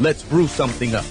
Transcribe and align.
let's 0.00 0.22
brew 0.22 0.46
something 0.46 0.94
up. 0.94 1.04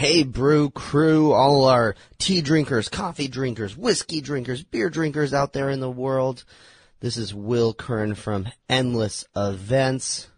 Hey, 0.00 0.22
brew 0.22 0.70
crew, 0.70 1.32
all 1.32 1.66
our 1.66 1.94
tea 2.18 2.40
drinkers, 2.40 2.88
coffee 2.88 3.28
drinkers, 3.28 3.76
whiskey 3.76 4.20
drinkers, 4.22 4.62
beer 4.62 4.88
drinkers 4.88 5.34
out 5.34 5.52
there 5.52 5.68
in 5.68 5.80
the 5.80 5.90
world. 5.90 6.44
This 7.00 7.16
is 7.16 7.34
Will 7.34 7.72
Curran 7.72 8.14
from 8.14 8.46
Endless 8.68 9.24
Events. 9.34 10.28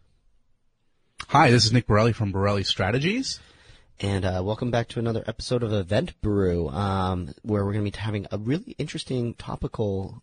Hi, 1.26 1.50
this 1.50 1.64
is 1.64 1.72
Nick 1.72 1.88
Borelli 1.88 2.12
from 2.12 2.30
Borelli 2.30 2.62
Strategies. 2.62 3.40
And 3.98 4.24
uh, 4.24 4.42
welcome 4.44 4.70
back 4.70 4.86
to 4.90 5.00
another 5.00 5.24
episode 5.26 5.64
of 5.64 5.72
Event 5.72 6.20
Brew, 6.20 6.68
um, 6.68 7.34
where 7.42 7.64
we're 7.64 7.72
going 7.72 7.84
to 7.84 7.90
be 7.90 7.98
having 7.98 8.28
a 8.30 8.38
really 8.38 8.76
interesting 8.78 9.34
topical 9.34 10.22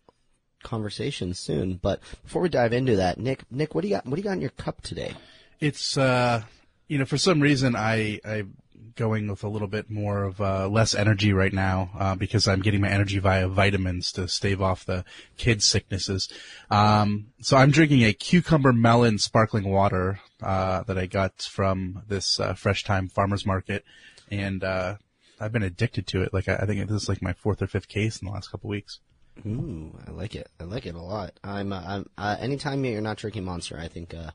conversation 0.62 1.34
soon. 1.34 1.74
But 1.74 2.00
before 2.22 2.40
we 2.40 2.48
dive 2.48 2.72
into 2.72 2.96
that, 2.96 3.18
Nick, 3.18 3.42
Nick, 3.50 3.74
what 3.74 3.82
do 3.82 3.88
you 3.88 3.96
got? 3.96 4.06
What 4.06 4.14
do 4.14 4.20
you 4.22 4.24
got 4.24 4.32
in 4.32 4.40
your 4.40 4.48
cup 4.48 4.80
today? 4.80 5.12
It's 5.60 5.98
uh, 5.98 6.44
you 6.88 6.96
know, 6.96 7.04
for 7.04 7.18
some 7.18 7.40
reason 7.40 7.76
I 7.76 8.18
I 8.24 8.44
going 8.96 9.28
with 9.28 9.44
a 9.44 9.48
little 9.48 9.68
bit 9.68 9.90
more 9.90 10.24
of 10.24 10.40
uh, 10.40 10.68
less 10.68 10.94
energy 10.94 11.32
right 11.32 11.52
now 11.52 11.90
uh, 11.98 12.14
because 12.14 12.48
I'm 12.48 12.60
getting 12.60 12.80
my 12.80 12.88
energy 12.88 13.18
via 13.18 13.48
vitamins 13.48 14.12
to 14.12 14.28
stave 14.28 14.60
off 14.60 14.84
the 14.84 15.04
kids' 15.36 15.64
sicknesses. 15.64 16.28
Um, 16.70 17.28
so 17.40 17.56
I'm 17.56 17.70
drinking 17.70 18.02
a 18.02 18.12
cucumber 18.12 18.72
melon 18.72 19.18
sparkling 19.18 19.68
water 19.68 20.20
uh, 20.42 20.82
that 20.84 20.98
I 20.98 21.06
got 21.06 21.42
from 21.42 22.02
this 22.08 22.40
uh, 22.40 22.54
Fresh 22.54 22.84
Time 22.84 23.08
Farmers 23.08 23.46
Market, 23.46 23.84
and 24.30 24.64
uh, 24.64 24.96
I've 25.40 25.52
been 25.52 25.62
addicted 25.62 26.06
to 26.08 26.22
it. 26.22 26.32
Like 26.32 26.48
I, 26.48 26.56
I 26.56 26.66
think 26.66 26.86
this 26.88 27.02
is 27.02 27.08
like 27.08 27.22
my 27.22 27.32
fourth 27.32 27.62
or 27.62 27.66
fifth 27.66 27.88
case 27.88 28.20
in 28.20 28.26
the 28.26 28.32
last 28.32 28.50
couple 28.50 28.70
weeks. 28.70 29.00
Ooh, 29.46 29.92
I 30.06 30.10
like 30.10 30.34
it. 30.34 30.48
I 30.60 30.64
like 30.64 30.86
it 30.86 30.94
a 30.94 31.00
lot. 31.00 31.32
I'm, 31.42 31.72
uh, 31.72 31.82
I'm 31.84 32.10
uh, 32.18 32.36
anytime 32.38 32.84
you're 32.84 33.00
not 33.00 33.16
drinking 33.16 33.44
Monster, 33.44 33.78
I 33.78 33.88
think 33.88 34.14
uh, 34.14 34.30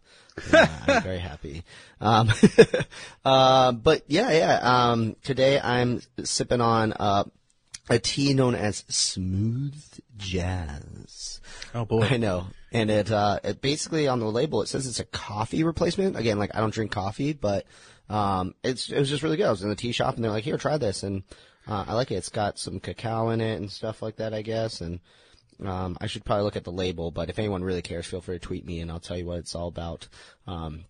uh 0.53 0.67
I'm 0.87 1.03
very 1.03 1.19
happy. 1.19 1.63
Um, 2.01 2.31
uh, 3.25 3.71
but 3.71 4.03
yeah, 4.07 4.31
yeah. 4.31 4.59
Um, 4.61 5.15
today 5.23 5.59
I'm 5.59 6.01
sipping 6.23 6.61
on 6.61 6.93
uh, 6.93 7.25
a 7.89 7.99
tea 7.99 8.33
known 8.33 8.55
as 8.55 8.83
Smooth 8.87 9.83
Jazz. 10.17 11.39
Oh 11.73 11.85
boy, 11.85 12.07
I 12.09 12.17
know. 12.17 12.47
And 12.71 12.89
it, 12.89 13.11
uh, 13.11 13.39
it 13.43 13.61
basically 13.61 14.07
on 14.07 14.19
the 14.19 14.25
label 14.25 14.61
it 14.61 14.67
says 14.67 14.87
it's 14.87 14.99
a 14.99 15.05
coffee 15.05 15.63
replacement. 15.63 16.17
Again, 16.17 16.39
like 16.39 16.55
I 16.55 16.59
don't 16.59 16.73
drink 16.73 16.91
coffee, 16.91 17.33
but 17.33 17.65
um, 18.09 18.55
it's 18.63 18.89
it 18.89 18.99
was 18.99 19.09
just 19.09 19.23
really 19.23 19.37
good. 19.37 19.45
I 19.45 19.51
was 19.51 19.63
in 19.63 19.69
the 19.69 19.75
tea 19.75 19.91
shop 19.91 20.15
and 20.15 20.23
they're 20.23 20.31
like, 20.31 20.43
"Here, 20.43 20.57
try 20.57 20.77
this," 20.77 21.03
and 21.03 21.23
uh, 21.67 21.85
I 21.88 21.94
like 21.94 22.11
it. 22.11 22.16
It's 22.16 22.30
got 22.30 22.59
some 22.59 22.80
cacao 22.80 23.30
in 23.30 23.41
it 23.41 23.56
and 23.56 23.72
stuff 23.72 24.01
like 24.01 24.17
that, 24.17 24.34
I 24.34 24.41
guess. 24.41 24.81
And 24.81 25.00
um, 25.63 25.97
I 26.00 26.07
should 26.07 26.25
probably 26.25 26.44
look 26.44 26.56
at 26.56 26.63
the 26.63 26.72
label, 26.72 27.12
but 27.12 27.29
if 27.29 27.39
anyone 27.39 27.63
really 27.63 27.81
cares, 27.81 28.06
feel 28.06 28.22
free 28.22 28.35
to 28.35 28.45
tweet 28.45 28.66
me 28.66 28.79
and 28.79 28.91
I'll 28.91 29.00
tell 29.00 29.17
you 29.17 29.25
what 29.25 29.39
it's 29.39 29.56
all 29.56 29.67
about. 29.67 30.07
Um, 30.47 30.85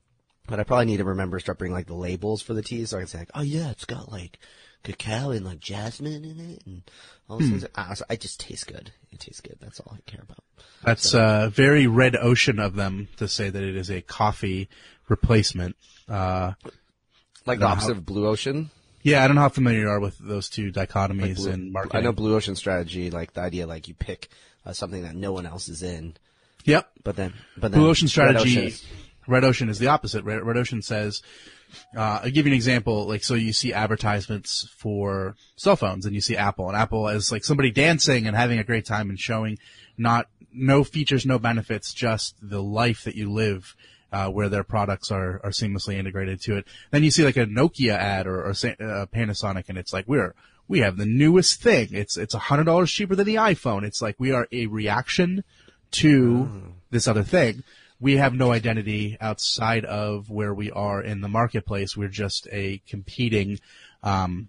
but 0.47 0.59
I 0.59 0.63
probably 0.63 0.85
need 0.85 0.97
to 0.97 1.05
remember 1.05 1.37
to 1.37 1.41
start 1.41 1.57
bringing 1.57 1.75
like 1.75 1.87
the 1.87 1.95
labels 1.95 2.41
for 2.41 2.53
the 2.53 2.61
tea 2.61 2.85
so 2.85 2.97
I 2.97 3.01
can 3.01 3.07
say 3.07 3.19
like, 3.19 3.31
oh 3.33 3.41
yeah, 3.41 3.71
it's 3.71 3.85
got 3.85 4.11
like 4.11 4.39
cacao 4.83 5.31
and 5.31 5.45
like 5.45 5.59
jasmine 5.59 6.23
in 6.23 6.39
it 6.39 6.63
and 6.65 6.83
all 7.27 7.39
those 7.39 7.47
hmm. 7.47 7.57
things. 7.57 7.71
Ah, 7.75 7.93
so 7.95 8.05
I 8.09 8.15
just 8.15 8.39
taste 8.39 8.67
good. 8.67 8.91
It 9.11 9.19
tastes 9.19 9.41
good. 9.41 9.57
That's 9.59 9.79
all 9.79 9.95
I 9.95 10.09
care 10.09 10.21
about. 10.21 10.43
That's 10.83 11.09
so. 11.09 11.19
uh, 11.19 11.49
very 11.49 11.87
red 11.87 12.15
ocean 12.15 12.59
of 12.59 12.75
them 12.75 13.07
to 13.17 13.27
say 13.27 13.49
that 13.49 13.63
it 13.63 13.75
is 13.75 13.89
a 13.89 14.01
coffee 14.01 14.69
replacement. 15.09 15.75
Uh, 16.07 16.53
like 17.45 17.59
the 17.59 17.65
opposite 17.65 17.93
how, 17.93 17.99
of 17.99 18.05
blue 18.05 18.27
ocean. 18.27 18.69
Yeah, 19.05 19.23
I 19.23 19.27
don't 19.27 19.35
know 19.35 19.43
how 19.43 19.49
familiar 19.49 19.81
you 19.81 19.89
are 19.89 19.99
with 19.99 20.17
those 20.17 20.49
two 20.49 20.71
dichotomies 20.71 21.45
like 21.45 21.53
in 21.53 21.71
marketing. 21.71 21.99
I 21.99 22.01
know 22.01 22.11
blue 22.11 22.35
ocean 22.35 22.55
strategy, 22.55 23.11
like 23.11 23.33
the 23.33 23.41
idea, 23.41 23.67
like 23.67 23.87
you 23.87 23.93
pick 23.93 24.29
uh, 24.65 24.73
something 24.73 25.03
that 25.03 25.15
no 25.15 25.31
one 25.31 25.45
else 25.45 25.69
is 25.69 25.83
in. 25.83 26.15
Yep. 26.63 26.89
But 27.03 27.15
then, 27.15 27.33
but 27.55 27.71
then 27.71 27.81
blue 27.81 27.91
ocean 27.91 28.07
strategy. 28.07 28.55
Red 28.55 28.57
ocean 28.57 28.67
is, 28.67 28.85
red 29.27 29.43
ocean 29.43 29.69
is 29.69 29.77
the 29.77 29.89
opposite. 29.89 30.23
Red, 30.23 30.41
red 30.41 30.57
ocean 30.57 30.81
says, 30.81 31.21
uh, 31.95 32.21
I'll 32.23 32.31
give 32.31 32.47
you 32.47 32.53
an 32.53 32.55
example. 32.55 33.07
Like, 33.07 33.23
so 33.23 33.35
you 33.35 33.53
see 33.53 33.73
advertisements 33.73 34.67
for 34.75 35.35
cell 35.55 35.75
phones 35.75 36.07
and 36.07 36.15
you 36.15 36.21
see 36.21 36.35
Apple 36.35 36.67
and 36.67 36.75
Apple 36.75 37.07
is 37.09 37.31
like 37.31 37.43
somebody 37.43 37.69
dancing 37.69 38.25
and 38.25 38.35
having 38.35 38.57
a 38.57 38.63
great 38.63 38.87
time 38.87 39.11
and 39.11 39.19
showing 39.19 39.59
not, 39.99 40.25
no 40.51 40.83
features, 40.83 41.27
no 41.27 41.37
benefits, 41.37 41.93
just 41.93 42.37
the 42.41 42.63
life 42.63 43.03
that 43.03 43.13
you 43.13 43.31
live 43.31 43.75
uh, 44.15 44.29
where 44.29 44.47
their 44.47 44.63
products 44.63 45.11
are, 45.11 45.41
are 45.43 45.51
seamlessly 45.51 45.97
integrated 45.97 46.39
to 46.39 46.55
it. 46.55 46.65
Then 46.89 47.03
you 47.03 47.11
see 47.11 47.25
like 47.25 47.35
a 47.35 47.45
Nokia 47.45 47.97
ad 47.97 48.27
or, 48.27 48.45
or 48.45 48.51
uh, 48.51 49.05
Panasonic 49.13 49.65
and 49.67 49.77
it's 49.77 49.91
like, 49.91 50.07
we're, 50.07 50.33
we 50.69 50.79
have 50.79 50.95
the 50.95 51.05
newest 51.05 51.61
thing. 51.61 51.89
It's, 51.91 52.15
it's 52.15 52.33
a 52.33 52.39
hundred 52.39 52.63
dollars 52.63 52.89
cheaper 52.89 53.13
than 53.13 53.25
the 53.25 53.35
iPhone. 53.35 53.83
It's 53.83 54.01
like 54.01 54.15
we 54.17 54.31
are 54.31 54.47
a 54.53 54.67
reaction 54.67 55.43
to 55.91 56.49
mm. 56.49 56.71
this 56.91 57.09
other 57.09 57.23
thing. 57.23 57.63
We 57.99 58.15
have 58.15 58.33
no 58.33 58.53
identity 58.53 59.17
outside 59.19 59.83
of 59.83 60.29
where 60.29 60.53
we 60.53 60.71
are 60.71 61.03
in 61.03 61.19
the 61.19 61.27
marketplace. 61.27 61.97
We're 61.97 62.07
just 62.07 62.47
a 62.53 62.81
competing, 62.87 63.59
um, 64.01 64.47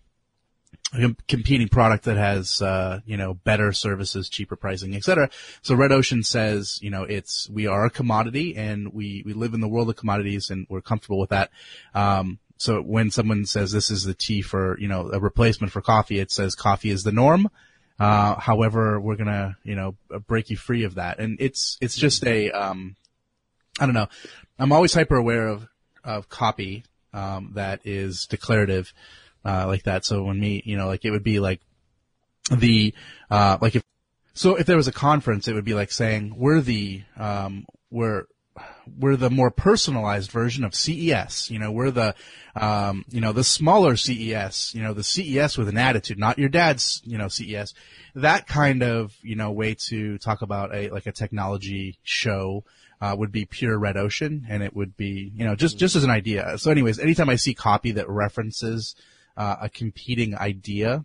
competing 1.26 1.68
product 1.68 2.04
that 2.04 2.16
has 2.16 2.62
uh, 2.62 3.00
you 3.06 3.16
know 3.16 3.34
better 3.34 3.72
services, 3.72 4.28
cheaper 4.28 4.56
pricing, 4.56 4.94
etc. 4.94 5.30
So 5.62 5.74
Red 5.74 5.92
Ocean 5.92 6.22
says 6.22 6.78
you 6.82 6.90
know 6.90 7.02
it's 7.02 7.48
we 7.50 7.66
are 7.66 7.84
a 7.84 7.90
commodity 7.90 8.56
and 8.56 8.92
we 8.92 9.22
we 9.26 9.32
live 9.32 9.54
in 9.54 9.60
the 9.60 9.68
world 9.68 9.90
of 9.90 9.96
commodities 9.96 10.50
and 10.50 10.66
we're 10.68 10.80
comfortable 10.80 11.18
with 11.18 11.30
that. 11.30 11.50
Um, 11.94 12.38
so 12.58 12.80
when 12.80 13.10
someone 13.10 13.44
says 13.44 13.72
this 13.72 13.90
is 13.90 14.04
the 14.04 14.14
tea 14.14 14.42
for 14.42 14.78
you 14.78 14.88
know 14.88 15.10
a 15.12 15.20
replacement 15.20 15.72
for 15.72 15.80
coffee, 15.80 16.18
it 16.18 16.30
says 16.30 16.54
coffee 16.54 16.90
is 16.90 17.02
the 17.02 17.12
norm. 17.12 17.50
Uh, 17.98 18.38
however, 18.38 19.00
we're 19.00 19.16
gonna 19.16 19.56
you 19.64 19.74
know 19.74 19.96
break 20.26 20.50
you 20.50 20.56
free 20.56 20.84
of 20.84 20.94
that, 20.94 21.18
and 21.18 21.36
it's 21.40 21.78
it's 21.80 21.96
just 21.96 22.24
a 22.24 22.50
um, 22.50 22.96
I 23.80 23.86
don't 23.86 23.94
know. 23.94 24.08
I'm 24.58 24.72
always 24.72 24.94
hyper 24.94 25.16
aware 25.16 25.48
of 25.48 25.68
of 26.04 26.28
copy 26.28 26.84
um, 27.12 27.52
that 27.54 27.80
is 27.84 28.26
declarative 28.26 28.92
uh, 29.46 29.66
like 29.66 29.84
that. 29.84 30.04
So 30.04 30.24
when 30.24 30.40
me, 30.40 30.62
you 30.64 30.76
know, 30.76 30.86
like 30.86 31.04
it 31.04 31.10
would 31.10 31.22
be 31.22 31.38
like 31.38 31.60
the, 32.50 32.94
uh, 33.30 33.58
like 33.60 33.76
if, 33.76 33.84
so 34.34 34.56
if 34.56 34.66
there 34.66 34.76
was 34.76 34.88
a 34.88 34.92
conference, 34.92 35.48
it 35.48 35.54
would 35.54 35.64
be 35.64 35.74
like 35.74 35.92
saying, 35.92 36.34
we're 36.36 36.60
the, 36.60 37.02
um, 37.16 37.64
we're, 37.90 38.24
we're 38.98 39.16
the 39.16 39.30
more 39.30 39.50
personalized 39.50 40.30
version 40.30 40.64
of 40.64 40.74
CES. 40.74 41.50
You 41.50 41.58
know, 41.58 41.70
we're 41.70 41.90
the, 41.90 42.14
um, 42.54 43.04
you 43.08 43.20
know, 43.20 43.32
the 43.32 43.44
smaller 43.44 43.96
CES, 43.96 44.74
you 44.74 44.82
know, 44.82 44.94
the 44.94 45.04
CES 45.04 45.56
with 45.56 45.68
an 45.68 45.78
attitude, 45.78 46.18
not 46.18 46.38
your 46.38 46.48
dad's, 46.48 47.02
you 47.04 47.18
know, 47.18 47.28
CES. 47.28 47.74
That 48.14 48.46
kind 48.46 48.82
of, 48.82 49.14
you 49.22 49.36
know, 49.36 49.52
way 49.52 49.74
to 49.88 50.18
talk 50.18 50.42
about 50.42 50.74
a, 50.74 50.90
like 50.90 51.06
a 51.06 51.12
technology 51.12 51.98
show, 52.02 52.64
uh, 53.00 53.14
would 53.16 53.30
be 53.30 53.44
pure 53.44 53.78
red 53.78 53.96
ocean 53.96 54.46
and 54.48 54.62
it 54.62 54.74
would 54.74 54.96
be, 54.96 55.30
you 55.34 55.44
know, 55.44 55.54
just, 55.54 55.78
just 55.78 55.96
as 55.96 56.04
an 56.04 56.10
idea. 56.10 56.56
So 56.56 56.70
anyways, 56.70 56.98
anytime 56.98 57.28
I 57.28 57.36
see 57.36 57.52
copy 57.52 57.92
that 57.92 58.08
references, 58.08 58.96
uh, 59.36 59.56
a 59.62 59.68
competing 59.68 60.36
idea, 60.36 61.04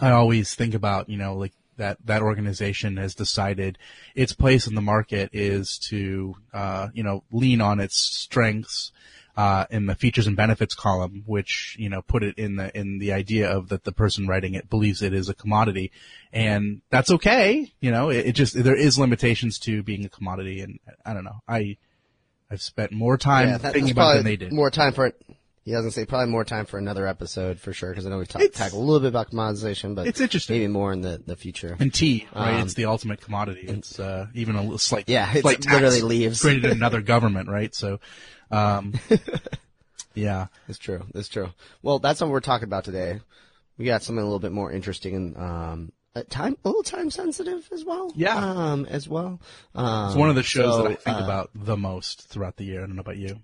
I 0.00 0.10
always 0.10 0.54
think 0.54 0.74
about, 0.74 1.08
you 1.08 1.16
know, 1.16 1.34
like 1.34 1.52
that, 1.76 1.98
that 2.04 2.22
organization 2.22 2.96
has 2.96 3.14
decided 3.14 3.78
its 4.14 4.32
place 4.32 4.66
in 4.66 4.74
the 4.74 4.80
market 4.80 5.30
is 5.32 5.78
to, 5.90 6.36
uh, 6.52 6.88
you 6.92 7.02
know, 7.02 7.22
lean 7.30 7.60
on 7.60 7.80
its 7.80 7.96
strengths, 7.98 8.92
uh, 9.36 9.66
in 9.70 9.84
the 9.84 9.94
features 9.94 10.26
and 10.26 10.34
benefits 10.34 10.74
column, 10.74 11.22
which, 11.26 11.76
you 11.78 11.90
know, 11.90 12.00
put 12.00 12.22
it 12.22 12.38
in 12.38 12.56
the, 12.56 12.76
in 12.76 12.98
the 12.98 13.12
idea 13.12 13.48
of 13.48 13.68
that 13.68 13.84
the 13.84 13.92
person 13.92 14.26
writing 14.26 14.54
it 14.54 14.70
believes 14.70 15.02
it 15.02 15.12
is 15.12 15.28
a 15.28 15.34
commodity. 15.34 15.92
And 16.32 16.80
that's 16.88 17.10
okay. 17.10 17.70
You 17.80 17.90
know, 17.90 18.08
it, 18.08 18.26
it 18.26 18.32
just, 18.32 18.54
there 18.54 18.76
is 18.76 18.98
limitations 18.98 19.58
to 19.60 19.82
being 19.82 20.06
a 20.06 20.08
commodity. 20.08 20.62
And 20.62 20.80
I 21.04 21.12
don't 21.12 21.24
know. 21.24 21.42
I, 21.46 21.76
I've 22.50 22.62
spent 22.62 22.92
more 22.92 23.18
time 23.18 23.48
yeah, 23.48 23.58
thinking 23.58 23.90
about 23.90 24.12
it 24.12 24.16
than 24.18 24.24
they 24.24 24.36
did. 24.36 24.52
More 24.52 24.70
time 24.70 24.94
for 24.94 25.06
it 25.06 25.22
He 25.66 25.72
doesn't 25.72 25.90
say 25.90 26.04
probably 26.04 26.30
more 26.30 26.44
time 26.44 26.64
for 26.64 26.78
another 26.78 27.08
episode 27.08 27.58
for 27.58 27.72
sure 27.72 27.90
because 27.90 28.06
I 28.06 28.10
know 28.10 28.18
we've 28.18 28.28
talked 28.28 28.44
a 28.60 28.76
little 28.76 29.00
bit 29.00 29.08
about 29.08 29.32
commoditization, 29.32 29.96
but 29.96 30.06
It's 30.06 30.20
interesting. 30.20 30.60
Maybe 30.60 30.68
more 30.68 30.92
in 30.92 31.00
the 31.00 31.20
the 31.26 31.34
future. 31.34 31.76
And 31.80 31.92
tea, 31.92 32.28
right? 32.32 32.54
Um, 32.54 32.62
it's 32.62 32.74
the 32.74 32.84
ultimate 32.84 33.20
commodity. 33.20 33.62
It's 33.66 33.98
uh, 33.98 34.28
even 34.32 34.54
a 34.54 34.62
little 34.62 34.78
slight, 34.78 35.08
Yeah, 35.08 35.28
it's 35.28 35.40
slight 35.40 35.66
literally 35.66 36.02
leaves. 36.02 36.40
created 36.40 36.70
another 36.70 37.02
government, 37.02 37.48
right? 37.48 37.74
So, 37.74 37.98
um, 38.52 38.94
yeah, 40.14 40.46
It's 40.68 40.78
true. 40.78 41.04
It's 41.16 41.28
true. 41.28 41.48
Well, 41.82 41.98
that's 41.98 42.20
what 42.20 42.30
we're 42.30 42.38
talking 42.38 42.66
about 42.68 42.84
today. 42.84 43.20
We 43.76 43.86
got 43.86 44.04
something 44.04 44.22
a 44.22 44.24
little 44.24 44.38
bit 44.38 44.52
more 44.52 44.70
interesting 44.70 45.16
and 45.16 45.36
um, 45.36 45.92
time 46.30 46.56
a 46.64 46.68
little 46.68 46.84
time 46.84 47.10
sensitive 47.10 47.68
as 47.72 47.84
well. 47.84 48.12
Yeah. 48.14 48.36
Um, 48.36 48.86
as 48.86 49.08
well. 49.08 49.40
Um, 49.74 50.06
it's 50.06 50.16
one 50.16 50.30
of 50.30 50.36
the 50.36 50.44
shows 50.44 50.76
so, 50.76 50.82
that 50.84 50.92
I 50.92 50.94
think 50.94 51.20
uh, 51.20 51.24
about 51.24 51.50
the 51.56 51.76
most 51.76 52.28
throughout 52.28 52.56
the 52.56 52.64
year. 52.64 52.84
I 52.84 52.86
don't 52.86 52.94
know 52.94 53.00
about 53.00 53.16
you. 53.16 53.40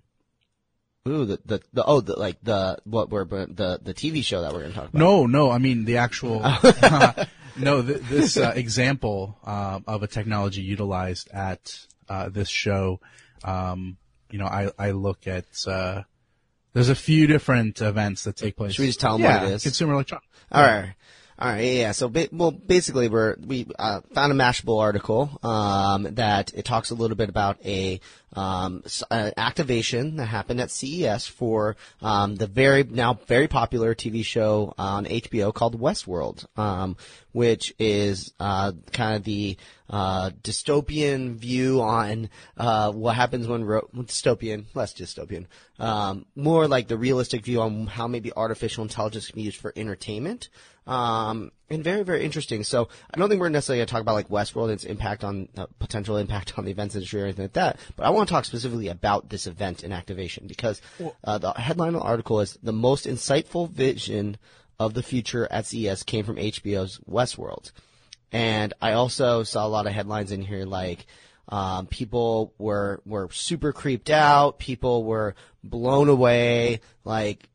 Ooh, 1.05 1.25
the 1.25 1.39
the, 1.43 1.61
the 1.73 1.83
oh, 1.83 1.99
the, 1.99 2.17
like 2.17 2.37
the 2.43 2.77
what 2.85 3.09
we're 3.09 3.25
the 3.25 3.77
the 3.81 3.93
TV 3.93 4.23
show 4.23 4.41
that 4.41 4.53
we're 4.53 4.61
gonna 4.61 4.73
talk 4.73 4.87
about. 4.87 4.93
No, 4.99 5.25
no, 5.25 5.51
I 5.51 5.57
mean 5.57 5.83
the 5.83 5.97
actual. 5.97 6.39
no, 7.57 7.81
th- 7.81 8.01
this 8.03 8.37
uh, 8.37 8.53
example 8.55 9.37
uh, 9.43 9.81
of 9.85 10.03
a 10.03 10.07
technology 10.07 10.61
utilized 10.61 11.29
at 11.31 11.77
uh, 12.07 12.29
this 12.29 12.47
show. 12.47 13.01
Um, 13.43 13.97
you 14.31 14.39
know, 14.39 14.45
I 14.45 14.71
I 14.79 14.91
look 14.91 15.27
at. 15.27 15.45
Uh, 15.67 16.03
there's 16.71 16.89
a 16.89 16.95
few 16.95 17.27
different 17.27 17.81
events 17.81 18.23
that 18.23 18.37
take 18.37 18.55
place. 18.55 18.75
Should 18.75 18.83
we 18.83 18.87
just 18.87 19.01
tell 19.01 19.15
'em 19.15 19.21
yeah, 19.21 19.41
what 19.41 19.51
it 19.51 19.55
is? 19.55 19.63
Consumer 19.63 19.93
electronics. 19.93 20.27
All 20.53 20.63
right. 20.63 20.95
All 21.39 21.49
right, 21.49 21.61
yeah. 21.61 21.91
So, 21.93 22.11
well, 22.31 22.51
basically, 22.51 23.09
we're 23.09 23.35
we 23.43 23.67
uh, 23.79 24.01
found 24.13 24.31
a 24.31 24.35
Mashable 24.35 24.79
article 24.79 25.39
um, 25.41 26.03
that 26.15 26.53
it 26.53 26.63
talks 26.63 26.91
a 26.91 26.95
little 26.95 27.17
bit 27.17 27.29
about 27.29 27.57
a 27.65 27.99
um, 28.35 28.83
uh, 29.09 29.31
activation 29.35 30.17
that 30.17 30.25
happened 30.25 30.61
at 30.61 30.69
CES 30.71 31.27
for 31.27 31.75
um, 32.01 32.35
the 32.35 32.47
very 32.47 32.83
now 32.83 33.15
very 33.27 33.47
popular 33.47 33.95
TV 33.95 34.23
show 34.23 34.73
on 34.77 35.05
HBO 35.05 35.53
called 35.53 35.79
Westworld, 35.79 36.45
um, 36.57 36.97
which 37.31 37.73
is 37.79 38.33
uh, 38.39 38.71
kind 38.91 39.15
of 39.15 39.23
the 39.23 39.57
uh, 39.89 40.31
dystopian 40.41 41.35
view 41.35 41.81
on 41.81 42.29
uh, 42.57 42.91
what 42.91 43.15
happens 43.15 43.47
when 43.47 43.63
ro- 43.63 43.89
dystopian, 43.95 44.65
less 44.73 44.93
dystopian, 44.93 45.45
um, 45.79 46.25
more 46.35 46.67
like 46.67 46.87
the 46.87 46.97
realistic 46.97 47.43
view 47.43 47.61
on 47.61 47.87
how 47.87 48.07
maybe 48.07 48.31
artificial 48.35 48.83
intelligence 48.83 49.27
can 49.27 49.35
be 49.35 49.43
used 49.43 49.57
for 49.57 49.73
entertainment. 49.75 50.49
Um, 50.85 51.51
and 51.69 51.83
very, 51.83 52.03
very 52.03 52.23
interesting. 52.23 52.63
So 52.63 52.89
I 53.13 53.17
don't 53.17 53.29
think 53.29 53.41
we're 53.41 53.49
necessarily 53.49 53.79
going 53.79 53.87
to 53.87 53.91
talk 53.91 54.01
about 54.01 54.15
like 54.15 54.29
Westworld 54.29 54.65
and 54.65 54.73
its 54.73 54.83
impact 54.83 55.23
on 55.23 55.49
uh, 55.57 55.65
potential 55.79 56.17
impact 56.17 56.57
on 56.57 56.65
the 56.65 56.71
events 56.71 56.95
industry 56.95 57.21
or 57.21 57.25
anything 57.25 57.45
like 57.45 57.53
that. 57.53 57.79
But 57.95 58.05
I 58.05 58.09
want 58.09 58.27
to 58.27 58.33
talk 58.33 58.45
specifically 58.45 58.89
about 58.89 59.29
this 59.29 59.47
event 59.47 59.83
and 59.83 59.93
activation 59.93 60.47
because 60.47 60.81
uh, 61.23 61.37
the 61.37 61.51
headline 61.53 61.95
of 61.95 62.01
the 62.01 62.07
article 62.07 62.41
is 62.41 62.57
the 62.61 62.73
most 62.73 63.05
insightful 63.05 63.69
vision 63.69 64.37
of 64.79 64.93
the 64.93 65.03
future 65.03 65.47
at 65.49 65.65
CES 65.65 66.03
came 66.03 66.25
from 66.25 66.35
HBO's 66.35 66.99
Westworld. 67.09 67.71
And 68.31 68.73
I 68.81 68.93
also 68.93 69.43
saw 69.43 69.65
a 69.65 69.69
lot 69.69 69.87
of 69.87 69.93
headlines 69.93 70.31
in 70.31 70.41
here 70.41 70.65
like 70.65 71.05
um, 71.49 71.87
people 71.87 72.53
were 72.57 73.01
were 73.05 73.29
super 73.31 73.73
creeped 73.73 74.09
out, 74.09 74.59
people 74.59 75.03
were 75.03 75.35
blown 75.63 76.09
away, 76.09 76.81
like 77.03 77.49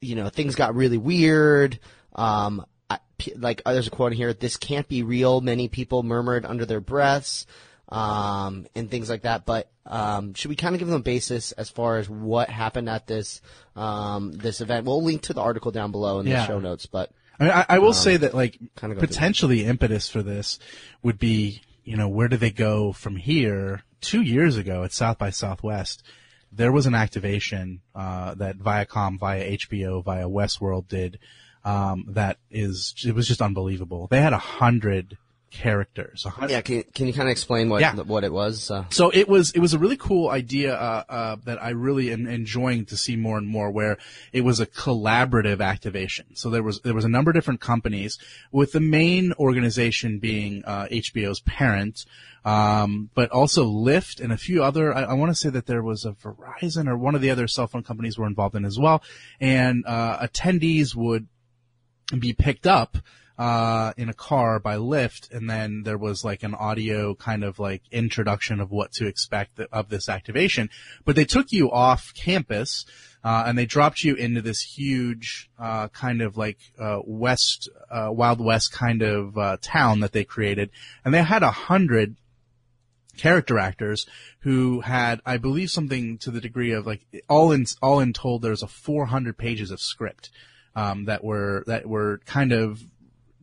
you 0.00 0.14
know 0.14 0.28
things 0.28 0.54
got 0.54 0.74
really 0.74 0.98
weird. 0.98 1.78
Um, 2.20 2.66
I, 2.88 2.98
like 3.36 3.62
uh, 3.64 3.72
there's 3.72 3.86
a 3.86 3.90
quote 3.90 4.12
here: 4.12 4.32
"This 4.32 4.56
can't 4.56 4.88
be 4.88 5.02
real." 5.02 5.40
Many 5.40 5.68
people 5.68 6.02
murmured 6.02 6.44
under 6.44 6.66
their 6.66 6.80
breaths, 6.80 7.46
um, 7.88 8.66
and 8.74 8.90
things 8.90 9.08
like 9.08 9.22
that. 9.22 9.46
But 9.46 9.70
um, 9.86 10.34
should 10.34 10.48
we 10.48 10.56
kind 10.56 10.74
of 10.74 10.78
give 10.78 10.88
them 10.88 11.00
a 11.00 11.02
basis 11.02 11.52
as 11.52 11.70
far 11.70 11.98
as 11.98 12.08
what 12.08 12.50
happened 12.50 12.88
at 12.88 13.06
this 13.06 13.40
um, 13.76 14.32
this 14.32 14.60
event? 14.60 14.86
We'll 14.86 15.02
link 15.02 15.22
to 15.22 15.32
the 15.32 15.40
article 15.40 15.70
down 15.70 15.92
below 15.92 16.20
in 16.20 16.26
Yeah. 16.26 16.40
the 16.40 16.46
show 16.46 16.60
notes. 16.60 16.86
But 16.86 17.10
I, 17.38 17.44
mean, 17.44 17.52
I, 17.52 17.66
I 17.68 17.78
will 17.78 17.94
say 17.94 18.16
that 18.18 18.34
like 18.34 18.58
go 18.58 18.88
through 18.88 18.96
potentially 18.96 19.64
impetus 19.64 20.08
for 20.08 20.22
this 20.22 20.58
would 21.02 21.18
be, 21.18 21.62
you 21.84 21.96
know, 21.96 22.08
where 22.08 22.28
do 22.28 22.36
they 22.36 22.50
go 22.50 22.92
from 22.92 23.16
here? 23.16 23.82
Two 24.00 24.22
years 24.22 24.56
ago 24.56 24.82
at 24.82 24.92
South 24.92 25.18
by 25.18 25.28
Southwest, 25.28 26.02
there 26.50 26.72
was 26.72 26.86
an 26.86 26.94
activation 26.94 27.82
uh, 27.94 28.34
that 28.34 28.58
Viacom 28.58 29.18
via 29.18 29.58
HBO 29.58 30.02
via 30.02 30.26
Westworld 30.26 30.88
did 30.88 31.18
um, 31.64 32.04
that 32.08 32.38
is 32.50 32.94
it 33.06 33.14
was 33.14 33.26
just 33.28 33.42
unbelievable. 33.42 34.06
They 34.08 34.20
had 34.20 34.32
a 34.32 34.38
hundred 34.38 35.18
characters. 35.50 36.22
hundred 36.24 36.50
yeah, 36.50 36.60
can, 36.60 36.84
can 36.94 37.06
you 37.06 37.12
kind 37.12 37.28
of 37.28 37.32
explain 37.32 37.68
what 37.68 37.80
Yeah. 37.80 37.94
what 37.96 38.24
it 38.24 38.32
was? 38.32 38.70
Uh, 38.70 38.84
so 38.90 39.10
it 39.10 39.28
was 39.28 39.50
it 39.52 39.58
was 39.58 39.74
a 39.74 39.78
really 39.78 39.96
cool 39.96 40.30
idea 40.30 40.74
uh, 40.74 41.04
uh, 41.08 41.36
that 41.44 41.62
I 41.62 41.70
really 41.70 42.12
am 42.12 42.26
enjoying 42.26 42.86
to 42.86 42.96
see 42.96 43.16
more 43.16 43.36
and 43.36 43.46
more, 43.46 43.70
where 43.70 43.98
it 44.32 44.42
was 44.42 44.60
a 44.60 44.66
collaborative 44.66 45.60
activation. 45.60 46.26
So 46.34 46.50
there 46.50 46.62
was 46.62 46.80
there 46.80 46.94
was 46.94 47.04
a 47.04 47.08
number 47.08 47.30
of 47.30 47.34
different 47.34 47.60
companies, 47.60 48.18
with 48.52 48.72
the 48.72 48.80
main 48.80 49.32
organization 49.38 50.18
being 50.18 50.62
uh, 50.64 50.86
HBO's 50.86 51.40
parent, 51.40 52.04
um, 52.44 53.10
but 53.14 53.30
also 53.30 53.66
Lyft 53.66 54.20
and 54.20 54.32
a 54.32 54.38
few 54.38 54.62
other. 54.62 54.94
I, 54.94 55.02
I 55.02 55.12
want 55.14 55.30
to 55.30 55.34
say 55.36 55.50
that 55.50 55.66
there 55.66 55.82
was 55.82 56.04
a 56.04 56.12
Verizon 56.12 56.88
or 56.88 56.96
one 56.96 57.14
of 57.14 57.20
the 57.20 57.30
other 57.30 57.48
cell 57.48 57.66
phone 57.66 57.82
companies 57.82 58.16
were 58.16 58.26
involved 58.26 58.54
in 58.54 58.64
as 58.64 58.78
well, 58.78 59.02
and 59.40 59.84
uh, 59.86 60.18
attendees 60.18 60.94
would 60.94 61.26
be 62.18 62.32
picked 62.32 62.66
up 62.66 62.96
uh, 63.38 63.94
in 63.96 64.10
a 64.10 64.14
car 64.14 64.60
by 64.60 64.76
Lyft, 64.76 65.30
and 65.30 65.48
then 65.48 65.82
there 65.82 65.96
was 65.96 66.24
like 66.24 66.42
an 66.42 66.54
audio 66.54 67.14
kind 67.14 67.42
of 67.42 67.58
like 67.58 67.82
introduction 67.90 68.60
of 68.60 68.70
what 68.70 68.92
to 68.92 69.06
expect 69.06 69.58
of 69.72 69.88
this 69.88 70.10
activation. 70.10 70.68
But 71.06 71.16
they 71.16 71.24
took 71.24 71.50
you 71.50 71.70
off 71.70 72.12
campus. 72.14 72.84
Uh, 73.22 73.44
and 73.46 73.58
they 73.58 73.66
dropped 73.66 74.02
you 74.02 74.14
into 74.14 74.40
this 74.40 74.62
huge, 74.62 75.50
uh, 75.58 75.88
kind 75.88 76.22
of 76.22 76.38
like, 76.38 76.56
uh, 76.78 77.00
West, 77.04 77.68
uh, 77.90 78.08
Wild 78.10 78.42
West 78.42 78.72
kind 78.72 79.02
of, 79.02 79.36
uh, 79.36 79.58
town 79.60 80.00
that 80.00 80.12
they 80.12 80.24
created. 80.24 80.70
And 81.04 81.12
they 81.12 81.22
had 81.22 81.42
a 81.42 81.50
hundred 81.50 82.16
character 83.18 83.58
actors 83.58 84.06
who 84.40 84.80
had, 84.80 85.20
I 85.26 85.36
believe, 85.36 85.68
something 85.68 86.16
to 86.18 86.30
the 86.30 86.40
degree 86.40 86.72
of 86.72 86.86
like 86.86 87.04
all 87.28 87.52
in 87.52 87.66
all 87.82 88.00
in 88.00 88.14
told, 88.14 88.40
there's 88.40 88.62
a 88.62 88.66
400 88.66 89.36
pages 89.36 89.70
of 89.70 89.82
script 89.82 90.30
um, 90.76 91.04
that 91.06 91.22
were 91.24 91.64
that 91.66 91.86
were 91.86 92.20
kind 92.26 92.52
of 92.52 92.82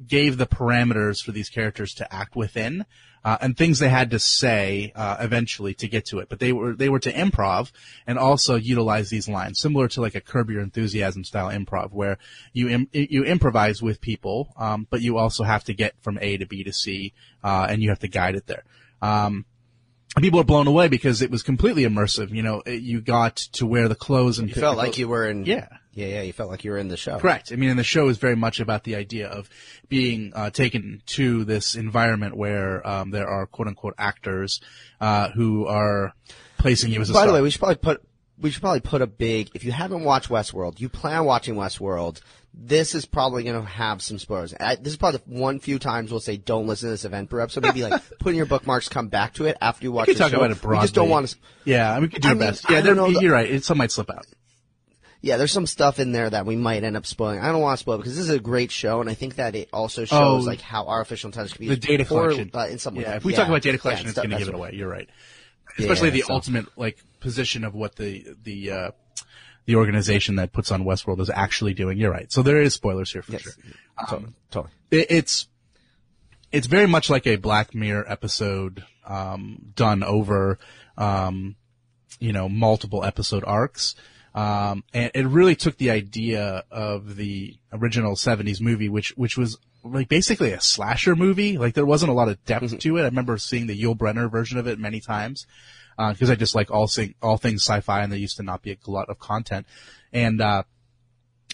gave 0.05 0.37
the 0.37 0.45
parameters 0.47 1.23
for 1.23 1.31
these 1.31 1.49
characters 1.49 1.93
to 1.95 2.13
act 2.13 2.35
within 2.35 2.85
uh, 3.25 3.35
and 3.41 3.57
things 3.57 3.79
they 3.79 3.89
had 3.89 4.11
to 4.11 4.19
say 4.19 4.91
uh, 4.95 5.17
eventually 5.19 5.73
to 5.73 5.87
get 5.87 6.05
to 6.05 6.19
it. 6.19 6.29
But 6.29 6.39
they 6.39 6.53
were 6.53 6.73
they 6.75 6.87
were 6.87 6.99
to 6.99 7.11
improv 7.11 7.71
and 8.05 8.17
also 8.17 8.55
utilize 8.55 9.09
these 9.09 9.27
lines, 9.27 9.59
similar 9.59 9.87
to 9.89 10.01
like 10.01 10.15
a 10.15 10.21
Curb 10.21 10.49
Your 10.51 10.61
Enthusiasm 10.61 11.23
style 11.23 11.49
improv, 11.49 11.91
where 11.91 12.19
you 12.53 12.69
Im- 12.69 12.89
you 12.93 13.23
improvise 13.23 13.81
with 13.81 13.99
people, 13.99 14.53
um, 14.55 14.87
but 14.89 15.01
you 15.01 15.17
also 15.17 15.43
have 15.43 15.63
to 15.65 15.73
get 15.73 15.93
from 16.01 16.17
A 16.21 16.37
to 16.37 16.45
B 16.45 16.63
to 16.63 16.71
C, 16.71 17.13
uh, 17.43 17.65
and 17.69 17.81
you 17.81 17.89
have 17.89 17.99
to 17.99 18.07
guide 18.07 18.35
it 18.35 18.45
there. 18.47 18.63
Um, 19.01 19.45
people 20.21 20.39
are 20.39 20.43
blown 20.45 20.67
away 20.67 20.87
because 20.87 21.21
it 21.21 21.29
was 21.31 21.43
completely 21.43 21.83
immersive. 21.83 22.29
You 22.29 22.43
know, 22.43 22.61
it- 22.65 22.81
you 22.83 23.01
got 23.01 23.35
to 23.53 23.65
wear 23.65 23.87
the 23.89 23.95
clothes 23.95 24.39
and 24.39 24.47
you 24.47 24.53
felt 24.61 24.77
like 24.77 24.97
you 24.99 25.07
were 25.07 25.27
in. 25.27 25.43
Yeah. 25.45 25.67
Yeah, 25.97 26.07
yeah. 26.07 26.21
You 26.21 26.31
felt 26.33 26.51
like 26.51 26.63
you 26.63 26.69
were 26.71 26.77
in 26.77 26.89
the 26.89 26.95
show. 26.97 27.17
Correct. 27.17 27.51
I 27.51 27.55
mean, 27.55 27.69
and 27.71 27.79
the 27.79 27.83
show 27.83 28.07
is 28.07 28.17
very 28.17 28.35
much 28.35 28.59
about 28.59 28.83
the 28.83 28.95
idea 28.95 29.27
of 29.27 29.49
being 29.89 30.31
uh, 30.35 30.51
taken 30.51 31.01
to 31.07 31.43
this 31.43 31.73
environment 31.73 32.37
where 32.37 32.85
um, 32.87 33.09
there 33.09 33.27
are 33.27 33.47
quote 33.47 33.67
unquote 33.67 33.95
actors 33.97 34.61
uh, 35.01 35.29
who 35.31 35.65
are 35.65 36.13
placing 36.59 36.91
you 36.91 37.01
as 37.01 37.09
a 37.09 37.13
By 37.13 37.25
the 37.25 37.33
way, 37.33 37.41
we 37.41 37.49
should 37.49 37.59
probably 37.59 37.77
put 37.77 38.03
we 38.39 38.51
should 38.51 38.61
probably 38.61 38.81
put 38.81 39.01
a 39.01 39.07
big. 39.07 39.49
If 39.55 39.63
you 39.63 39.71
haven't 39.71 40.03
watched 40.03 40.29
Westworld, 40.29 40.79
you 40.79 40.87
plan 40.89 41.17
on 41.21 41.25
watching 41.25 41.55
Westworld. 41.55 42.21
This 42.59 42.93
is 42.95 43.05
probably 43.05 43.43
going 43.43 43.59
to 43.59 43.67
have 43.67 44.01
some 44.01 44.17
spoilers. 44.19 44.53
I, 44.59 44.75
this 44.75 44.93
is 44.93 44.97
probably 44.97 45.19
the 45.25 45.39
one 45.39 45.59
few 45.59 45.77
times 45.79 46.09
we'll 46.11 46.19
say 46.19 46.37
don't 46.37 46.65
listen 46.67 46.87
to 46.87 46.91
this 46.91 47.05
Event 47.05 47.29
Brew 47.29 47.41
episode. 47.41 47.63
Maybe 47.63 47.83
like 47.83 48.01
put 48.19 48.29
in 48.29 48.35
your 48.35 48.45
bookmarks, 48.47 48.89
come 48.89 49.07
back 49.09 49.33
to 49.35 49.45
it 49.45 49.57
after 49.61 49.83
you 49.83 49.91
watch 49.91 50.07
we 50.07 50.13
the 50.13 50.19
talk 50.19 50.31
show. 50.31 50.37
about 50.37 50.51
it 50.51 50.61
broadly. 50.61 50.77
We 50.79 50.83
just 50.83 50.93
don't 50.95 51.09
want 51.09 51.27
to. 51.29 51.37
Yeah, 51.65 51.89
I 51.91 51.95
mean, 51.95 52.03
we 52.03 52.07
could 52.09 52.21
do 52.21 52.27
I 52.27 52.31
our 52.31 52.35
mean, 52.35 52.47
best. 52.47 52.63
Yeah, 52.69 52.75
don't 52.77 52.85
there- 52.85 52.95
know 52.95 53.11
the- 53.13 53.21
you're 53.21 53.33
right. 53.33 53.49
It, 53.49 53.63
some 53.63 53.77
might 53.79 53.91
slip 53.91 54.09
out. 54.11 54.25
Yeah, 55.27 55.37
there's 55.37 55.51
some 55.51 55.67
stuff 55.67 55.99
in 55.99 56.11
there 56.11 56.29
that 56.29 56.45
we 56.45 56.55
might 56.55 56.83
end 56.83 56.95
up 56.97 57.05
spoiling. 57.05 57.39
I 57.39 57.51
don't 57.51 57.61
want 57.61 57.77
to 57.77 57.81
spoil 57.81 57.97
because 57.97 58.15
this 58.15 58.23
is 58.23 58.29
a 58.31 58.39
great 58.39 58.71
show, 58.71 59.01
and 59.01 59.09
I 59.09 59.13
think 59.13 59.35
that 59.35 59.55
it 59.55 59.69
also 59.73 60.05
shows 60.05 60.43
Oh, 60.43 60.47
like 60.47 60.61
how 60.61 60.85
artificial 60.85 61.27
intelligence 61.27 61.53
can 61.57 61.63
be 61.63 61.67
The 61.67 61.75
used 61.75 61.87
data 61.87 62.05
for, 62.05 62.29
collection. 62.29 62.51
uh, 62.53 62.67
in 62.67 62.79
some 62.79 62.95
way. 62.95 63.03
yeah, 63.03 63.15
if 63.15 63.25
we 63.25 63.33
talk 63.33 63.47
about 63.47 63.61
data 63.61 63.77
collection, 63.77 64.05
yeah, 64.05 64.09
it's 64.11 64.17
going 64.19 64.29
to 64.31 64.37
give 64.37 64.47
it 64.47 64.53
away. 64.55 64.71
You're 64.73 64.89
right. 64.89 65.09
Especially 65.77 66.07
yeah, 66.09 66.13
the 66.13 66.21
so- 66.21 66.33
ultimate 66.33 66.65
like 66.77 66.97
position 67.19 67.63
of 67.63 67.75
what 67.75 67.95
the 67.97 68.25
the 68.43 68.71
uh, 68.71 68.91
the 69.65 69.75
organization 69.75 70.37
that 70.37 70.53
puts 70.53 70.71
on 70.71 70.83
Westworld 70.85 71.19
is 71.19 71.29
actually 71.29 71.73
doing. 71.73 71.97
You're 71.97 72.11
right. 72.11 72.31
So 72.31 72.41
there 72.41 72.61
is 72.61 72.73
spoilers 72.73 73.11
here 73.11 73.21
for 73.21 73.33
Yes. 73.33 73.41
sure. 73.43 73.53
Totally, 74.09 74.33
totally. 74.49 74.73
it, 74.91 75.07
it's 75.09 75.47
it's 76.51 76.67
very 76.67 76.87
much 76.87 77.09
like 77.09 77.27
a 77.27 77.35
Black 77.35 77.75
Mirror 77.75 78.05
episode 78.09 78.85
um, 79.05 79.73
done 79.75 80.03
over 80.03 80.57
um, 80.97 81.55
you 82.19 82.31
know 82.31 82.47
multiple 82.49 83.03
episode 83.03 83.43
arcs. 83.45 83.93
Um, 84.37 84.83
and 84.93 85.09
it 85.15 85.25
really 85.25 85.55
took 85.55 85.77
the 85.77 85.89
idea 85.89 86.63
of 86.69 87.15
the 87.15 87.55
original 87.73 88.13
'70s 88.13 88.61
movie, 88.61 88.87
which 88.87 89.09
which 89.17 89.35
was 89.35 89.57
like 89.83 90.09
basically 90.09 90.51
a 90.51 90.61
slasher 90.61 91.15
movie. 91.15 91.57
Like 91.57 91.73
there 91.73 91.87
wasn't 91.87 92.11
a 92.11 92.13
lot 92.13 92.29
of 92.29 92.45
depth 92.45 92.77
to 92.77 92.97
it. 92.97 93.01
I 93.01 93.05
remember 93.05 93.39
seeing 93.39 93.65
the 93.65 93.81
Yul 93.81 93.97
Brynner 93.97 94.29
version 94.29 94.59
of 94.59 94.67
it 94.67 94.77
many 94.77 94.99
times. 94.99 95.47
because 95.97 96.29
I 96.29 96.35
just 96.35 96.53
like 96.53 96.69
all 96.69 96.87
sing, 96.87 97.15
all 97.19 97.37
things 97.37 97.63
sci-fi, 97.63 98.03
and 98.03 98.11
there 98.11 98.19
used 98.19 98.37
to 98.37 98.43
not 98.43 98.61
be 98.61 98.69
a 98.69 98.75
glut 98.75 99.09
of 99.09 99.17
content, 99.17 99.65
and 100.13 100.39
uh, 100.39 100.61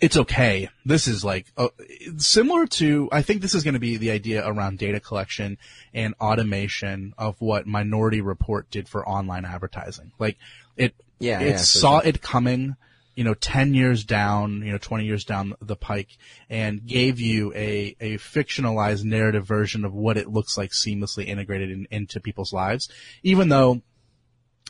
it's 0.01 0.17
okay. 0.17 0.67
This 0.83 1.07
is 1.07 1.23
like 1.23 1.53
uh, 1.55 1.69
similar 2.17 2.67
to 2.67 3.07
I 3.13 3.21
think 3.21 3.41
this 3.41 3.55
is 3.55 3.63
going 3.63 3.75
to 3.75 3.79
be 3.79 3.95
the 3.95 4.11
idea 4.11 4.45
around 4.45 4.77
data 4.77 4.99
collection 4.99 5.57
and 5.93 6.15
automation 6.19 7.13
of 7.17 7.39
what 7.39 7.65
Minority 7.65 8.19
Report 8.19 8.69
did 8.69 8.89
for 8.89 9.07
online 9.07 9.45
advertising. 9.45 10.11
Like 10.19 10.37
it, 10.75 10.95
Yeah, 11.23 11.39
it 11.39 11.49
yeah, 11.49 11.57
saw 11.57 12.01
sure. 12.01 12.09
it 12.09 12.21
coming. 12.21 12.75
You 13.15 13.23
know, 13.23 13.35
ten 13.35 13.75
years 13.75 14.03
down, 14.03 14.63
you 14.63 14.71
know, 14.71 14.79
twenty 14.79 15.05
years 15.05 15.23
down 15.23 15.53
the 15.61 15.75
pike, 15.75 16.17
and 16.49 16.85
gave 16.85 17.19
you 17.19 17.53
a 17.53 17.95
a 17.99 18.17
fictionalized 18.17 19.03
narrative 19.03 19.45
version 19.45 19.85
of 19.85 19.93
what 19.93 20.17
it 20.17 20.29
looks 20.29 20.57
like 20.57 20.71
seamlessly 20.71 21.27
integrated 21.27 21.69
in, 21.69 21.87
into 21.91 22.19
people's 22.19 22.51
lives. 22.51 22.89
Even 23.21 23.49
though 23.49 23.83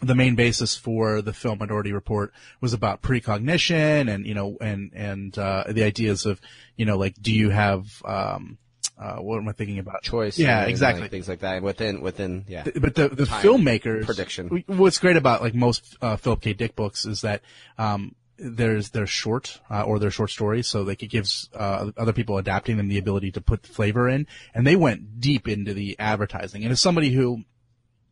the 0.01 0.15
main 0.15 0.35
basis 0.35 0.75
for 0.75 1.21
the 1.21 1.33
film 1.33 1.59
Minority 1.59 1.93
Report 1.93 2.33
was 2.59 2.73
about 2.73 3.01
precognition 3.01 4.09
and 4.09 4.25
you 4.25 4.33
know 4.33 4.57
and 4.59 4.91
and 4.93 5.37
uh, 5.37 5.63
the 5.69 5.83
ideas 5.83 6.25
of 6.25 6.41
you 6.75 6.85
know 6.85 6.97
like 6.97 7.15
do 7.21 7.33
you 7.33 7.49
have 7.49 8.01
um, 8.03 8.57
uh, 9.03 9.17
what 9.17 9.37
am 9.37 9.49
I 9.49 9.51
thinking 9.51 9.79
about 9.79 10.01
choice. 10.01 10.39
Yeah, 10.39 10.61
like, 10.61 10.69
exactly. 10.69 11.07
things 11.09 11.27
like 11.27 11.41
that 11.41 11.61
within 11.61 12.01
within 12.01 12.45
yeah. 12.47 12.63
but 12.63 12.95
the 12.95 13.09
the 13.09 13.25
Time 13.25 13.43
filmmakers 13.43 14.05
prediction. 14.05 14.63
What's 14.67 14.97
great 14.97 15.17
about 15.17 15.41
like 15.41 15.53
most 15.53 15.97
uh, 16.01 16.15
Philip 16.15 16.41
K. 16.41 16.53
Dick 16.53 16.75
books 16.75 17.05
is 17.05 17.21
that 17.21 17.41
um, 17.77 18.15
there's 18.37 18.91
they're 18.91 19.05
short 19.05 19.59
uh, 19.69 19.83
or 19.83 19.99
they're 19.99 20.09
short 20.09 20.29
stories, 20.29 20.67
so 20.67 20.83
like 20.83 21.03
it 21.03 21.07
gives 21.07 21.49
uh, 21.53 21.91
other 21.97 22.13
people 22.13 22.37
adapting 22.37 22.77
them 22.77 22.87
the 22.87 22.97
ability 22.97 23.31
to 23.31 23.41
put 23.41 23.67
flavor 23.67 24.07
in, 24.07 24.25
and 24.53 24.65
they 24.65 24.77
went 24.77 25.19
deep 25.19 25.49
into 25.49 25.73
the 25.73 25.97
advertising. 25.99 26.63
And 26.63 26.71
as 26.71 26.79
somebody 26.79 27.11
who 27.11 27.43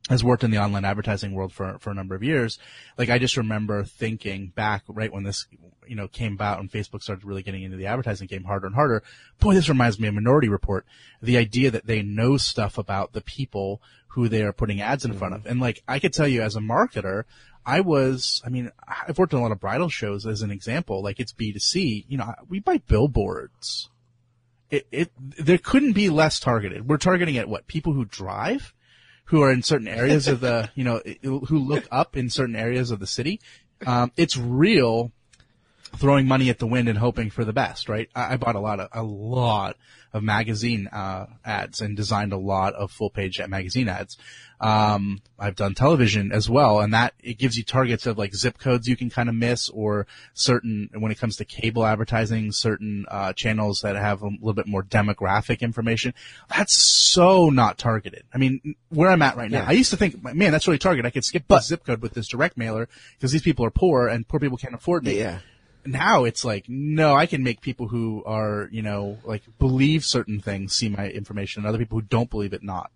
has 0.10 0.26
worked 0.26 0.44
in 0.44 0.52
the 0.52 0.58
online 0.58 0.84
advertising 0.84 1.32
world 1.32 1.54
for 1.54 1.78
for 1.80 1.92
a 1.92 1.96
number 1.96 2.16
of 2.16 2.24
years, 2.24 2.60
like 2.98 3.10
I 3.10 3.18
just 3.18 3.38
remember 3.38 3.86
thinking 3.86 4.48
back 4.48 4.84
right 4.90 5.12
when 5.12 5.24
this 5.24 5.48
you 5.88 5.96
know 5.96 6.08
came 6.08 6.34
about 6.34 6.60
and 6.60 6.72
Facebook 6.72 7.02
started 7.02 7.26
really 7.26 7.44
getting 7.44 7.64
into 7.64 7.78
the 7.78 7.88
advertising 7.88 8.28
game 8.28 8.44
harder 8.44 8.68
and 8.68 8.76
harder. 8.76 9.04
Boy, 9.40 9.54
this 9.54 9.70
reminds 9.70 10.00
me 10.00 10.08
of 10.08 10.14
Minority 10.14 10.50
Report. 10.50 10.86
The 11.22 11.38
idea 11.38 11.72
that 11.72 11.86
they 11.86 12.02
know 12.02 12.38
stuff 12.38 12.78
about 12.78 13.14
the 13.14 13.22
people 13.22 13.82
who 14.10 14.28
they 14.28 14.44
are 14.44 14.54
putting 14.54 14.82
ads 14.82 15.06
in 15.06 15.14
front 15.14 15.34
of, 15.34 15.46
and 15.46 15.60
like 15.60 15.84
I 15.88 16.00
could 16.00 16.14
tell 16.14 16.28
you 16.28 16.42
as 16.42 16.56
a 16.56 16.62
marketer. 16.62 17.24
I 17.64 17.82
was, 17.82 18.42
I 18.44 18.50
mean, 18.50 18.72
I've 18.88 19.20
worked 19.20 19.36
on 19.36 19.40
a 19.40 19.44
lot 19.44 19.52
of 19.52 19.60
bridal 19.60 19.88
shows 19.88 20.26
as 20.26 20.42
an 20.42 20.50
example, 20.50 21.04
like 21.04 21.20
it's 21.20 21.32
B2C, 21.32 22.06
you 22.08 22.18
know, 22.18 22.34
we 22.50 22.60
buy 22.60 22.80
billboards. 22.80 23.88
It, 24.72 24.88
it, 24.92 25.12
there 25.20 25.60
couldn't 25.60 25.94
be 25.94 26.10
less 26.10 26.40
targeted. 26.40 26.90
We're 26.90 26.98
targeting 26.98 27.38
at 27.38 27.48
what? 27.48 27.68
People 27.68 27.94
who 27.94 28.06
drive? 28.06 28.74
who 29.32 29.42
are 29.42 29.52
in 29.52 29.64
certain 29.64 29.88
areas 29.88 30.28
of 30.28 30.42
the, 30.42 30.70
you 30.76 30.84
know, 30.84 31.02
who 31.24 31.58
look 31.58 31.88
up 31.90 32.18
in 32.18 32.30
certain 32.30 32.56
areas 32.56 32.92
of 32.92 33.00
the 33.00 33.08
city. 33.08 33.40
Um, 33.88 34.12
it's 34.18 34.36
real 34.36 35.14
throwing 35.96 36.28
money 36.28 36.50
at 36.50 36.60
the 36.60 36.68
wind 36.68 36.88
and 36.90 36.98
hoping 36.98 37.30
for 37.30 37.46
the 37.46 37.54
best, 37.54 37.90
right? 37.90 38.10
I, 38.16 38.34
I 38.34 38.38
bought 38.38 38.56
a 38.56 38.60
lot 38.60 38.80
of, 38.80 38.90
a 38.92 39.04
lot 39.04 39.78
of 40.14 40.24
magazine, 40.24 40.88
uh, 40.88 41.26
ads 41.46 41.80
and 41.82 41.96
designed 41.96 42.34
a 42.34 42.38
lot 42.38 42.74
of 42.74 42.92
full 42.92 43.10
page 43.10 43.40
magazine 43.48 43.88
ads. 43.88 44.18
Um, 44.60 45.22
I've 45.40 45.56
done 45.56 45.74
television 45.74 46.32
as 46.32 46.50
well, 46.50 46.82
and 46.82 46.94
that 46.94 47.14
it 47.24 47.40
gives 47.40 47.58
you 47.58 47.64
targets 47.64 48.06
of 48.06 48.18
like 48.18 48.36
zip 48.36 48.60
codes 48.60 48.88
you 48.88 48.96
can 48.96 49.10
kind 49.10 49.28
of 49.28 49.34
miss, 49.34 49.70
or 49.70 50.06
certain 50.34 50.90
when 50.94 51.12
it 51.12 51.18
comes 51.18 51.38
to 51.38 51.46
cable 51.46 51.84
advertising, 51.86 52.52
certain 52.52 53.06
uh, 53.08 53.34
channels 53.34 53.80
that 53.82 53.96
have 53.96 54.22
a 54.22 54.28
little 54.28 54.54
bit 54.54 54.68
more 54.68 54.84
demographic 54.84 55.62
information. 55.62 56.14
That's 56.50 56.76
so 56.76 57.50
not 57.50 57.80
targeted. 57.80 58.24
I 58.34 58.38
mean, 58.38 58.76
where 58.90 59.10
I'm 59.10 59.22
at 59.24 59.36
right 59.36 59.50
now, 59.50 59.62
Yeah. 59.62 59.70
I 59.70 59.72
used 59.72 59.92
to 59.92 59.98
think, 59.98 60.24
man, 60.24 60.52
that's 60.52 60.68
really 60.68 60.78
targeted. 60.78 61.08
I 61.08 61.12
could 61.12 61.26
skip 61.26 61.48
the 61.48 61.60
zip 61.60 61.84
code 61.84 62.02
with 62.02 62.14
this 62.14 62.28
direct 62.28 62.56
mailer 62.56 62.88
because 63.18 63.32
these 63.32 63.42
people 63.42 63.66
are 63.66 63.72
poor 63.72 64.08
and 64.08 64.28
poor 64.28 64.40
people 64.40 64.58
can't 64.58 64.76
afford 64.76 65.06
me 65.06 65.18
Yeah. 65.18 65.40
Now 65.86 66.24
it's 66.24 66.44
like 66.46 66.66
no 66.68 67.16
i 67.16 67.26
can 67.26 67.44
make 67.44 67.62
people 67.62 67.88
who 67.88 68.24
are 68.26 68.68
you 68.72 68.82
know 68.82 69.18
like 69.24 69.42
believe 69.60 70.04
certain 70.06 70.40
things 70.40 70.76
see 70.76 70.90
my 70.90 71.08
information 71.08 71.62
and 71.62 71.68
other 71.70 71.78
people 71.78 72.00
who 72.00 72.06
don't 72.08 72.30
believe 72.30 72.54
it 72.54 72.64
not 72.64 72.92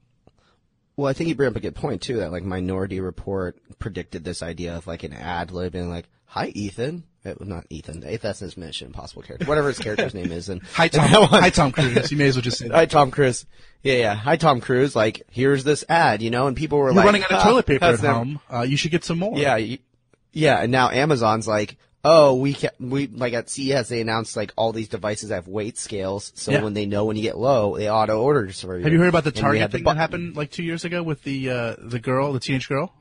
Well, 0.98 1.08
I 1.10 1.14
think 1.14 1.28
you 1.28 1.36
bring 1.36 1.50
up 1.50 1.56
a 1.58 1.60
good 1.60 1.76
point 1.76 2.02
too. 2.02 2.18
That 2.18 2.32
like 2.32 2.44
Minority 2.44 3.02
Report 3.02 3.58
predicted 3.80 4.24
this 4.24 4.42
idea 4.42 4.78
of 4.78 4.88
like 4.88 5.04
an 5.04 5.12
ad 5.14 5.52
lib 5.52 5.74
being 5.74 5.90
like, 5.90 6.08
"Hi, 6.26 6.48
Ethan." 6.56 7.04
It, 7.26 7.42
not 7.46 7.66
Ethan. 7.70 8.00
That's 8.22 8.40
his 8.40 8.56
Mission 8.56 8.88
Impossible 8.88 9.24
character, 9.24 9.46
whatever 9.48 9.68
his 9.70 9.80
character's 9.80 10.14
name 10.14 10.32
is. 10.32 10.48
And 10.48 10.62
hi 10.74 10.88
tom 10.88 11.04
and 11.12 11.26
hi 11.26 11.50
tom 11.50 11.72
cruise 11.74 12.12
you 12.12 12.18
may 12.18 12.28
as 12.28 12.36
well 12.36 12.44
just 12.44 12.60
say 12.60 12.68
that. 12.70 12.76
Hi, 12.76 12.86
Tom 12.86 13.10
Cruise. 13.12 13.46
Yeah, 13.84 13.96
yeah. 13.96 14.14
Hi, 14.16 14.38
Tom 14.38 14.62
Cruise. 14.62 14.96
Like, 14.96 15.24
here's 15.32 15.64
this 15.64 15.84
ad, 15.90 16.22
you 16.22 16.30
know, 16.30 16.46
and 16.48 16.56
people 16.56 16.78
were 16.78 16.94
like, 16.94 17.04
you're 17.04 17.04
like, 17.04 17.06
running 17.06 17.24
out 17.24 17.32
of 17.32 17.38
"Ah, 17.40 17.44
toilet 17.50 17.66
paper 17.66 17.86
at 17.86 18.00
home 18.00 18.40
uh, 18.54 18.62
you 18.62 18.78
should 18.78 18.92
get 18.92 19.04
some 19.04 19.18
more 19.20 19.38
Yeah, 19.38 19.56
y- 19.56 19.80
yeah. 20.34 20.62
And 20.62 20.72
now 20.72 20.92
Amazon's 20.92 21.48
like, 21.48 21.78
oh, 22.06 22.36
we 22.36 22.54
can 22.54 22.70
we 22.80 23.08
like 23.08 23.34
at 23.34 23.50
CES 23.50 23.90
they 23.90 24.00
announced 24.00 24.38
like 24.38 24.54
all 24.56 24.72
these 24.72 24.88
devices 24.88 25.32
have 25.32 25.48
weight 25.50 25.78
scales, 25.78 26.32
so 26.36 26.52
Yeah. 26.52 26.64
when 26.64 26.74
they 26.74 26.86
know 26.86 27.04
when 27.06 27.18
you 27.18 27.24
get 27.24 27.38
low, 27.38 27.76
they 27.78 27.90
auto 27.90 28.22
order 28.22 28.48
for 28.54 28.78
you. 28.78 28.84
have 28.84 28.94
you 28.94 29.00
heard 29.00 29.10
about 29.10 29.26
the 29.26 29.32
target 29.32 29.62
have 29.62 29.72
the 29.72 29.80
thing 29.80 29.86
that 29.86 29.98
happened 29.98 30.38
like 30.38 30.52
two 30.52 30.64
years 30.64 30.86
ago 30.86 31.04
with 31.04 31.24
the 31.24 31.50
uh 31.50 31.76
the 31.80 32.00
girl 32.00 32.32
the 32.32 32.40
teenage 32.40 32.70
girl 32.70 32.94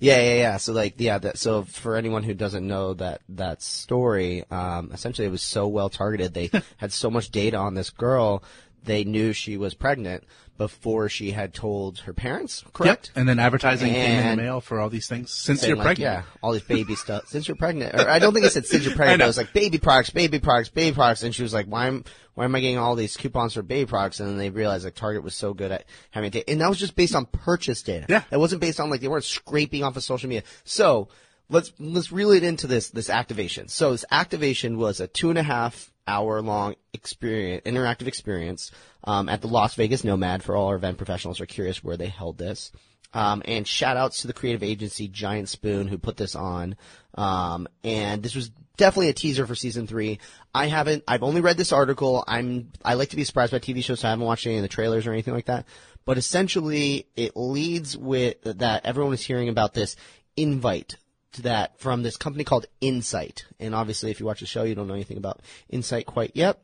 Yeah, 0.00 0.20
yeah, 0.20 0.34
yeah. 0.34 0.56
So 0.56 0.72
like, 0.72 0.94
yeah. 0.98 1.18
That, 1.18 1.38
so 1.38 1.62
for 1.62 1.94
anyone 1.96 2.24
who 2.24 2.34
doesn't 2.34 2.66
know 2.66 2.94
that 2.94 3.20
that 3.28 3.62
story, 3.62 4.44
um, 4.50 4.90
essentially 4.92 5.28
it 5.28 5.30
was 5.30 5.42
so 5.42 5.68
well 5.68 5.88
targeted. 5.88 6.34
They 6.34 6.50
had 6.78 6.92
so 6.92 7.08
much 7.08 7.30
data 7.30 7.56
on 7.56 7.74
this 7.74 7.90
girl, 7.90 8.42
they 8.86 9.04
knew 9.04 9.32
she 9.32 9.56
was 9.56 9.74
pregnant 9.74 10.24
before 10.56 11.08
she 11.08 11.32
had 11.32 11.52
told 11.52 11.98
her 12.00 12.14
parents. 12.14 12.64
Correct. 12.72 13.12
and 13.14 13.28
then 13.28 13.38
advertising 13.38 13.92
came 13.92 14.20
in 14.20 14.36
the 14.36 14.42
mail 14.42 14.60
for 14.60 14.80
all 14.80 14.88
these 14.88 15.06
things 15.06 15.30
since 15.30 15.66
you're 15.66 15.76
like, 15.76 15.84
pregnant 15.98 16.24
Yeah, 16.24 16.38
all 16.42 16.52
these 16.52 16.62
baby 16.62 16.94
stuff. 16.94 17.28
Since 17.28 17.46
you're 17.48 17.56
pregnant, 17.56 17.94
or 17.94 18.08
I 18.08 18.18
don't 18.18 18.32
think 18.32 18.46
it 18.46 18.52
said 18.52 18.66
since 18.66 18.84
you're 18.84 18.96
pregnant. 18.96 19.22
It 19.22 19.26
was 19.26 19.36
like 19.36 19.52
baby 19.52 19.78
products, 19.78 20.10
baby 20.10 20.38
products, 20.38 20.70
baby 20.70 20.94
products, 20.94 21.22
and 21.22 21.34
she 21.34 21.42
was 21.42 21.52
like, 21.52 21.66
"Why 21.66 21.86
am 21.86 22.04
why 22.34 22.44
am 22.44 22.54
I 22.54 22.60
getting 22.60 22.78
all 22.78 22.94
these 22.96 23.16
coupons 23.16 23.54
for 23.54 23.62
baby 23.62 23.86
products?" 23.86 24.20
And 24.20 24.28
then 24.30 24.38
they 24.38 24.50
realized 24.50 24.84
like 24.84 24.94
Target 24.94 25.22
was 25.22 25.34
so 25.34 25.52
good 25.52 25.72
at 25.72 25.84
having 26.10 26.30
data, 26.30 26.48
and 26.50 26.60
that 26.60 26.68
was 26.68 26.78
just 26.78 26.96
based 26.96 27.14
on 27.14 27.26
purchase 27.26 27.82
data. 27.82 28.06
Yeah. 28.08 28.22
that 28.30 28.38
wasn't 28.38 28.60
based 28.60 28.80
on 28.80 28.88
like 28.88 29.00
they 29.00 29.08
weren't 29.08 29.24
scraping 29.24 29.84
off 29.84 29.96
of 29.96 30.02
social 30.04 30.28
media. 30.28 30.44
So 30.64 31.08
let's 31.48 31.72
let's 31.78 32.12
reel 32.12 32.30
it 32.30 32.42
into 32.42 32.66
this 32.66 32.90
this 32.90 33.10
activation. 33.10 33.68
So 33.68 33.92
this 33.92 34.04
activation 34.10 34.78
was 34.78 35.00
a 35.00 35.06
two 35.06 35.28
and 35.30 35.38
a 35.38 35.42
half 35.42 35.92
hour 36.06 36.40
long 36.42 36.76
experience, 36.92 37.62
interactive 37.66 38.06
experience 38.06 38.70
um, 39.04 39.28
at 39.28 39.40
the 39.40 39.48
Las 39.48 39.74
Vegas 39.74 40.04
Nomad. 40.04 40.42
For 40.42 40.56
all 40.56 40.68
our 40.68 40.76
event 40.76 40.98
professionals 40.98 41.40
are 41.40 41.46
curious 41.46 41.82
where 41.82 41.96
they 41.96 42.08
held 42.08 42.38
this. 42.38 42.72
Um, 43.12 43.42
and 43.46 43.66
shout 43.66 43.96
outs 43.96 44.20
to 44.20 44.26
the 44.26 44.32
creative 44.32 44.62
agency 44.62 45.08
Giant 45.08 45.48
Spoon 45.48 45.88
who 45.88 45.96
put 45.96 46.16
this 46.16 46.34
on. 46.34 46.76
Um, 47.14 47.66
and 47.82 48.22
this 48.22 48.34
was 48.34 48.50
definitely 48.76 49.08
a 49.08 49.14
teaser 49.14 49.46
for 49.46 49.54
season 49.54 49.86
three. 49.86 50.18
I 50.54 50.66
haven't, 50.66 51.04
I've 51.08 51.22
only 51.22 51.40
read 51.40 51.56
this 51.56 51.72
article. 51.72 52.24
I'm, 52.26 52.72
I 52.84 52.94
like 52.94 53.10
to 53.10 53.16
be 53.16 53.24
surprised 53.24 53.52
by 53.52 53.58
TV 53.58 53.82
shows, 53.82 54.00
so 54.00 54.08
I 54.08 54.10
haven't 54.10 54.26
watched 54.26 54.46
any 54.46 54.56
of 54.56 54.62
the 54.62 54.68
trailers 54.68 55.06
or 55.06 55.12
anything 55.12 55.34
like 55.34 55.46
that. 55.46 55.66
But 56.04 56.18
essentially, 56.18 57.06
it 57.16 57.36
leads 57.36 57.96
with 57.96 58.36
that 58.42 58.84
everyone 58.84 59.14
is 59.14 59.22
hearing 59.22 59.48
about 59.48 59.74
this 59.74 59.96
invite 60.36 60.96
that 61.40 61.78
from 61.78 62.02
this 62.02 62.16
company 62.16 62.44
called 62.44 62.66
Incite. 62.80 63.44
And 63.60 63.74
obviously, 63.74 64.10
if 64.10 64.20
you 64.20 64.26
watch 64.26 64.40
the 64.40 64.46
show, 64.46 64.64
you 64.64 64.74
don't 64.74 64.88
know 64.88 64.94
anything 64.94 65.18
about 65.18 65.40
Incite 65.68 66.06
quite 66.06 66.32
yet. 66.34 66.60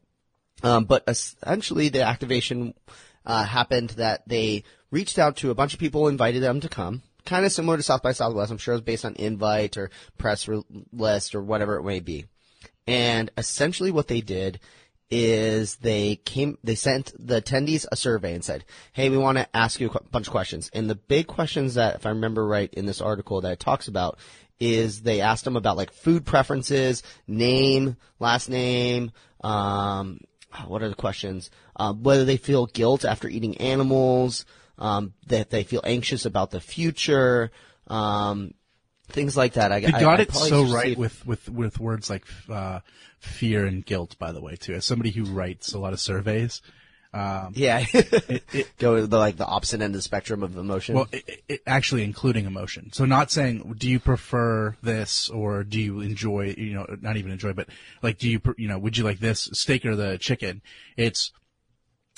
Um, 0.62 0.84
but 0.84 1.04
essentially, 1.06 1.88
the 1.88 2.02
activation 2.02 2.74
uh, 3.26 3.44
happened 3.44 3.90
that 3.90 4.28
they 4.28 4.64
reached 4.90 5.18
out 5.18 5.36
to 5.38 5.50
a 5.50 5.54
bunch 5.54 5.74
of 5.74 5.80
people, 5.80 6.08
invited 6.08 6.42
them 6.42 6.60
to 6.60 6.68
come. 6.68 7.02
Kind 7.24 7.46
of 7.46 7.52
similar 7.52 7.76
to 7.76 7.82
South 7.82 8.02
by 8.02 8.12
Southwest. 8.12 8.50
I'm 8.50 8.58
sure 8.58 8.74
it 8.74 8.78
was 8.78 8.82
based 8.82 9.04
on 9.04 9.14
invite 9.14 9.76
or 9.76 9.90
press 10.18 10.48
re- 10.48 10.62
list 10.92 11.34
or 11.34 11.42
whatever 11.42 11.76
it 11.76 11.84
may 11.84 12.00
be. 12.00 12.26
And 12.86 13.30
essentially, 13.36 13.90
what 13.90 14.08
they 14.08 14.20
did 14.20 14.58
is 15.08 15.76
they 15.76 16.16
came, 16.16 16.56
they 16.64 16.74
sent 16.74 17.12
the 17.18 17.40
attendees 17.40 17.86
a 17.92 17.96
survey 17.96 18.34
and 18.34 18.42
said, 18.42 18.64
"Hey, 18.92 19.08
we 19.08 19.18
want 19.18 19.38
to 19.38 19.56
ask 19.56 19.78
you 19.78 19.88
a 19.88 20.02
bunch 20.04 20.26
of 20.26 20.32
questions." 20.32 20.70
And 20.72 20.90
the 20.90 20.94
big 20.94 21.26
questions 21.26 21.74
that, 21.74 21.96
if 21.96 22.06
I 22.06 22.08
remember 22.08 22.46
right, 22.46 22.72
in 22.74 22.86
this 22.86 23.00
article 23.00 23.40
that 23.42 23.52
it 23.52 23.60
talks 23.60 23.88
about 23.88 24.18
is 24.62 25.02
they 25.02 25.20
asked 25.20 25.44
them 25.44 25.56
about 25.56 25.76
like 25.76 25.92
food 25.92 26.24
preferences, 26.24 27.02
name, 27.26 27.96
last 28.20 28.48
name, 28.48 29.10
um, 29.42 30.20
what 30.66 30.82
are 30.82 30.88
the 30.88 30.94
questions? 30.94 31.50
Uh, 31.74 31.92
whether 31.92 32.24
they 32.24 32.36
feel 32.36 32.66
guilt 32.66 33.04
after 33.04 33.28
eating 33.28 33.56
animals, 33.58 34.44
um, 34.78 35.14
that 35.26 35.50
they 35.50 35.64
feel 35.64 35.80
anxious 35.84 36.24
about 36.26 36.50
the 36.50 36.60
future, 36.60 37.50
um, 37.88 38.54
things 39.08 39.36
like 39.36 39.54
that. 39.54 39.72
I, 39.72 39.80
They 39.80 39.90
got 39.90 40.20
I 40.20 40.22
it 40.22 40.32
so 40.32 40.64
right 40.64 40.96
with, 40.96 41.26
with, 41.26 41.48
with 41.48 41.80
words 41.80 42.08
like 42.08 42.24
uh, 42.48 42.80
fear 43.18 43.66
and 43.66 43.84
guilt, 43.84 44.16
by 44.18 44.32
the 44.32 44.40
way, 44.40 44.56
too. 44.56 44.74
As 44.74 44.84
somebody 44.84 45.10
who 45.10 45.24
writes 45.24 45.72
a 45.72 45.78
lot 45.78 45.92
of 45.92 46.00
surveys, 46.00 46.62
um, 47.14 47.52
yeah, 47.54 47.84
go 48.78 48.96
to 48.96 49.06
the 49.06 49.18
like 49.18 49.36
the 49.36 49.46
opposite 49.46 49.82
end 49.82 49.94
of 49.94 49.98
the 49.98 50.02
spectrum 50.02 50.42
of 50.42 50.56
emotion. 50.56 50.94
well, 50.94 51.08
it, 51.12 51.42
it, 51.48 51.62
actually 51.66 52.04
including 52.04 52.46
emotion. 52.46 52.90
So 52.92 53.04
not 53.04 53.30
saying, 53.30 53.74
do 53.78 53.88
you 53.88 54.00
prefer 54.00 54.76
this 54.82 55.28
or 55.28 55.62
do 55.62 55.78
you 55.78 56.00
enjoy, 56.00 56.54
you 56.56 56.72
know, 56.72 56.86
not 57.00 57.18
even 57.18 57.32
enjoy, 57.32 57.52
but 57.52 57.68
like, 58.02 58.18
do 58.18 58.30
you, 58.30 58.40
you 58.56 58.66
know, 58.66 58.78
would 58.78 58.96
you 58.96 59.04
like 59.04 59.18
this 59.18 59.50
steak 59.52 59.84
or 59.84 59.94
the 59.94 60.16
chicken? 60.16 60.62
It's 60.96 61.32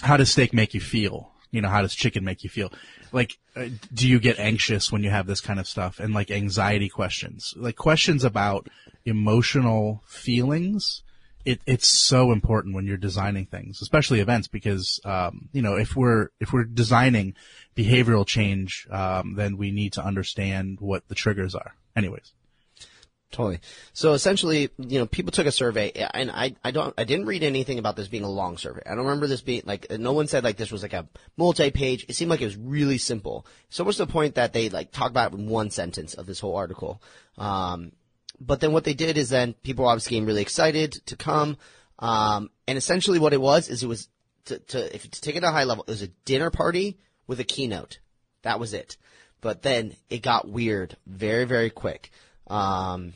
how 0.02 0.16
does 0.16 0.30
steak 0.30 0.52
make 0.52 0.74
you 0.74 0.80
feel? 0.80 1.34
you 1.54 1.60
know, 1.60 1.68
how 1.68 1.82
does 1.82 1.94
chicken 1.94 2.24
make 2.24 2.42
you 2.42 2.50
feel? 2.50 2.72
Like, 3.12 3.38
uh, 3.54 3.68
do 3.92 4.08
you 4.08 4.18
get 4.18 4.40
anxious 4.40 4.90
when 4.90 5.04
you 5.04 5.10
have 5.10 5.28
this 5.28 5.40
kind 5.40 5.60
of 5.60 5.68
stuff? 5.68 6.00
And 6.00 6.12
like 6.12 6.32
anxiety 6.32 6.88
questions, 6.88 7.54
like 7.56 7.76
questions 7.76 8.24
about 8.24 8.68
emotional 9.04 10.02
feelings. 10.04 11.04
It, 11.44 11.60
it's 11.66 11.88
so 11.88 12.32
important 12.32 12.74
when 12.74 12.86
you're 12.86 12.96
designing 12.96 13.46
things, 13.46 13.82
especially 13.82 14.20
events, 14.20 14.48
because 14.48 15.00
um, 15.04 15.48
you 15.52 15.62
know 15.62 15.76
if 15.76 15.94
we're 15.94 16.28
if 16.40 16.52
we're 16.52 16.64
designing 16.64 17.34
behavioral 17.76 18.26
change, 18.26 18.86
um, 18.90 19.34
then 19.34 19.56
we 19.56 19.70
need 19.70 19.92
to 19.94 20.04
understand 20.04 20.78
what 20.80 21.06
the 21.08 21.14
triggers 21.14 21.54
are. 21.54 21.74
Anyways. 21.94 22.32
Totally. 23.34 23.58
So 23.92 24.12
essentially, 24.12 24.70
you 24.78 25.00
know, 25.00 25.06
people 25.06 25.32
took 25.32 25.48
a 25.48 25.50
survey, 25.50 25.90
and 25.90 26.30
I, 26.30 26.54
I 26.62 26.70
don't, 26.70 26.94
I 26.96 27.02
didn't 27.02 27.26
read 27.26 27.42
anything 27.42 27.80
about 27.80 27.96
this 27.96 28.06
being 28.06 28.22
a 28.22 28.30
long 28.30 28.58
survey. 28.58 28.82
I 28.86 28.90
don't 28.90 29.06
remember 29.06 29.26
this 29.26 29.40
being 29.40 29.62
like, 29.64 29.90
no 29.90 30.12
one 30.12 30.28
said 30.28 30.44
like 30.44 30.56
this 30.56 30.70
was 30.70 30.82
like 30.82 30.92
a 30.92 31.08
multi-page. 31.36 32.06
It 32.08 32.14
seemed 32.14 32.30
like 32.30 32.42
it 32.42 32.44
was 32.44 32.56
really 32.56 32.96
simple. 32.96 33.44
So 33.70 33.84
much 33.84 33.96
to 33.96 34.04
the 34.04 34.12
point 34.12 34.36
that 34.36 34.52
they 34.52 34.68
like 34.68 34.92
talk 34.92 35.10
about 35.10 35.32
it 35.32 35.36
in 35.36 35.48
one 35.48 35.70
sentence 35.70 36.14
of 36.14 36.26
this 36.26 36.38
whole 36.38 36.54
article. 36.54 37.02
Um, 37.36 37.90
but 38.40 38.60
then 38.60 38.72
what 38.72 38.84
they 38.84 38.94
did 38.94 39.16
is 39.16 39.28
then 39.30 39.54
people 39.62 39.86
obviously 39.86 40.10
getting 40.10 40.26
really 40.26 40.42
excited 40.42 40.92
to 41.06 41.16
come. 41.16 41.56
Um, 41.98 42.50
and 42.66 42.76
essentially 42.76 43.18
what 43.18 43.32
it 43.32 43.40
was 43.40 43.68
is 43.68 43.82
it 43.82 43.86
was 43.86 44.08
to, 44.46 44.58
to, 44.58 44.94
if 44.94 45.10
to 45.10 45.20
take 45.20 45.36
it 45.36 45.40
to 45.40 45.48
a 45.48 45.52
high 45.52 45.64
level, 45.64 45.84
it 45.86 45.90
was 45.90 46.02
a 46.02 46.08
dinner 46.24 46.50
party 46.50 46.98
with 47.26 47.40
a 47.40 47.44
keynote. 47.44 47.98
That 48.42 48.60
was 48.60 48.74
it. 48.74 48.96
But 49.40 49.62
then 49.62 49.94
it 50.10 50.22
got 50.22 50.48
weird 50.48 50.96
very, 51.06 51.44
very 51.44 51.70
quick. 51.70 52.10
Um, 52.46 53.14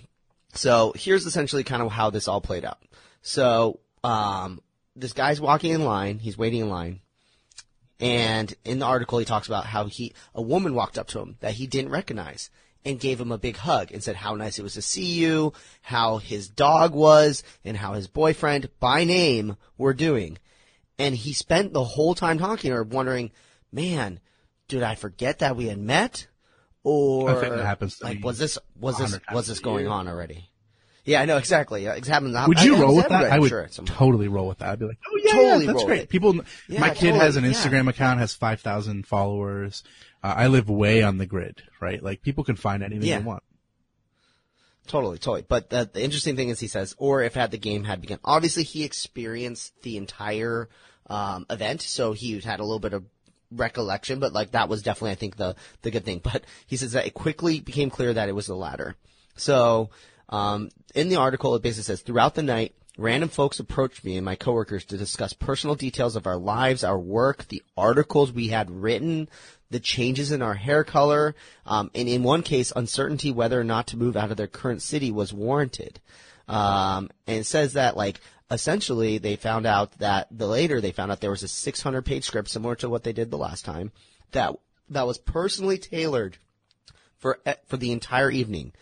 so 0.54 0.92
here's 0.96 1.26
essentially 1.26 1.64
kind 1.64 1.82
of 1.82 1.90
how 1.90 2.10
this 2.10 2.28
all 2.28 2.40
played 2.40 2.64
out. 2.64 2.78
So 3.22 3.80
um, 4.04 4.60
this 4.96 5.12
guy's 5.12 5.40
walking 5.40 5.72
in 5.72 5.84
line. 5.84 6.18
He's 6.18 6.38
waiting 6.38 6.60
in 6.60 6.68
line. 6.68 7.00
And 8.00 8.54
in 8.64 8.78
the 8.78 8.86
article, 8.86 9.18
he 9.18 9.24
talks 9.24 9.48
about 9.48 9.66
how 9.66 9.86
he 9.86 10.14
a 10.34 10.42
woman 10.42 10.74
walked 10.74 10.98
up 10.98 11.08
to 11.08 11.18
him 11.18 11.36
that 11.40 11.54
he 11.54 11.66
didn't 11.66 11.90
recognize 11.90 12.48
and 12.88 12.98
gave 12.98 13.20
him 13.20 13.30
a 13.30 13.38
big 13.38 13.58
hug 13.58 13.92
and 13.92 14.02
said 14.02 14.16
how 14.16 14.34
nice 14.34 14.58
it 14.58 14.62
was 14.62 14.72
to 14.72 14.82
see 14.82 15.04
you, 15.20 15.52
how 15.82 16.16
his 16.16 16.48
dog 16.48 16.94
was, 16.94 17.42
and 17.62 17.76
how 17.76 17.92
his 17.92 18.08
boyfriend 18.08 18.70
by 18.80 19.04
name 19.04 19.56
were 19.76 19.92
doing. 19.92 20.38
And 20.98 21.14
he 21.14 21.34
spent 21.34 21.74
the 21.74 21.84
whole 21.84 22.14
time 22.14 22.38
talking 22.38 22.70
to 22.70 22.76
her, 22.76 22.82
wondering, 22.82 23.30
man, 23.70 24.20
did 24.68 24.82
I 24.82 24.94
forget 24.94 25.40
that 25.40 25.54
we 25.54 25.66
had 25.66 25.78
met? 25.78 26.28
Or 26.82 27.28
I 27.30 27.34
think 27.40 27.54
that 27.54 27.64
happens 27.66 27.98
to 27.98 28.04
like 28.04 28.24
was 28.24 28.38
this 28.38 28.58
was 28.80 28.96
this 28.96 29.18
was 29.32 29.46
this 29.46 29.58
going 29.60 29.86
on 29.86 30.08
already? 30.08 30.48
Yeah, 31.04 31.22
I 31.22 31.24
know 31.24 31.38
exactly. 31.38 31.86
It's 31.86 32.06
happened. 32.08 32.36
Would 32.46 32.62
you 32.62 32.74
it's 32.74 32.82
roll 32.82 32.96
with 32.96 33.08
that? 33.08 33.32
I 33.32 33.38
would 33.38 33.48
sure, 33.48 33.62
at 33.62 33.72
some 33.72 33.86
point. 33.86 33.98
totally 33.98 34.28
roll 34.28 34.46
with 34.46 34.58
that. 34.58 34.68
I'd 34.70 34.78
be 34.78 34.84
like, 34.86 34.98
oh 35.06 35.20
yeah, 35.24 35.32
Totally 35.32 35.64
yeah 35.64 35.72
that's 35.72 35.84
great. 35.84 36.02
it. 36.02 36.08
People, 36.10 36.34
Yeah, 36.68 36.80
my 36.80 36.90
kid 36.90 37.14
has 37.14 37.36
an 37.36 37.44
totally, 37.44 37.58
yeah. 37.58 37.84
Instagram 37.84 37.88
account, 37.88 38.20
has 38.20 38.34
5,000 38.34 39.06
followers. 39.06 39.82
Uh, 40.22 40.34
I 40.36 40.46
live 40.48 40.68
way 40.68 41.02
on 41.02 41.18
the 41.18 41.26
grid, 41.26 41.62
right? 41.80 42.02
Like 42.02 42.22
people 42.22 42.44
can 42.44 42.56
find 42.56 42.82
anything 42.82 43.08
Yeah. 43.08 43.18
they 43.18 43.24
want. 43.24 43.42
Totally, 44.86 45.18
totally. 45.18 45.44
But 45.46 45.68
the, 45.70 45.88
the 45.92 46.02
interesting 46.02 46.34
thing 46.34 46.48
is, 46.48 46.58
he 46.58 46.66
says, 46.66 46.94
or 46.98 47.22
if 47.22 47.34
had 47.34 47.50
the 47.50 47.58
game 47.58 47.84
had 47.84 48.00
begun. 48.00 48.18
Obviously, 48.24 48.62
he 48.64 48.84
experienced 48.84 49.74
the 49.82 49.98
entire 49.98 50.68
um, 51.08 51.44
event, 51.50 51.82
so 51.82 52.12
he 52.12 52.40
had 52.40 52.60
a 52.60 52.64
little 52.64 52.78
bit 52.80 52.94
of 52.94 53.04
recollection. 53.52 54.18
But 54.18 54.32
like 54.32 54.52
that 54.52 54.68
was 54.68 54.82
definitely, 54.82 55.12
I 55.12 55.16
think, 55.16 55.36
the 55.36 55.56
the 55.82 55.90
good 55.90 56.04
thing. 56.06 56.20
But 56.24 56.44
he 56.66 56.76
says 56.76 56.92
that 56.92 57.06
it 57.06 57.12
quickly 57.14 57.60
became 57.60 57.90
clear 57.90 58.14
that 58.14 58.28
it 58.30 58.34
was 58.34 58.46
the 58.46 58.56
latter. 58.56 58.96
So 59.36 59.90
um, 60.30 60.70
in 60.94 61.10
the 61.10 61.16
article, 61.16 61.54
it 61.54 61.62
basically 61.62 61.84
says 61.84 62.00
throughout 62.00 62.34
the 62.34 62.42
night. 62.42 62.74
Random 62.98 63.28
folks 63.28 63.60
approached 63.60 64.04
me 64.04 64.16
and 64.16 64.24
my 64.24 64.34
coworkers 64.34 64.84
to 64.86 64.96
discuss 64.96 65.32
personal 65.32 65.76
details 65.76 66.16
of 66.16 66.26
our 66.26 66.36
lives, 66.36 66.82
our 66.82 66.98
work, 66.98 67.46
the 67.46 67.62
articles 67.76 68.32
we 68.32 68.48
had 68.48 68.70
written, 68.70 69.28
the 69.70 69.78
changes 69.78 70.32
in 70.32 70.42
our 70.42 70.54
hair 70.54 70.82
color, 70.82 71.36
um, 71.64 71.92
and 71.94 72.08
in 72.08 72.24
one 72.24 72.42
case, 72.42 72.72
uncertainty 72.74 73.30
whether 73.30 73.60
or 73.60 73.64
not 73.64 73.86
to 73.86 73.96
move 73.96 74.16
out 74.16 74.32
of 74.32 74.36
their 74.36 74.48
current 74.48 74.82
city 74.82 75.12
was 75.12 75.32
warranted. 75.32 76.00
Um, 76.48 77.10
and 77.28 77.38
it 77.38 77.46
says 77.46 77.74
that 77.74 77.96
like 77.96 78.20
essentially 78.50 79.18
they 79.18 79.36
found 79.36 79.64
out 79.64 79.92
that 79.98 80.26
the 80.30 80.48
later 80.48 80.80
they 80.80 80.90
found 80.90 81.12
out 81.12 81.20
there 81.20 81.30
was 81.30 81.44
a 81.44 81.48
600 81.48 82.02
page 82.02 82.24
script 82.24 82.48
similar 82.48 82.74
to 82.76 82.88
what 82.88 83.04
they 83.04 83.12
did 83.12 83.30
the 83.30 83.38
last 83.38 83.64
time 83.64 83.92
that 84.32 84.56
that 84.88 85.06
was 85.06 85.18
personally 85.18 85.78
tailored 85.78 86.38
for 87.18 87.38
for 87.66 87.76
the 87.76 87.92
entire 87.92 88.30
evening. 88.30 88.72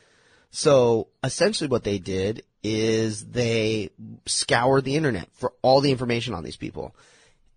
So 0.56 1.08
essentially 1.22 1.68
what 1.68 1.84
they 1.84 1.98
did 1.98 2.42
is 2.62 3.26
they 3.26 3.90
scoured 4.24 4.84
the 4.84 4.96
internet 4.96 5.28
for 5.34 5.52
all 5.60 5.82
the 5.82 5.90
information 5.90 6.32
on 6.32 6.44
these 6.44 6.56
people 6.56 6.96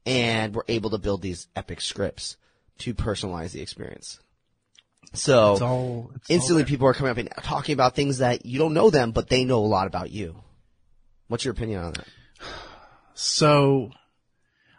and 0.06 0.54
were 0.54 0.66
able 0.68 0.90
to 0.90 0.98
build 0.98 1.22
these 1.22 1.48
epic 1.56 1.80
scripts 1.80 2.36
to 2.80 2.94
personalize 2.94 3.52
the 3.54 3.62
experience. 3.62 4.20
So 5.14 5.54
It's 5.54 5.62
all, 5.62 6.12
it's 6.14 6.30
instantly 6.30 6.66
people 6.66 6.88
are 6.88 6.94
coming 6.94 7.12
up 7.12 7.18
and 7.18 7.30
talking 7.42 7.72
about 7.72 7.96
things 7.96 8.18
that 8.18 8.46
you 8.46 8.60
don't 8.60 8.74
know 8.74 8.90
them, 8.90 9.12
but 9.12 9.30
they 9.30 9.46
know 9.46 9.60
a 9.60 9.66
lot 9.66 9.88
about 9.88 10.12
you. 10.12 10.36
What's 11.30 11.46
your 11.46 11.54
opinion 11.54 11.82
on 11.82 11.94
that? 11.94 12.08
So, 13.14 13.92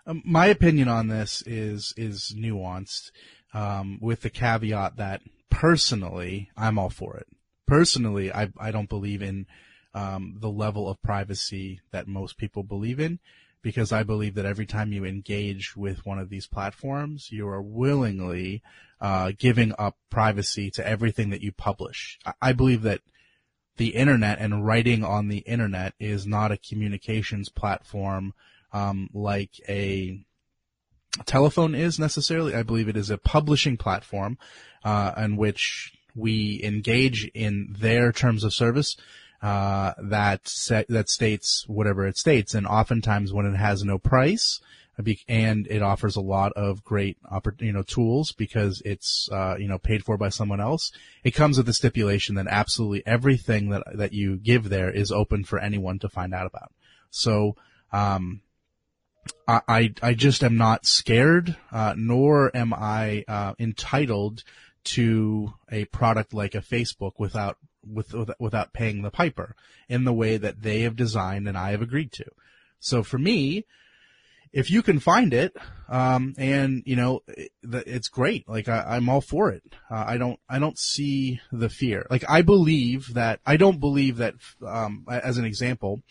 um, 0.07 0.21
my 0.27 0.45
opinion 0.49 0.89
on 0.89 1.09
this 1.09 1.43
is 1.47 1.95
is 1.97 2.35
nuanced, 2.37 3.13
um, 3.55 3.99
with 4.03 4.21
the 4.21 4.31
caveat 4.31 4.97
that 4.97 5.23
personally, 5.49 6.51
I'm 6.55 6.79
all 6.79 6.91
for 6.91 7.17
it. 7.17 7.27
Personally, 7.71 8.33
I 8.33 8.51
I 8.59 8.73
don't 8.73 8.89
believe 8.89 9.23
in 9.23 9.47
um, 9.95 10.37
the 10.41 10.51
level 10.51 10.89
of 10.89 11.01
privacy 11.03 11.81
that 11.93 12.09
most 12.09 12.37
people 12.37 12.65
believe 12.65 12.99
in, 12.99 13.21
because 13.63 13.93
I 13.93 14.03
believe 14.03 14.35
that 14.35 14.45
every 14.45 14.67
time 14.67 14.93
you 14.93 15.05
engage 15.05 15.77
with 15.77 16.05
one 16.05 16.19
of 16.19 16.31
these 16.31 16.49
platforms, 16.49 17.31
you 17.31 17.47
are 17.47 17.63
willingly 17.63 18.63
uh, 19.01 19.31
giving 19.39 19.73
up 19.79 19.95
privacy 20.11 20.69
to 20.73 20.87
everything 20.87 21.31
that 21.31 21.43
you 21.43 21.53
publish. 21.53 22.19
I, 22.27 22.33
I 22.43 22.53
believe 22.55 22.83
that 22.83 23.03
the 23.77 23.91
internet 23.91 24.41
and 24.41 24.67
writing 24.67 25.05
on 25.05 25.29
the 25.29 25.39
internet 25.39 25.95
is 26.01 26.27
not 26.27 26.51
a 26.51 26.59
communications 26.59 27.49
platform 27.49 28.35
um, 28.73 29.09
like 29.15 29.61
a 29.69 30.25
telephone 31.25 31.77
is 31.77 32.01
necessarily. 32.01 32.53
I 32.53 32.65
believe 32.65 32.89
it 32.89 32.97
is 32.97 33.11
a 33.11 33.19
publishing 33.19 33.77
platform 33.77 34.39
uh, 34.85 35.13
in 35.17 35.37
which 35.37 35.93
we 36.15 36.61
engage 36.63 37.31
in 37.35 37.77
their 37.79 38.13
terms 38.13 38.45
of 38.45 38.53
service 38.55 38.97
uh, 39.43 39.95
that 39.99 40.49
set, 40.49 40.87
that 40.89 41.09
states 41.09 41.65
whatever 41.67 42.07
it 42.07 42.19
states, 42.19 42.55
and 42.55 42.67
oftentimes 42.67 43.33
when 43.33 43.47
it 43.47 43.57
has 43.57 43.83
no 43.83 43.99
price. 43.99 44.61
uh, 44.99 45.15
And 45.29 45.67
it 45.69 45.83
offers 45.83 46.17
a 46.17 46.21
lot 46.21 46.53
of 46.57 46.85
great, 46.85 47.17
you 47.59 47.73
know, 47.73 47.83
tools 47.83 48.33
because 48.33 48.83
it's, 48.85 49.31
uh, 49.33 49.57
you 49.59 49.67
know, 49.67 49.79
paid 49.79 50.05
for 50.05 50.19
by 50.19 50.29
someone 50.29 50.61
else. 50.61 50.93
It 51.25 51.31
comes 51.31 51.57
with 51.57 51.65
the 51.65 51.73
stipulation 51.73 52.35
that 52.35 52.47
absolutely 52.49 53.03
everything 53.07 53.71
that 53.71 53.83
that 53.95 54.13
you 54.13 54.37
give 54.37 54.69
there 54.69 54.91
is 54.91 55.11
open 55.11 55.45
for 55.45 55.59
anyone 55.59 55.99
to 56.01 56.09
find 56.11 56.35
out 56.35 56.47
about. 56.47 56.73
So, 57.09 57.57
um, 57.93 58.43
I, 59.49 59.61
I 59.69 59.95
I 60.03 60.15
just 60.15 60.45
am 60.45 60.57
not 60.57 60.85
scared, 60.85 61.57
uh, 61.73 61.95
nor 61.97 62.55
am 62.55 62.75
I 62.75 63.25
uh, 63.27 63.55
entitled 63.59 64.45
to 64.85 65.53
a 65.71 65.85
product 65.87 66.33
like 66.33 66.55
a 66.55 66.61
Facebook 66.61 67.13
without 67.19 67.59
with, 67.87 68.13
with 68.13 68.31
without 68.39 68.73
paying 68.73 69.03
the 69.03 69.11
piper 69.11 69.55
in 69.89 70.05
the 70.05 70.13
way 70.13 70.37
that 70.37 70.63
they 70.63 70.83
have 70.83 70.97
designed 70.97 71.49
and 71.49 71.57
I 71.57 71.71
have 71.71 71.83
agreed 71.83 72.13
to. 72.13 72.27
So 72.79 73.03
for 73.03 73.19
me, 73.19 73.65
if 74.53 74.71
you 74.71 74.83
can 74.83 74.99
find 74.99 75.33
it, 75.33 75.57
um, 75.89 76.35
and 76.37 76.83
you 76.85 76.97
know, 76.97 77.23
it, 77.29 77.53
it's 77.63 78.09
great. 78.09 78.49
Like 78.49 78.69
I, 78.69 78.85
I'm 78.89 79.09
all 79.09 79.21
for 79.21 79.51
it. 79.51 79.63
Uh, 79.91 80.05
I 80.07 80.19
don't, 80.19 80.41
I 80.49 80.59
don't 80.59 80.79
see 80.79 81.41
the 81.53 81.69
fear. 81.69 82.07
Like 82.11 82.25
I 82.29 82.43
believe 82.43 83.15
that, 83.15 83.41
I 83.47 83.57
don't 83.57 83.79
believe 83.79 84.17
that, 84.17 84.35
um, 84.67 85.07
as 85.09 85.39
an 85.39 85.45
example, 85.45 86.03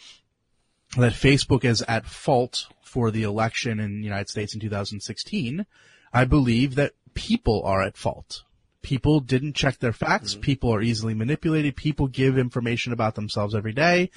that 0.98 1.14
Facebook 1.14 1.66
is 1.66 1.84
at 1.88 2.06
fault 2.06 2.68
for 2.84 3.12
the 3.12 3.24
election 3.24 3.80
in 3.80 4.00
the 4.00 4.06
United 4.06 4.30
States 4.30 4.54
in 4.54 4.60
2016. 4.60 5.66
I 6.12 6.26
believe 6.26 6.76
that 6.76 6.94
people 7.14 7.62
are 7.66 7.82
at 7.82 7.98
fault. 7.98 8.44
People 8.82 9.20
didn't 9.20 9.56
check 9.56 9.80
their 9.80 9.94
facts. 9.94 10.36
People 10.36 10.74
are 10.74 10.82
easily 10.82 11.14
manipulated. 11.14 11.76
People 11.76 12.08
give 12.08 12.38
information 12.38 12.94
about 12.94 13.16
themselves 13.16 13.54
every 13.54 13.74
day. 13.74 14.10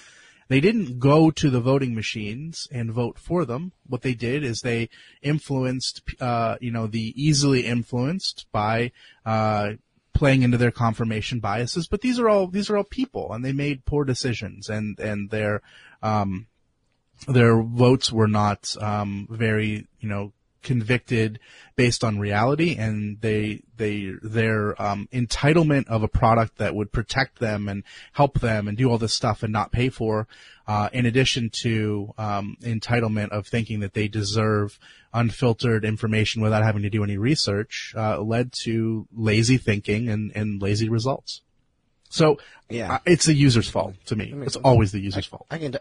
They 0.49 0.61
didn't 0.61 0.99
go 0.99 1.31
to 1.31 1.51
the 1.51 1.61
voting 1.61 1.95
machines 1.95 2.69
and 2.71 2.93
vote 2.93 3.19
for 3.19 3.45
them. 3.45 3.73
What 3.87 4.03
they 4.03 4.15
did 4.15 4.45
is 4.45 4.61
they 4.61 4.89
influenced, 5.23 6.03
uh, 6.21 6.57
you 6.61 6.71
know, 6.71 6.87
the 6.87 7.13
easily 7.17 7.65
influenced 7.67 8.47
by, 8.53 8.93
uh, 9.25 9.73
playing 10.13 10.43
into 10.43 10.59
their 10.59 10.71
confirmation 10.71 11.41
biases. 11.41 11.89
But 11.89 12.03
these 12.03 12.19
are 12.19 12.29
all, 12.29 12.49
these 12.49 12.69
are 12.69 12.77
all 12.77 12.85
people 12.85 13.33
and 13.33 13.45
they 13.45 13.53
made 13.53 13.87
poor 13.87 14.05
decisions 14.05 14.69
and, 14.69 14.99
and 15.01 15.31
their, 15.31 15.63
um, 16.03 16.47
their 17.27 17.63
votes 17.63 18.13
were 18.13 18.29
not, 18.29 18.77
um, 18.81 19.27
very, 19.31 19.87
you 20.01 20.09
know, 20.09 20.33
convicted 20.63 21.39
based 21.77 22.05
on 22.05 22.19
reality 22.19 22.77
and 22.77 23.21
they 23.21 23.63
they 23.77 24.13
their 24.23 24.81
um, 24.81 25.09
entitlement 25.13 25.87
of 25.89 26.03
a 26.03 26.09
product 26.09 26.59
that 26.59 26.75
would 26.75 26.93
protect 26.93 27.39
them 27.39 27.69
and 27.69 27.83
help 28.13 28.41
them 28.41 28.69
and 28.69 28.77
do 28.79 28.91
all 28.91 28.99
this 28.99 29.15
stuff 29.15 29.43
and 29.43 29.53
not 29.53 29.73
pay 29.73 29.89
for 29.89 30.29
uh, 30.69 30.89
in 30.93 31.07
addition 31.07 31.51
to 31.51 32.13
um, 32.19 32.57
entitlement 32.63 33.31
of 33.31 33.47
thinking 33.47 33.81
that 33.81 33.95
they 33.95 34.07
deserve 34.09 34.79
unfiltered 35.13 35.85
information 35.85 36.43
without 36.43 36.63
having 36.63 36.83
to 36.83 36.91
do 36.91 37.03
any 37.05 37.17
research 37.17 37.93
uh, 37.97 38.21
led 38.21 38.53
to 38.53 39.07
lazy 39.15 39.57
thinking 39.59 40.09
and, 40.09 40.31
and 40.35 40.63
lazy 40.63 40.89
results 40.89 41.43
so 42.09 42.39
Yeah. 42.69 42.95
uh, 42.95 42.99
it's 43.07 43.25
the 43.27 43.35
user's 43.35 43.69
fault 43.69 43.95
to 44.07 44.17
me 44.17 44.33
it's 44.47 44.57
always 44.57 44.93
the 44.93 45.01
user's 45.01 45.27
fault 45.27 45.47
I 45.51 45.59
can, 45.59 45.73
de- 45.73 45.81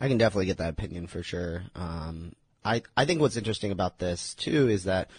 I 0.00 0.08
can 0.08 0.16
definitely 0.18 0.46
get 0.46 0.58
that 0.58 0.70
opinion 0.70 1.08
for 1.08 1.24
sure. 1.24 1.64
Um, 1.74 2.32
I, 2.68 2.82
I 2.96 3.06
think 3.06 3.20
what's 3.20 3.38
interesting 3.38 3.72
about 3.72 3.98
this 3.98 4.34
too 4.34 4.68
is 4.68 4.84
that 4.84 5.10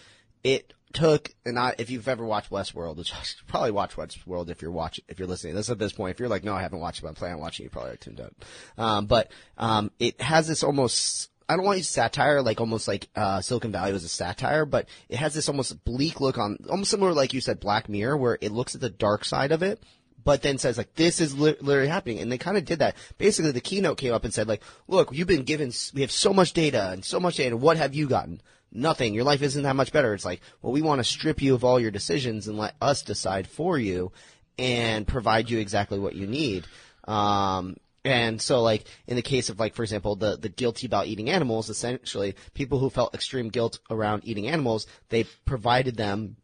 it 0.44 0.72
took, 0.92 1.32
and 1.44 1.58
I, 1.58 1.74
if 1.78 1.90
you've 1.90 2.06
ever 2.06 2.24
watched 2.24 2.50
Westworld, 2.50 2.96
which 2.96 3.12
should 3.24 3.46
probably 3.48 3.72
watch 3.72 3.96
Westworld 3.96 4.50
if 4.50 4.62
you're 4.62 4.70
watching, 4.70 5.04
if 5.08 5.18
you're 5.18 5.28
listening 5.28 5.54
to 5.54 5.58
this 5.58 5.70
at 5.70 5.78
this 5.78 5.92
point. 5.92 6.12
If 6.12 6.20
you're 6.20 6.28
like, 6.28 6.44
no, 6.44 6.54
I 6.54 6.62
haven't 6.62 6.78
watched 6.78 7.00
it, 7.00 7.02
but 7.02 7.08
I'm 7.08 7.14
planning 7.16 7.36
on 7.36 7.40
watching, 7.40 7.64
you 7.64 7.70
probably 7.70 7.92
are 7.92 7.96
tuned 7.96 8.20
out. 8.20 8.34
Um, 8.78 9.06
but, 9.06 9.32
um, 9.58 9.90
it 9.98 10.20
has 10.20 10.46
this 10.46 10.62
almost, 10.62 11.30
I 11.48 11.56
don't 11.56 11.64
want 11.64 11.74
to 11.74 11.80
use 11.80 11.88
satire, 11.88 12.40
like 12.40 12.60
almost 12.60 12.86
like, 12.86 13.08
uh, 13.16 13.40
Silicon 13.40 13.72
Valley 13.72 13.92
was 13.92 14.04
a 14.04 14.08
satire, 14.08 14.64
but 14.64 14.88
it 15.08 15.16
has 15.16 15.34
this 15.34 15.48
almost 15.48 15.84
bleak 15.84 16.20
look 16.20 16.38
on, 16.38 16.58
almost 16.70 16.92
similar 16.92 17.12
like 17.12 17.34
you 17.34 17.40
said, 17.40 17.58
Black 17.58 17.88
Mirror, 17.88 18.16
where 18.16 18.38
it 18.40 18.52
looks 18.52 18.76
at 18.76 18.80
the 18.80 18.90
dark 18.90 19.24
side 19.24 19.50
of 19.50 19.64
it, 19.64 19.82
but 20.22 20.42
then 20.42 20.58
says 20.58 20.78
like 20.78 20.94
this 20.94 21.20
is 21.20 21.36
literally 21.36 21.88
happening. 21.88 22.18
And 22.18 22.30
they 22.30 22.38
kind 22.38 22.56
of 22.56 22.64
did 22.64 22.80
that. 22.80 22.96
Basically 23.18 23.52
the 23.52 23.60
keynote 23.60 23.98
came 23.98 24.12
up 24.12 24.24
and 24.24 24.34
said 24.34 24.48
like 24.48 24.62
look 24.88 25.12
you've 25.12 25.28
been 25.28 25.44
given 25.44 25.72
we 25.94 26.00
have 26.02 26.12
so 26.12 26.32
much 26.32 26.52
data 26.52 26.90
and 26.90 27.04
so 27.04 27.20
much 27.20 27.36
data. 27.36 27.56
What 27.56 27.76
have 27.76 27.94
you 27.94 28.08
gotten? 28.08 28.40
Nothing. 28.72 29.14
Your 29.14 29.24
life 29.24 29.42
isn't 29.42 29.62
that 29.62 29.76
much 29.76 29.92
better. 29.92 30.14
It's 30.14 30.24
like 30.24 30.40
well 30.62 30.72
we 30.72 30.82
want 30.82 31.00
to 31.00 31.04
strip 31.04 31.42
you 31.42 31.54
of 31.54 31.64
all 31.64 31.80
your 31.80 31.90
decisions 31.90 32.48
and 32.48 32.58
let 32.58 32.74
us 32.80 33.02
decide 33.02 33.46
for 33.46 33.78
you 33.78 34.12
and 34.58 35.06
provide 35.06 35.50
you 35.50 35.58
exactly 35.58 35.98
what 35.98 36.14
you 36.14 36.26
need. 36.26 36.66
Um 37.04 37.76
and 38.04 38.40
so, 38.40 38.62
like 38.62 38.84
in 39.06 39.16
the 39.16 39.22
case 39.22 39.50
of, 39.50 39.60
like 39.60 39.74
for 39.74 39.82
example, 39.82 40.16
the 40.16 40.36
the 40.36 40.48
guilty 40.48 40.86
about 40.86 41.06
eating 41.06 41.28
animals, 41.28 41.68
essentially, 41.68 42.34
people 42.54 42.78
who 42.78 42.88
felt 42.88 43.14
extreme 43.14 43.50
guilt 43.50 43.78
around 43.90 44.22
eating 44.24 44.48
animals, 44.48 44.86
they 45.10 45.24
provided 45.44 45.96
them 45.96 46.36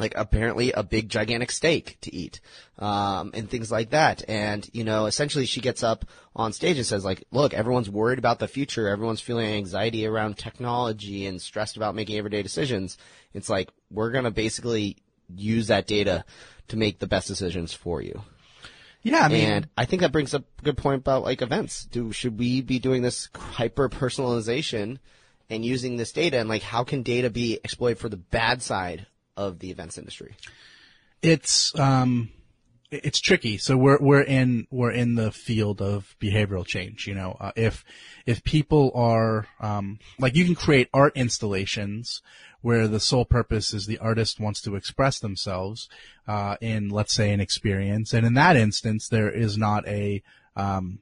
like 0.00 0.14
apparently 0.16 0.72
a 0.72 0.82
big 0.82 1.08
gigantic 1.08 1.50
steak 1.50 1.98
to 2.00 2.14
eat 2.14 2.40
um, 2.78 3.30
and 3.34 3.48
things 3.48 3.70
like 3.70 3.90
that. 3.90 4.24
And 4.28 4.68
you 4.72 4.84
know 4.84 5.06
essentially 5.06 5.46
she 5.46 5.60
gets 5.60 5.82
up 5.82 6.04
on 6.34 6.52
stage 6.52 6.76
and 6.76 6.86
says 6.86 7.04
like 7.04 7.24
look 7.30 7.54
everyone's 7.54 7.90
worried 7.90 8.18
about 8.18 8.38
the 8.38 8.48
future. 8.48 8.88
Everyone's 8.88 9.20
feeling 9.20 9.46
anxiety 9.46 10.06
around 10.06 10.38
technology 10.38 11.26
and 11.26 11.40
stressed 11.40 11.76
about 11.76 11.94
making 11.94 12.18
everyday 12.18 12.42
decisions. 12.42 12.98
It's 13.34 13.48
like 13.50 13.70
we're 13.90 14.10
going 14.10 14.24
to 14.24 14.30
basically 14.30 14.96
use 15.34 15.68
that 15.68 15.86
data 15.86 16.24
to 16.68 16.76
make 16.76 16.98
the 16.98 17.06
best 17.06 17.28
decisions 17.28 17.72
for 17.72 18.00
you. 18.00 18.22
Yeah 19.02 19.24
i 19.24 19.28
mean 19.28 19.48
and 19.48 19.68
I 19.78 19.86
think 19.86 20.02
that 20.02 20.12
brings 20.12 20.34
up 20.34 20.44
a 20.58 20.62
good 20.62 20.76
point 20.76 21.00
about 21.00 21.22
like 21.22 21.42
events. 21.42 21.86
Do 21.86 22.12
should 22.12 22.38
we 22.38 22.60
be 22.60 22.78
doing 22.78 23.02
this 23.02 23.28
hyper 23.34 23.88
personalization 23.88 24.98
and 25.48 25.64
using 25.64 25.96
this 25.96 26.12
data? 26.12 26.38
And 26.38 26.48
like 26.48 26.62
how 26.62 26.84
can 26.84 27.02
data 27.02 27.30
be 27.30 27.58
exploited 27.64 27.98
for 27.98 28.08
the 28.08 28.16
bad 28.16 28.62
side 28.62 29.06
of 29.36 29.58
the 29.58 29.70
events 29.70 29.98
industry? 29.98 30.34
it's 31.22 31.78
um 31.78 32.30
it's 32.90 33.20
tricky. 33.20 33.56
So 33.56 33.76
we're 33.76 33.98
we're 34.00 34.22
in 34.22 34.66
we're 34.70 34.90
in 34.90 35.14
the 35.14 35.30
field 35.30 35.80
of 35.80 36.16
behavioral 36.20 36.66
change 36.66 37.06
you 37.06 37.14
know. 37.14 37.36
Uh, 37.40 37.52
if 37.56 37.84
if 38.26 38.42
people 38.42 38.90
are 38.94 39.46
um 39.60 39.98
like 40.18 40.34
you 40.34 40.44
can 40.44 40.54
create 40.54 40.88
art 40.92 41.16
installations 41.16 42.20
where 42.62 42.88
the 42.88 43.00
sole 43.00 43.24
purpose 43.24 43.72
is 43.72 43.86
the 43.86 43.98
artist 43.98 44.40
wants 44.40 44.60
to 44.62 44.74
express 44.74 45.18
themselves 45.18 45.88
uh 46.26 46.56
in 46.60 46.88
let's 46.88 47.14
say 47.14 47.32
an 47.32 47.40
experience. 47.40 48.12
And 48.12 48.26
in 48.26 48.34
that 48.34 48.56
instance 48.56 49.08
there 49.08 49.30
is 49.30 49.56
not 49.56 49.86
a 49.86 50.22
um 50.56 51.00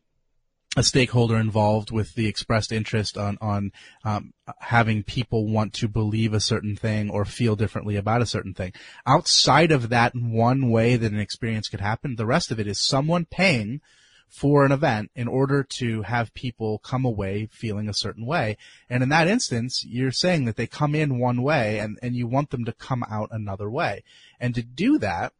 a 0.77 0.83
stakeholder 0.83 1.37
involved 1.37 1.91
with 1.91 2.15
the 2.15 2.27
expressed 2.27 2.73
interest 2.73 3.17
on 3.17 3.39
on 3.41 3.73
um, 4.05 4.33
having 4.61 5.03
people 5.03 5.49
want 5.49 5.73
to 5.73 5.89
believe 5.89 6.35
a 6.35 6.41
certain 6.41 6.77
thing 6.77 7.11
or 7.11 7.25
feel 7.25 7.57
differently 7.57 7.97
about 7.97 8.23
a 8.23 8.27
certain 8.27 8.55
thing. 8.55 8.73
Outside 9.07 9.73
of 9.73 9.89
that 9.89 10.15
one 10.15 10.71
way 10.71 10.97
that 10.97 11.13
an 11.13 11.19
experience 11.19 11.69
could 11.69 11.81
happen, 11.81 12.17
the 12.17 12.27
rest 12.27 12.51
of 12.51 12.61
it 12.61 12.67
is 12.67 12.79
someone 12.79 13.25
paying 13.25 13.81
for 14.29 14.65
an 14.65 14.73
event 14.73 15.11
in 15.15 15.27
order 15.27 15.63
to 15.63 16.03
have 16.03 16.35
people 16.35 16.79
come 16.79 17.05
away 17.05 17.49
feeling 17.51 17.89
a 17.89 17.95
certain 17.95 18.27
way. 18.27 18.57
And 18.91 19.03
in 19.03 19.09
that 19.09 19.27
instance, 19.27 19.85
you're 19.87 20.13
saying 20.13 20.45
that 20.45 20.57
they 20.57 20.67
come 20.67 20.95
in 20.95 21.19
one 21.19 21.43
way 21.43 21.79
and, 21.79 21.99
and 22.03 22.15
you 22.15 22.27
want 22.27 22.51
them 22.51 22.67
to 22.67 22.73
come 22.73 23.03
out 23.11 23.31
another 23.33 23.71
way. 23.71 24.05
And 24.39 24.55
to 24.55 24.63
do 24.63 24.99
that, 24.99 25.33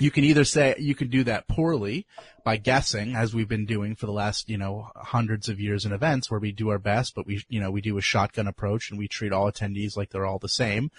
you 0.00 0.10
can 0.10 0.24
either 0.24 0.44
say 0.44 0.74
you 0.78 0.94
can 0.94 1.08
do 1.08 1.22
that 1.24 1.46
poorly 1.46 2.06
by 2.42 2.56
guessing 2.56 3.14
as 3.14 3.32
we've 3.32 3.48
been 3.48 3.66
doing 3.66 3.94
for 3.94 4.06
the 4.06 4.12
last 4.12 4.48
you 4.48 4.58
know 4.58 4.90
hundreds 4.96 5.48
of 5.48 5.60
years 5.60 5.84
in 5.84 5.92
events 5.92 6.30
where 6.30 6.40
we 6.40 6.50
do 6.52 6.68
our 6.68 6.78
best 6.78 7.14
but 7.14 7.26
we 7.26 7.44
you 7.48 7.60
know 7.60 7.70
we 7.70 7.80
do 7.80 7.96
a 7.96 8.02
shotgun 8.02 8.48
approach 8.48 8.90
and 8.90 8.98
we 8.98 9.06
treat 9.06 9.32
all 9.32 9.50
attendees 9.50 9.96
like 9.96 10.10
they're 10.10 10.26
all 10.26 10.38
the 10.38 10.48
same. 10.48 10.90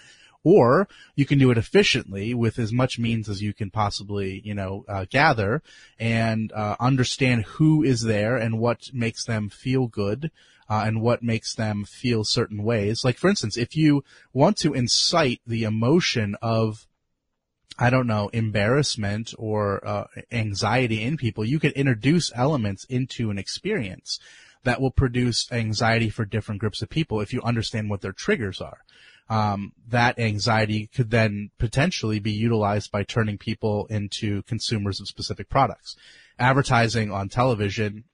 Or 0.44 0.86
you 1.16 1.26
can 1.26 1.40
do 1.40 1.50
it 1.50 1.58
efficiently 1.58 2.32
with 2.32 2.60
as 2.60 2.72
much 2.72 3.00
means 3.00 3.28
as 3.28 3.42
you 3.42 3.52
can 3.52 3.70
possibly 3.70 4.40
you 4.44 4.54
know 4.54 4.84
uh, 4.88 5.04
gather 5.10 5.62
and 5.98 6.52
uh, 6.52 6.76
understand 6.80 7.44
who 7.44 7.82
is 7.82 8.02
there 8.02 8.36
and 8.36 8.58
what 8.58 8.90
makes 8.94 9.24
them 9.24 9.50
feel 9.50 9.88
good 9.88 10.30
uh, 10.70 10.84
and 10.86 11.02
what 11.02 11.22
makes 11.22 11.54
them 11.54 11.84
feel 11.84 12.24
certain 12.24 12.62
ways. 12.62 13.04
Like 13.04 13.18
for 13.18 13.28
instance 13.28 13.58
if 13.58 13.76
you 13.76 14.04
want 14.32 14.56
to 14.58 14.72
incite 14.72 15.40
the 15.46 15.64
emotion 15.64 16.36
of 16.40 16.85
I 17.78 17.90
don't 17.90 18.06
know, 18.06 18.28
embarrassment 18.32 19.34
or 19.38 19.86
uh, 19.86 20.06
anxiety 20.32 21.02
in 21.02 21.16
people, 21.16 21.44
you 21.44 21.58
could 21.58 21.72
introduce 21.72 22.32
elements 22.34 22.84
into 22.84 23.30
an 23.30 23.38
experience 23.38 24.18
that 24.64 24.80
will 24.80 24.90
produce 24.90 25.50
anxiety 25.52 26.08
for 26.08 26.24
different 26.24 26.60
groups 26.60 26.82
of 26.82 26.88
people 26.88 27.20
if 27.20 27.32
you 27.32 27.40
understand 27.42 27.90
what 27.90 28.00
their 28.00 28.12
triggers 28.12 28.60
are. 28.60 28.78
Um, 29.28 29.72
that 29.88 30.18
anxiety 30.18 30.88
could 30.94 31.10
then 31.10 31.50
potentially 31.58 32.18
be 32.18 32.32
utilized 32.32 32.90
by 32.90 33.02
turning 33.02 33.38
people 33.38 33.86
into 33.86 34.42
consumers 34.42 35.00
of 35.00 35.08
specific 35.08 35.48
products. 35.48 35.96
Advertising 36.38 37.10
on 37.10 37.28
television, 37.28 38.04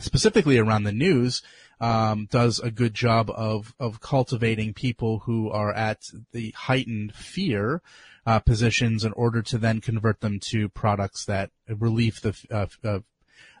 specifically 0.00 0.58
around 0.58 0.84
the 0.84 0.92
news, 0.92 1.42
um, 1.80 2.26
does 2.30 2.60
a 2.60 2.70
good 2.70 2.94
job 2.94 3.30
of 3.30 3.74
of 3.78 4.00
cultivating 4.00 4.72
people 4.72 5.20
who 5.20 5.50
are 5.50 5.72
at 5.72 6.00
the 6.32 6.52
heightened 6.56 7.14
fear 7.14 7.82
uh, 8.26 8.38
positions 8.38 9.04
in 9.04 9.12
order 9.12 9.42
to 9.42 9.58
then 9.58 9.80
convert 9.80 10.20
them 10.20 10.38
to 10.40 10.68
products 10.68 11.24
that 11.24 11.50
relieve 11.68 12.20
the 12.22 12.36
uh, 12.50 12.66
uh, 12.86 13.00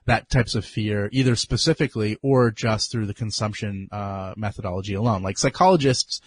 that 0.04 0.28
types 0.28 0.54
of 0.54 0.64
fear, 0.64 1.08
either 1.12 1.36
specifically 1.36 2.18
or 2.22 2.50
just 2.50 2.90
through 2.90 3.06
the 3.06 3.14
consumption 3.14 3.88
uh, 3.92 4.34
methodology 4.36 4.94
alone. 4.94 5.22
Like 5.22 5.38
psychologists 5.38 6.20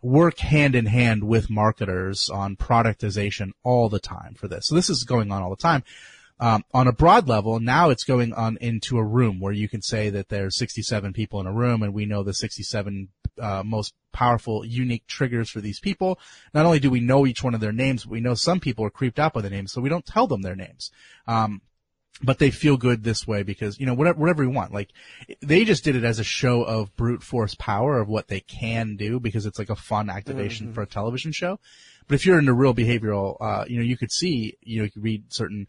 work 0.00 0.38
hand 0.38 0.76
in 0.76 0.86
hand 0.86 1.24
with 1.24 1.50
marketers 1.50 2.30
on 2.30 2.56
productization 2.56 3.50
all 3.64 3.88
the 3.88 3.98
time 3.98 4.34
for 4.34 4.46
this. 4.46 4.66
So 4.66 4.74
this 4.74 4.90
is 4.90 5.04
going 5.04 5.32
on 5.32 5.42
all 5.42 5.50
the 5.50 5.56
time. 5.56 5.82
Um, 6.38 6.64
on 6.74 6.86
a 6.86 6.92
broad 6.92 7.28
level, 7.28 7.60
now 7.60 7.88
it's 7.88 8.04
going 8.04 8.34
on 8.34 8.58
into 8.60 8.98
a 8.98 9.04
room 9.04 9.40
where 9.40 9.54
you 9.54 9.70
can 9.70 9.80
say 9.80 10.10
that 10.10 10.28
there's 10.28 10.56
67 10.58 11.14
people 11.14 11.40
in 11.40 11.46
a 11.46 11.52
room, 11.52 11.82
and 11.82 11.94
we 11.94 12.04
know 12.04 12.22
the 12.22 12.34
67 12.34 13.08
uh, 13.40 13.62
most 13.64 13.94
powerful, 14.12 14.64
unique 14.64 15.06
triggers 15.06 15.50
for 15.50 15.60
these 15.60 15.80
people. 15.80 16.18
Not 16.54 16.66
only 16.66 16.78
do 16.78 16.90
we 16.90 17.00
know 17.00 17.26
each 17.26 17.42
one 17.42 17.54
of 17.54 17.60
their 17.60 17.72
names, 17.72 18.04
but 18.04 18.12
we 18.12 18.20
know 18.20 18.34
some 18.34 18.60
people 18.60 18.84
are 18.84 18.90
creeped 18.90 19.18
out 19.18 19.34
by 19.34 19.42
the 19.42 19.50
names, 19.50 19.72
so 19.72 19.80
we 19.80 19.88
don't 19.88 20.06
tell 20.06 20.26
them 20.26 20.42
their 20.42 20.56
names. 20.56 20.90
Um, 21.26 21.60
but 22.22 22.38
they 22.38 22.50
feel 22.50 22.76
good 22.76 23.04
this 23.04 23.26
way 23.26 23.42
because 23.42 23.78
you 23.78 23.84
know 23.84 23.92
whatever 23.92 24.18
whatever 24.18 24.42
we 24.42 24.48
want. 24.48 24.72
Like 24.72 24.90
they 25.42 25.64
just 25.64 25.84
did 25.84 25.96
it 25.96 26.04
as 26.04 26.18
a 26.18 26.24
show 26.24 26.62
of 26.62 26.94
brute 26.96 27.22
force 27.22 27.54
power 27.54 27.98
of 28.00 28.08
what 28.08 28.28
they 28.28 28.40
can 28.40 28.96
do 28.96 29.20
because 29.20 29.44
it's 29.44 29.58
like 29.58 29.70
a 29.70 29.76
fun 29.76 30.08
activation 30.08 30.72
for 30.72 30.82
a 30.82 30.86
television 30.86 31.32
show. 31.32 31.60
But 32.08 32.14
if 32.14 32.24
you're 32.24 32.38
into 32.38 32.54
real 32.54 32.74
behavioral, 32.74 33.36
uh, 33.40 33.64
you 33.68 33.76
know, 33.76 33.82
you 33.82 33.96
could 33.96 34.12
see, 34.12 34.56
you 34.62 34.78
know, 34.78 34.84
you 34.84 34.90
could 34.90 35.02
read 35.02 35.24
certain 35.28 35.66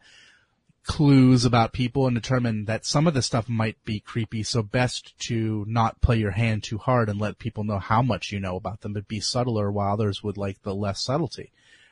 clues 0.87 1.45
about 1.45 1.73
people 1.73 2.07
and 2.07 2.15
determine 2.15 2.65
that 2.65 2.85
some 2.85 3.05
of 3.05 3.13
the 3.13 3.21
stuff 3.21 3.47
might 3.47 3.83
be 3.83 3.99
creepy. 3.99 4.41
So 4.41 4.63
best 4.63 5.17
to 5.27 5.65
not 5.67 6.01
play 6.01 6.17
your 6.17 6.31
hand 6.31 6.63
too 6.63 6.77
hard 6.77 7.09
and 7.09 7.19
let 7.19 7.37
people 7.37 7.63
know 7.63 7.77
how 7.77 8.01
much 8.01 8.31
you 8.31 8.39
know 8.39 8.55
about 8.55 8.81
them, 8.81 8.93
but 8.93 9.07
be 9.07 9.19
subtler 9.19 9.71
while 9.71 9.93
others 9.93 10.23
would 10.23 10.37
like 10.37 10.63
the 10.63 10.73
less 10.73 11.03
subtlety. 11.03 11.51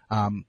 Um, 0.09 0.45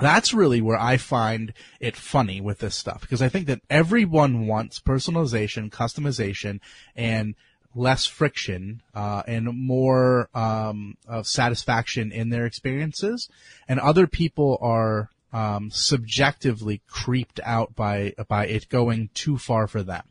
that's 0.00 0.32
really 0.32 0.60
where 0.60 0.78
I 0.78 0.96
find 0.96 1.52
it 1.80 1.96
funny 1.96 2.40
with 2.40 2.58
this 2.58 2.74
stuff 2.74 3.02
because 3.02 3.20
I 3.20 3.28
think 3.28 3.46
that 3.46 3.62
everyone 3.68 4.46
wants 4.46 4.80
personalization, 4.80 5.70
customization, 5.70 6.60
and 6.96 7.34
less 7.74 8.06
friction 8.06 8.82
uh, 8.94 9.22
and 9.26 9.46
more 9.52 10.30
um, 10.34 10.96
of 11.06 11.26
satisfaction 11.26 12.12
in 12.12 12.30
their 12.30 12.46
experiences, 12.46 13.28
and 13.68 13.78
other 13.78 14.06
people 14.06 14.58
are 14.60 15.10
um, 15.32 15.70
subjectively 15.70 16.80
creeped 16.88 17.40
out 17.44 17.74
by 17.74 18.14
by 18.28 18.46
it 18.46 18.68
going 18.68 19.10
too 19.14 19.38
far 19.38 19.66
for 19.66 19.82
them. 19.82 20.04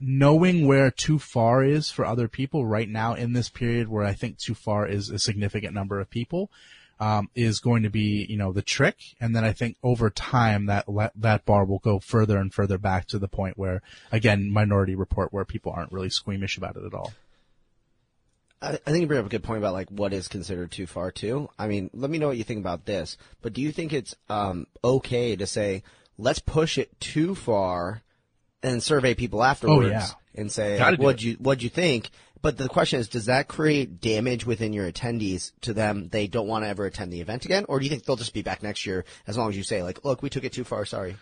knowing 0.00 0.66
where 0.66 0.90
too 0.90 1.18
far 1.18 1.64
is 1.64 1.90
for 1.90 2.04
other 2.04 2.28
people 2.28 2.66
right 2.66 2.88
now 2.88 3.14
in 3.14 3.32
this 3.32 3.48
period 3.48 3.88
where 3.88 4.04
I 4.04 4.12
think 4.12 4.38
too 4.38 4.54
far 4.54 4.86
is 4.86 5.08
a 5.08 5.18
significant 5.18 5.74
number 5.74 6.00
of 6.00 6.10
people, 6.10 6.50
um, 7.00 7.28
is 7.34 7.58
going 7.58 7.82
to 7.84 7.90
be, 7.90 8.26
you 8.28 8.36
know, 8.36 8.52
the 8.52 8.62
trick. 8.62 8.96
And 9.20 9.34
then 9.34 9.44
I 9.44 9.52
think 9.52 9.76
over 9.82 10.10
time 10.10 10.66
that, 10.66 10.84
that 11.16 11.44
bar 11.44 11.64
will 11.64 11.78
go 11.78 11.98
further 11.98 12.38
and 12.38 12.52
further 12.52 12.78
back 12.78 13.06
to 13.08 13.18
the 13.18 13.28
point 13.28 13.56
where, 13.56 13.82
again, 14.12 14.50
minority 14.52 14.94
report 14.94 15.32
where 15.32 15.44
people 15.44 15.72
aren't 15.72 15.92
really 15.92 16.10
squeamish 16.10 16.56
about 16.56 16.76
it 16.76 16.84
at 16.84 16.94
all. 16.94 17.12
I, 18.64 18.70
I 18.86 18.90
think 18.90 19.02
you 19.02 19.06
bring 19.06 19.20
up 19.20 19.26
a 19.26 19.28
good 19.28 19.42
point 19.44 19.58
about 19.58 19.74
like 19.74 19.88
what 19.90 20.12
is 20.12 20.28
considered 20.28 20.70
too 20.72 20.86
far 20.86 21.10
too. 21.10 21.48
I 21.58 21.66
mean, 21.68 21.90
let 21.92 22.10
me 22.10 22.18
know 22.18 22.28
what 22.28 22.36
you 22.36 22.44
think 22.44 22.60
about 22.60 22.86
this. 22.86 23.16
But 23.42 23.52
do 23.52 23.60
you 23.62 23.72
think 23.72 23.92
it's 23.92 24.14
um, 24.28 24.66
okay 24.82 25.36
to 25.36 25.46
say 25.46 25.82
let's 26.18 26.38
push 26.38 26.78
it 26.78 26.98
too 27.00 27.34
far 27.34 28.02
and 28.62 28.82
survey 28.82 29.14
people 29.14 29.42
afterwards 29.44 29.88
Oh, 29.88 29.90
yeah. 29.90 30.06
and 30.34 30.50
say 30.50 30.78
like, 30.80 30.98
do 30.98 31.02
what'd 31.04 31.22
you 31.22 31.34
what'd 31.34 31.62
you 31.62 31.68
think? 31.70 32.10
But 32.40 32.58
the 32.58 32.68
question 32.68 33.00
is, 33.00 33.08
does 33.08 33.24
that 33.26 33.48
create 33.48 34.02
damage 34.02 34.44
within 34.44 34.74
your 34.74 34.90
attendees 34.90 35.52
to 35.62 35.72
them? 35.72 36.08
They 36.08 36.26
don't 36.26 36.46
want 36.46 36.64
to 36.64 36.68
ever 36.68 36.84
attend 36.84 37.10
the 37.10 37.22
event 37.22 37.46
again, 37.46 37.64
or 37.70 37.78
do 37.78 37.86
you 37.86 37.90
think 37.90 38.04
they'll 38.04 38.16
just 38.16 38.34
be 38.34 38.42
back 38.42 38.62
next 38.62 38.84
year 38.84 39.06
as 39.26 39.38
long 39.38 39.48
as 39.48 39.56
you 39.56 39.62
say 39.62 39.82
like, 39.82 40.04
look, 40.04 40.22
we 40.22 40.28
took 40.28 40.44
it 40.44 40.52
too 40.52 40.64
far, 40.64 40.84
sorry. 40.84 41.16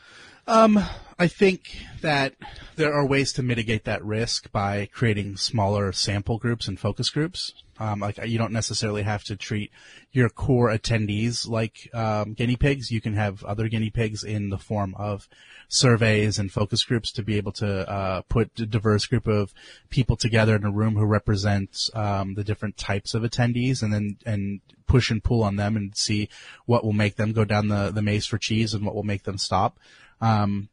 I 1.18 1.28
think 1.28 1.78
that 2.00 2.35
there 2.74 2.92
are 2.92 3.07
ways 3.07 3.33
to 3.35 3.44
mitigate 3.44 3.85
that 3.85 4.05
risk 4.05 4.50
by 4.50 4.88
creating 4.92 5.37
smaller 5.37 5.92
sample 5.92 6.38
groups 6.38 6.66
and 6.66 6.81
focus 6.81 7.11
groups. 7.11 7.52
Um, 7.78 8.00
like 8.00 8.18
you 8.26 8.38
don't 8.38 8.52
necessarily 8.52 9.02
have 9.02 9.24
to 9.24 9.37
treat 9.37 9.70
your 10.12 10.28
core 10.28 10.68
attendees 10.68 11.48
like 11.48 11.88
um, 11.94 12.35
guinea 12.35 12.57
pigs. 12.57 12.90
You 12.90 13.00
can 13.00 13.14
have 13.14 13.44
other 13.44 13.68
guinea 13.68 13.90
pigs 13.90 14.24
in 14.24 14.50
the 14.50 14.59
form 14.59 14.94
of 14.96 15.28
surveys 15.68 16.38
and 16.38 16.52
focus 16.52 16.85
groups 16.85 17.12
to 17.12 17.22
be 17.22 17.37
able 17.37 17.52
to 17.52 17.88
uh, 17.88 18.22
put 18.22 18.59
a 18.59 18.66
diverse 18.66 19.07
group 19.07 19.26
of 19.26 19.55
people 19.90 20.16
together 20.16 20.55
in 20.57 20.64
a 20.64 20.70
room 20.70 20.96
who 20.96 21.05
represents 21.05 21.90
um, 21.94 22.35
the 22.35 22.44
different 22.44 22.76
types 22.76 23.14
of 23.14 23.22
attendees, 23.22 23.83
and 23.83 23.92
then 23.92 24.16
and 24.26 24.61
push 24.87 25.11
and 25.11 25.24
pull 25.24 25.42
on 25.42 25.57
them 25.57 25.76
and 25.76 25.96
see 25.96 26.28
what 26.66 26.85
will 26.85 26.92
make 26.92 27.16
them 27.16 27.33
go 27.33 27.44
down 27.44 27.68
the 27.68 27.90
the 27.90 28.02
maze 28.02 28.26
for 28.26 28.38
cheese 28.38 28.74
and 28.74 28.85
what 28.85 28.94
will 28.94 29.02
make 29.02 29.22
them 29.22 29.38
stop. 29.38 29.78
Um, 30.22 30.70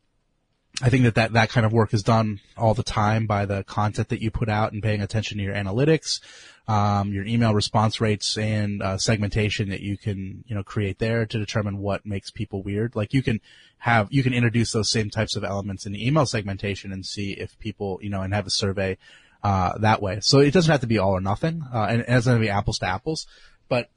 I 0.81 0.89
think 0.89 1.03
that, 1.03 1.15
that 1.15 1.33
that 1.33 1.49
kind 1.49 1.65
of 1.65 1.73
work 1.73 1.93
is 1.93 2.03
done 2.03 2.39
all 2.55 2.73
the 2.73 2.83
time 2.83 3.27
by 3.27 3.45
the 3.45 3.63
content 3.63 4.09
that 4.09 4.21
you 4.21 4.31
put 4.31 4.47
out 4.47 4.71
and 4.71 4.81
paying 4.81 5.01
attention 5.01 5.37
to 5.37 5.43
your 5.43 5.55
analytics, 5.55 6.21
um, 6.69 7.11
your 7.11 7.25
email 7.25 7.53
response 7.53 7.99
rates 7.99 8.37
and 8.37 8.81
uh, 8.81 8.97
segmentation 8.97 9.69
that 9.69 9.81
you 9.81 9.97
can 9.97 10.45
you 10.47 10.55
know 10.55 10.63
create 10.63 10.99
there 10.99 11.25
to 11.25 11.37
determine 11.37 11.79
what 11.79 12.05
makes 12.05 12.31
people 12.31 12.63
weird. 12.63 12.95
Like 12.95 13.13
you 13.13 13.21
can 13.21 13.41
have 13.79 14.07
you 14.09 14.23
can 14.23 14.33
introduce 14.33 14.71
those 14.71 14.89
same 14.89 15.09
types 15.09 15.35
of 15.35 15.43
elements 15.43 15.85
in 15.85 15.95
email 15.95 16.25
segmentation 16.25 16.93
and 16.93 17.05
see 17.05 17.31
if 17.31 17.59
people 17.59 17.99
you 18.01 18.09
know 18.09 18.21
and 18.21 18.33
have 18.33 18.47
a 18.47 18.51
survey 18.51 18.97
uh, 19.43 19.77
that 19.79 20.01
way. 20.01 20.19
So 20.21 20.39
it 20.39 20.53
doesn't 20.53 20.71
have 20.71 20.81
to 20.81 20.87
be 20.87 20.99
all 20.99 21.11
or 21.11 21.21
nothing, 21.21 21.63
uh, 21.73 21.87
and 21.89 22.01
it 22.01 22.07
doesn't 22.07 22.31
have 22.31 22.39
to 22.39 22.45
be 22.45 22.49
apples 22.49 22.79
to 22.79 22.85
apples, 22.85 23.27
but 23.67 23.89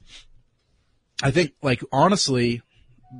I 1.21 1.31
think 1.31 1.53
like 1.61 1.81
honestly 1.93 2.61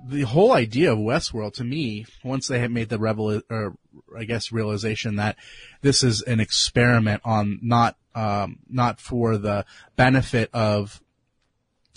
the 0.08 0.24
whole 0.24 0.52
idea 0.52 0.92
of 0.92 1.00
Westworld 1.00 1.54
to 1.56 1.64
me, 1.64 2.06
once 2.24 2.48
they 2.48 2.60
had 2.60 2.72
made 2.72 2.90
the 2.90 3.00
revel, 3.00 3.42
or 3.50 3.76
I 4.18 4.24
guess 4.24 4.52
realization 4.52 5.18
that 5.18 5.36
this 5.82 6.04
is 6.04 6.22
an 6.22 6.40
experiment 6.40 7.22
on 7.24 7.60
not, 7.62 7.96
um, 8.16 8.60
not 8.70 9.00
for 9.00 9.38
the 9.38 9.66
benefit 9.96 10.50
of 10.54 11.02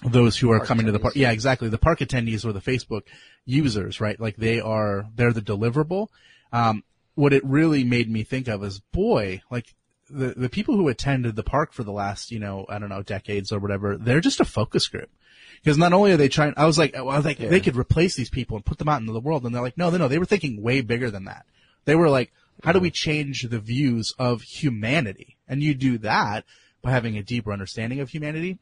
those 0.04 0.37
who 0.37 0.50
are 0.52 0.59
Park 0.59 0.68
coming 0.68 0.87
to 0.87 0.92
the 0.92 0.98
park. 0.98 1.16
Yeah, 1.16 1.30
exactly. 1.30 1.68
The 1.68 1.78
park 1.78 2.00
attendees 2.00 2.44
or 2.44 2.52
the 2.52 2.61
Facebook 2.61 3.02
users, 3.44 4.00
right? 4.00 4.20
Like 4.20 4.37
they 4.37 4.61
are, 4.61 5.06
they're 5.14 5.32
the 5.32 5.40
deliverable. 5.40 6.09
Um, 6.52 6.85
what 7.14 7.32
it 7.32 7.44
really 7.44 7.82
made 7.82 8.11
me 8.11 8.22
think 8.22 8.46
of 8.46 8.62
is, 8.62 8.80
boy, 8.92 9.40
like 9.50 9.74
the, 10.11 10.35
the 10.37 10.49
people 10.49 10.77
who 10.77 10.88
attended 10.88 11.37
the 11.37 11.42
park 11.42 11.73
for 11.73 11.83
the 11.85 11.92
last, 11.92 12.31
you 12.31 12.38
know, 12.38 12.66
I 12.69 12.79
don't 12.79 12.88
know, 12.88 13.03
decades 13.03 13.53
or 13.53 13.59
whatever, 13.59 13.97
they're 13.97 14.21
just 14.21 14.40
a 14.40 14.45
focus 14.45 14.87
group. 14.88 15.11
Because 15.62 15.79
not 15.79 15.92
only 15.92 16.12
are 16.12 16.16
they 16.16 16.29
trying, 16.29 16.55
I 16.57 16.66
was 16.66 16.79
like, 16.79 16.95
well, 16.95 17.11
I 17.11 17.16
was 17.16 17.25
like, 17.25 17.38
they 17.38 17.61
could 17.61 17.77
replace 17.77 18.14
these 18.14 18.31
people 18.31 18.57
and 18.57 18.64
put 18.64 18.79
them 18.79 18.88
out 18.88 19.01
into 19.01 19.12
the 19.12 19.21
world. 19.21 19.45
And 19.45 19.55
they're 19.55 19.62
like, 19.62 19.79
no, 19.79 19.90
no, 19.90 19.97
no. 19.97 20.09
They 20.09 20.19
were 20.19 20.25
thinking 20.27 20.62
way 20.62 20.81
bigger 20.81 21.11
than 21.11 21.25
that. 21.25 21.47
They 21.87 21.95
were 21.95 22.09
like, 22.09 22.33
how 22.62 22.73
do 22.73 22.81
we 22.81 22.90
change 22.90 23.42
the 23.42 23.59
views 23.59 24.12
of 24.19 24.42
humanity? 24.42 25.37
And 25.49 25.62
you 25.62 25.75
do 25.75 25.99
that 25.99 26.45
by 26.83 26.90
having 26.90 27.16
a 27.16 27.23
deeper 27.23 27.53
understanding 27.53 28.01
of 28.01 28.11
humanity. 28.11 28.59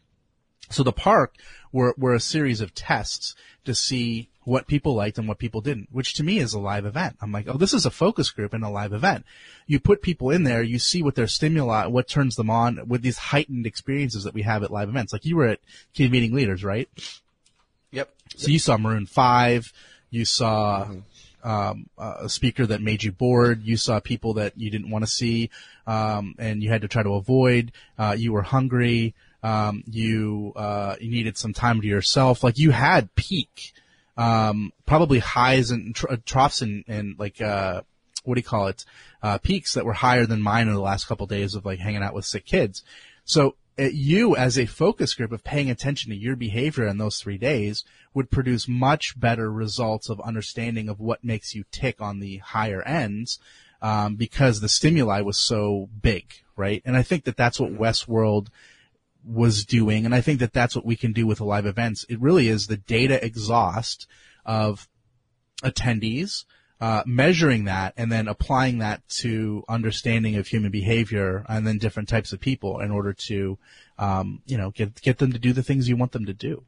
So 0.71 0.83
the 0.83 0.93
park 0.93 1.35
were, 1.73 1.95
were 1.97 2.15
a 2.15 2.21
series 2.21 2.61
of 2.61 2.75
tests 2.75 3.35
to 3.65 3.75
see 3.75 4.29
what 4.45 4.67
people 4.67 4.95
liked 4.95 5.19
and 5.19 5.27
what 5.27 5.39
people 5.39 5.61
didn't, 5.61 5.89
which 5.91 6.15
to 6.15 6.23
me 6.23 6.39
is 6.39 6.53
a 6.53 6.59
live 6.59 6.85
event. 6.85 7.17
I'm 7.21 7.33
like, 7.33 7.47
oh, 7.49 7.57
this 7.57 7.73
is 7.73 7.87
a 7.87 7.91
focus 7.91 8.31
group 8.31 8.53
and 8.53 8.63
a 8.63 8.69
live 8.69 8.93
event. 8.93 9.25
You 9.67 9.81
put 9.81 10.03
people 10.03 10.31
in 10.31 10.45
there, 10.45 10.63
you 10.63 10.79
see 10.79 11.03
what 11.03 11.15
their 11.15 11.27
stimuli, 11.27 11.87
what 11.87 12.09
turns 12.09 12.37
them 12.37 12.51
on 12.51 12.87
with 12.87 13.03
these 13.03 13.17
heightened 13.17 13.67
experiences 13.67 14.25
that 14.25 14.35
we 14.35 14.43
have 14.43 14.63
at 14.63 14.71
live 14.71 14.89
events. 14.89 15.13
Like 15.13 15.25
you 15.25 15.37
were 15.37 15.49
at 15.49 15.61
Convening 15.95 16.35
Leaders, 16.35 16.63
right? 16.63 16.89
Yep. 17.93 18.11
So 18.37 18.49
you 18.49 18.59
saw 18.59 18.77
Maroon 18.77 19.07
Five, 19.07 19.73
you 20.11 20.25
saw 20.25 20.89
um, 21.43 21.89
a 21.97 22.29
speaker 22.29 22.67
that 22.67 22.83
made 22.83 23.03
you 23.03 23.13
bored, 23.13 23.63
you 23.63 23.77
saw 23.77 24.01
people 24.01 24.35
that 24.35 24.59
you 24.59 24.71
didn't 24.71 24.91
want 24.91 25.05
to 25.05 25.11
see, 25.11 25.51
um, 25.87 26.35
and 26.39 26.63
you 26.63 26.71
had 26.71 26.83
to 26.83 26.89
try 26.89 27.03
to 27.03 27.15
avoid. 27.15 27.73
Uh, 27.99 28.15
you 28.19 28.33
were 28.33 28.43
hungry. 28.43 29.15
Um, 29.45 29.85
you 29.87 30.55
uh, 30.57 30.97
you 30.99 31.11
needed 31.11 31.37
some 31.37 31.53
time 31.53 31.81
to 31.83 31.87
yourself. 31.87 32.43
Like 32.43 32.59
you 32.59 32.71
had 32.71 33.15
peak, 33.15 33.75
um, 34.17 34.73
probably 34.87 35.19
highs 35.19 35.71
and 35.71 35.95
tr- 35.95 36.15
troughs 36.25 36.63
and, 36.63 36.83
and 36.89 37.19
like 37.19 37.43
uh, 37.43 37.83
what 38.25 38.37
do 38.37 38.39
you 38.39 38.45
call 38.45 38.69
it? 38.69 38.87
Uh, 39.23 39.39
peaks 39.39 39.75
that 39.75 39.85
were 39.85 39.93
higher 39.93 40.25
than 40.25 40.43
mine 40.43 40.67
in 40.67 40.75
the 40.75 40.81
last 40.81 41.07
couple 41.07 41.27
days 41.27 41.55
of 41.55 41.67
like 41.67 41.79
hanging 41.79 42.03
out 42.03 42.15
with 42.15 42.25
sick 42.25 42.47
kids. 42.47 42.83
So 43.27 43.57
uh, 43.79 43.85
you 43.93 44.35
as 44.35 44.59
a 44.59 44.67
focus 44.67 45.15
group 45.15 45.33
of 45.33 45.45
paying 45.45 45.71
attention 45.71 46.11
to 46.11 46.17
your 46.17 46.37
behavior 46.37 46.87
in 46.87 46.99
those 46.99 47.19
three 47.19 47.39
days 47.39 47.85
would 48.15 48.31
produce 48.31 48.67
much 48.67 49.19
better 49.21 49.51
results 49.53 50.09
of 50.09 50.21
understanding 50.21 50.89
of 50.89 51.01
what 51.01 51.25
makes 51.25 51.55
you 51.55 51.65
tick 51.71 52.01
on 52.01 52.21
the 52.21 52.39
higher 52.39 52.83
ends 52.83 53.39
um, 53.83 54.17
because 54.17 54.61
the 54.61 54.69
stimuli 54.69 55.21
was 55.21 55.37
so 55.37 55.91
big, 56.01 56.25
right? 56.57 56.81
And 56.87 56.97
I 56.97 57.03
think 57.03 57.25
that 57.25 57.37
that's 57.37 57.61
what 57.61 57.77
Westworld 57.77 58.49
was 59.27 59.65
doing, 59.65 60.05
and 60.05 60.15
I 60.15 60.21
think 60.21 60.41
that 60.41 60.53
that's 60.53 60.77
what 60.77 60.85
we 60.85 60.97
can 60.97 61.13
do 61.13 61.27
with 61.27 61.39
the 61.39 61.45
live 61.45 61.67
events. 61.67 62.05
It 62.09 62.21
really 62.21 62.49
is 62.49 62.67
the 62.67 62.77
data 62.77 63.25
exhaust 63.25 64.07
of 64.45 64.89
attendees, 65.63 66.45
uh, 66.81 67.03
measuring 67.07 67.65
that 67.65 67.95
and 67.97 68.11
then 68.11 68.29
applying 68.29 68.79
that 68.79 69.07
to 69.09 69.65
understanding 69.69 70.37
of 70.37 70.47
human 70.47 70.71
behavior 70.71 71.45
and 71.49 71.67
then 71.67 71.79
different 71.79 72.09
types 72.09 72.33
of 72.33 72.41
people 72.41 72.81
in 72.81 72.91
order 72.91 73.13
to, 73.13 73.59
um, 73.99 74.43
you 74.45 74.59
know, 74.59 74.71
get 74.71 75.01
get 75.01 75.19
them 75.19 75.33
to 75.33 75.39
do 75.39 75.53
the 75.53 75.63
things 75.63 75.89
you 75.89 75.97
want 75.97 76.13
them 76.13 76.27
to 76.27 76.35
do. 76.35 76.65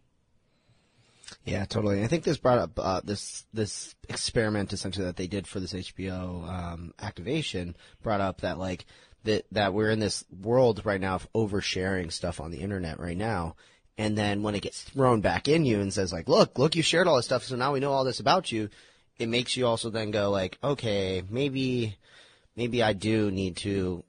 Yeah, 1.44 1.64
totally. 1.64 2.02
I 2.02 2.06
think 2.06 2.24
this 2.24 2.38
brought 2.38 2.58
up 2.58 2.78
uh, 2.78 3.00
this 3.04 3.44
this 3.52 3.94
experiment 4.08 4.72
essentially 4.72 5.06
that 5.06 5.16
they 5.16 5.26
did 5.26 5.46
for 5.46 5.60
this 5.60 5.72
HBO 5.72 6.48
um, 6.48 6.94
activation 7.00 7.76
brought 8.02 8.20
up 8.20 8.40
that 8.40 8.58
like 8.58 8.86
that 9.26 9.46
that 9.52 9.74
we're 9.74 9.90
in 9.90 10.00
this 10.00 10.24
world 10.42 10.82
right 10.84 11.00
now 11.00 11.16
of 11.16 11.32
oversharing 11.32 12.10
stuff 12.10 12.40
on 12.40 12.50
the 12.50 12.58
internet 12.58 12.98
right 12.98 13.16
now, 13.16 13.54
and 13.98 14.16
then 14.16 14.42
when 14.42 14.54
it 14.54 14.62
gets 14.62 14.82
thrown 14.82 15.20
back 15.20 15.48
in 15.48 15.64
you 15.64 15.80
and 15.80 15.92
says 15.92 16.12
like, 16.12 16.28
look, 16.28 16.58
look, 16.58 16.74
you 16.74 16.82
shared 16.82 17.06
all 17.06 17.16
this 17.16 17.26
stuff, 17.26 17.44
so 17.44 17.56
now 17.56 17.72
we 17.72 17.80
know 17.80 17.92
all 17.92 18.04
this 18.04 18.20
about 18.20 18.50
you. 18.50 18.68
It 19.18 19.28
makes 19.28 19.56
you 19.56 19.66
also 19.66 19.90
then 19.90 20.10
go 20.10 20.30
like, 20.30 20.58
okay, 20.62 21.22
maybe 21.30 21.96
maybe 22.56 22.82
I 22.82 22.92
do 22.92 23.30
need 23.30 23.56
to 23.58 24.02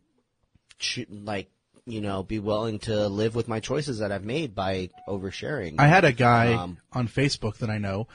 like 1.09 1.49
you 1.85 2.01
know 2.01 2.23
be 2.23 2.39
willing 2.39 2.79
to 2.79 3.07
live 3.07 3.35
with 3.35 3.47
my 3.47 3.59
choices 3.59 3.99
that 3.99 4.11
I've 4.11 4.25
made 4.25 4.53
by 4.55 4.89
oversharing. 5.07 5.75
I 5.79 5.87
had 5.87 6.05
a 6.05 6.11
guy 6.11 6.53
Um, 6.53 6.77
on 6.91 7.07
Facebook 7.07 7.57
that 7.57 7.69
I 7.69 7.77
know 7.77 8.07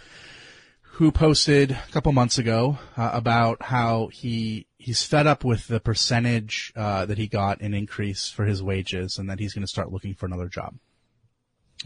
who 0.96 1.10
posted 1.10 1.70
a 1.70 1.90
couple 1.90 2.12
months 2.12 2.36
ago 2.36 2.78
uh, 2.98 3.10
about 3.14 3.62
how 3.62 4.08
he 4.08 4.66
he's 4.76 5.02
fed 5.02 5.26
up 5.26 5.42
with 5.42 5.66
the 5.66 5.80
percentage 5.80 6.70
uh, 6.76 7.06
that 7.06 7.16
he 7.16 7.26
got 7.26 7.60
in 7.62 7.72
increase 7.72 8.28
for 8.28 8.44
his 8.44 8.62
wages, 8.62 9.16
and 9.16 9.28
that 9.30 9.38
he's 9.38 9.54
going 9.54 9.62
to 9.62 9.68
start 9.68 9.90
looking 9.90 10.14
for 10.14 10.26
another 10.26 10.48
job. 10.48 10.74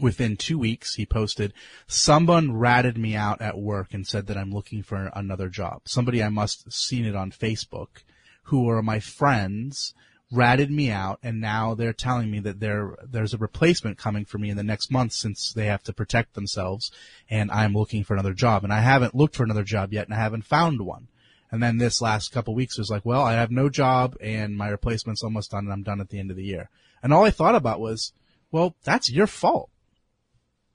Within 0.01 0.35
two 0.35 0.59
weeks, 0.59 0.95
he 0.95 1.05
posted, 1.05 1.53
"Someone 1.87 2.51
ratted 2.51 2.97
me 2.97 3.15
out 3.15 3.41
at 3.41 3.57
work 3.57 3.93
and 3.93 4.05
said 4.05 4.27
that 4.27 4.37
I'm 4.37 4.51
looking 4.51 4.83
for 4.83 5.09
another 5.15 5.47
job. 5.47 5.83
Somebody 5.85 6.21
I 6.21 6.29
must 6.29 6.65
have 6.65 6.73
seen 6.73 7.05
it 7.05 7.15
on 7.15 7.31
Facebook, 7.31 8.03
who 8.43 8.69
are 8.69 8.81
my 8.81 8.99
friends." 8.99 9.93
Ratted 10.31 10.69
me 10.69 10.91
out 10.91 11.19
and 11.23 11.39
now 11.39 11.73
they're 11.73 11.93
telling 11.93 12.29
me 12.29 12.39
that 12.39 12.59
there 12.59 12.97
there's 13.09 13.33
a 13.33 13.37
replacement 13.37 13.97
coming 13.97 14.25
for 14.25 14.37
me 14.37 14.49
in 14.49 14.57
the 14.57 14.63
next 14.63 14.91
month 14.91 15.13
since 15.13 15.53
they 15.53 15.67
have 15.67 15.83
to 15.83 15.93
protect 15.93 16.33
themselves 16.33 16.91
and 17.29 17.49
I'm 17.49 17.73
looking 17.73 18.03
for 18.03 18.13
another 18.13 18.33
job 18.33 18.63
and 18.63 18.73
I 18.73 18.81
haven't 18.81 19.15
looked 19.15 19.35
for 19.35 19.43
another 19.43 19.63
job 19.63 19.93
yet 19.93 20.05
and 20.05 20.13
I 20.13 20.19
haven't 20.19 20.45
found 20.45 20.81
one. 20.81 21.07
And 21.49 21.63
then 21.63 21.77
this 21.77 22.01
last 22.01 22.33
couple 22.33 22.53
weeks 22.55 22.77
was 22.77 22.89
like, 22.89 23.05
well, 23.05 23.21
I 23.21 23.33
have 23.33 23.51
no 23.51 23.69
job 23.69 24.17
and 24.19 24.57
my 24.57 24.67
replacement's 24.67 25.23
almost 25.23 25.51
done 25.51 25.63
and 25.63 25.71
I'm 25.71 25.83
done 25.83 26.01
at 26.01 26.09
the 26.09 26.19
end 26.19 26.29
of 26.29 26.35
the 26.35 26.43
year. 26.43 26.69
And 27.01 27.13
all 27.13 27.23
I 27.23 27.31
thought 27.31 27.55
about 27.55 27.79
was, 27.79 28.11
well, 28.51 28.75
that's 28.83 29.09
your 29.09 29.27
fault. 29.27 29.69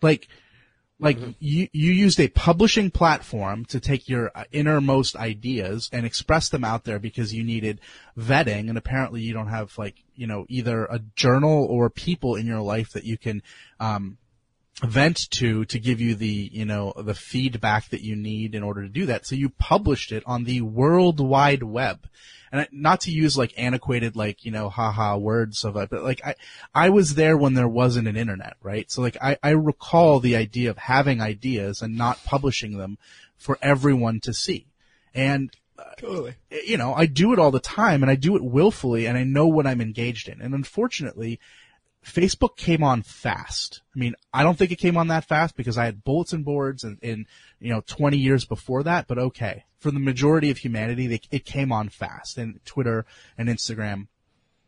Like 0.01 0.29
Like 1.03 1.19
you, 1.41 1.69
you 1.73 1.91
used 1.91 2.21
a 2.21 2.29
publishing 2.29 2.93
platform 2.93 3.65
to 3.67 3.81
take 3.81 4.09
your 4.09 4.31
uh, 4.37 4.45
innermost 4.53 5.17
ideas 5.17 5.91
and 5.93 6.07
express 6.07 6.49
them 6.49 6.65
out 6.65 6.85
there 6.85 7.01
because 7.01 7.35
you 7.35 7.43
needed 7.43 7.81
vetting, 8.17 8.69
and 8.69 8.79
apparently 8.79 9.21
you 9.21 9.33
don't 9.33 9.49
have 9.49 9.77
like 9.77 9.97
you 10.15 10.29
know 10.29 10.47
either 10.49 10.85
a 10.85 11.01
journal 11.17 11.67
or 11.69 11.91
people 11.91 12.37
in 12.37 12.47
your 12.47 12.61
life 12.61 12.91
that 12.93 13.05
you 13.05 13.19
can 13.19 13.43
um, 13.81 14.17
vent 14.85 15.31
to 15.31 15.65
to 15.67 15.79
give 15.79 16.01
you 16.01 16.15
the 16.15 16.51
you 16.53 16.65
know 16.65 16.93
the 16.97 17.15
feedback 17.15 17.89
that 17.91 18.03
you 18.03 18.17
need 18.17 18.55
in 18.55 18.63
order 18.63 18.83
to 18.83 18.89
do 18.89 19.07
that. 19.07 19.27
So 19.27 19.35
you 19.35 19.49
published 19.51 20.13
it 20.13 20.23
on 20.27 20.45
the 20.45 20.61
World 20.61 21.21
Wide 21.21 21.63
Web, 21.63 22.09
and 22.51 22.63
I- 22.63 22.69
not 22.73 23.01
to 23.03 23.11
use 23.13 23.39
like 23.39 23.55
antiquated 23.57 24.17
like 24.17 24.45
you 24.45 24.51
know 24.51 24.69
haha 24.69 25.17
words 25.17 25.65
of 25.65 25.77
it, 25.77 25.91
but 25.91 26.03
like 26.03 26.21
I 26.25 26.35
I 26.75 26.91
was 26.91 27.15
there 27.15 27.37
when 27.37 27.55
there 27.55 27.69
wasn't 27.69 28.09
an 28.09 28.17
internet, 28.17 28.57
right? 28.63 28.91
So 28.91 29.03
like 29.03 29.17
I 29.23 29.39
I 29.43 29.51
recall 29.51 30.21
the 30.21 30.37
idea 30.37 30.71
of 30.71 30.79
having 30.79 31.21
ideas 31.21 31.81
and 31.83 31.97
not 31.97 32.25
publishing 32.25 32.77
them 32.79 32.99
for 33.37 33.59
everyone 33.63 34.21
to 34.21 34.33
see, 34.35 34.67
and 35.15 35.51
uh, 35.79 35.85
Totally. 35.97 36.35
you 36.67 36.77
know, 36.77 36.93
I 36.95 37.07
do 37.07 37.33
it 37.33 37.39
all 37.39 37.51
the 37.51 37.59
time 37.59 38.03
and 38.03 38.11
I 38.11 38.15
do 38.15 38.37
it 38.37 38.45
willfully 38.45 39.07
and 39.07 39.17
I 39.17 39.25
know 39.25 39.47
what 39.47 39.67
I'm 39.67 39.81
engaged 39.81 40.29
in. 40.29 40.41
And 40.43 40.55
unfortunately, 40.55 41.41
Facebook 42.05 42.57
came 42.57 42.83
on 42.83 43.03
fast. 43.03 43.83
I 43.95 43.99
mean, 43.99 44.15
I 44.33 44.43
don't 44.43 44.59
think 44.59 44.73
it 44.73 44.79
came 44.79 44.97
on 44.97 45.09
that 45.09 45.25
fast 45.25 45.57
because 45.57 45.79
I 45.79 45.85
had 45.85 46.05
bulletin 46.05 46.43
boards 46.43 46.83
and, 46.85 46.99
and 47.03 47.27
you 47.61 47.71
know, 47.71 47.83
20 47.87 48.17
years 48.17 48.45
before 48.45 48.83
that, 48.83 49.07
but 49.07 49.19
okay. 49.19 49.65
For 49.79 49.91
the 49.91 50.01
majority 50.01 50.51
of 50.51 50.59
humanity, 50.59 51.07
they, 51.07 51.21
it 51.31 51.45
came 51.45 51.73
on 51.73 51.89
fast 51.89 52.39
and 52.39 52.65
Twitter 52.65 53.05
and 53.37 53.49
Instagram 53.49 54.07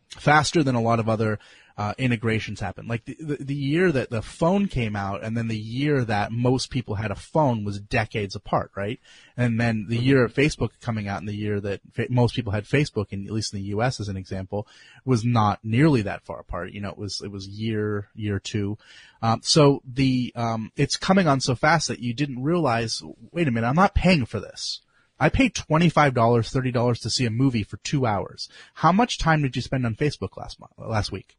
faster 0.09 0.63
than 0.63 0.75
a 0.75 0.81
lot 0.81 0.99
of 0.99 1.09
other 1.09 1.39
uh, 1.77 1.93
integrations 1.97 2.61
happen. 2.61 2.87
Like 2.87 3.03
the, 3.05 3.17
the 3.19 3.43
the 3.43 3.55
year 3.55 3.91
that 3.91 4.09
the 4.09 4.21
phone 4.21 4.67
came 4.67 4.95
out, 4.95 5.23
and 5.23 5.35
then 5.35 5.49
the 5.49 5.57
year 5.57 6.05
that 6.05 6.31
most 6.31 6.69
people 6.69 6.95
had 6.95 7.11
a 7.11 7.15
phone 7.15 7.65
was 7.65 7.79
decades 7.79 8.35
apart, 8.35 8.71
right? 8.75 8.99
And 9.35 9.59
then 9.59 9.87
the 9.89 9.97
year 9.97 10.23
of 10.23 10.33
Facebook 10.33 10.69
coming 10.79 11.09
out, 11.09 11.19
and 11.19 11.27
the 11.27 11.35
year 11.35 11.59
that 11.59 11.81
fa- 11.91 12.07
most 12.09 12.33
people 12.33 12.53
had 12.53 12.63
Facebook, 12.63 13.11
and 13.11 13.27
at 13.27 13.33
least 13.33 13.53
in 13.53 13.59
the 13.59 13.67
U.S. 13.67 13.99
as 13.99 14.07
an 14.07 14.15
example, 14.15 14.67
was 15.03 15.25
not 15.25 15.59
nearly 15.63 16.01
that 16.03 16.23
far 16.23 16.39
apart. 16.39 16.71
You 16.71 16.79
know, 16.79 16.89
it 16.89 16.97
was 16.97 17.21
it 17.21 17.31
was 17.31 17.47
year 17.47 18.07
year 18.15 18.39
two. 18.39 18.77
Um, 19.21 19.41
so 19.43 19.81
the 19.85 20.31
um, 20.35 20.71
it's 20.77 20.95
coming 20.95 21.27
on 21.27 21.41
so 21.41 21.55
fast 21.55 21.89
that 21.89 21.99
you 21.99 22.13
didn't 22.13 22.41
realize. 22.41 23.01
Wait 23.31 23.49
a 23.49 23.51
minute, 23.51 23.67
I'm 23.67 23.75
not 23.75 23.95
paying 23.95 24.25
for 24.25 24.39
this. 24.39 24.81
I 25.17 25.29
paid 25.29 25.53
$25, 25.53 26.13
$30 26.13 27.01
to 27.01 27.09
see 27.09 27.25
a 27.25 27.29
movie 27.29 27.63
for 27.63 27.77
two 27.77 28.05
hours. 28.05 28.49
How 28.73 28.91
much 28.91 29.17
time 29.17 29.43
did 29.43 29.55
you 29.55 29.61
spend 29.61 29.85
on 29.85 29.95
Facebook 29.95 30.35
last 30.35 30.59
month, 30.59 30.73
last 30.77 31.09
week? 31.09 31.37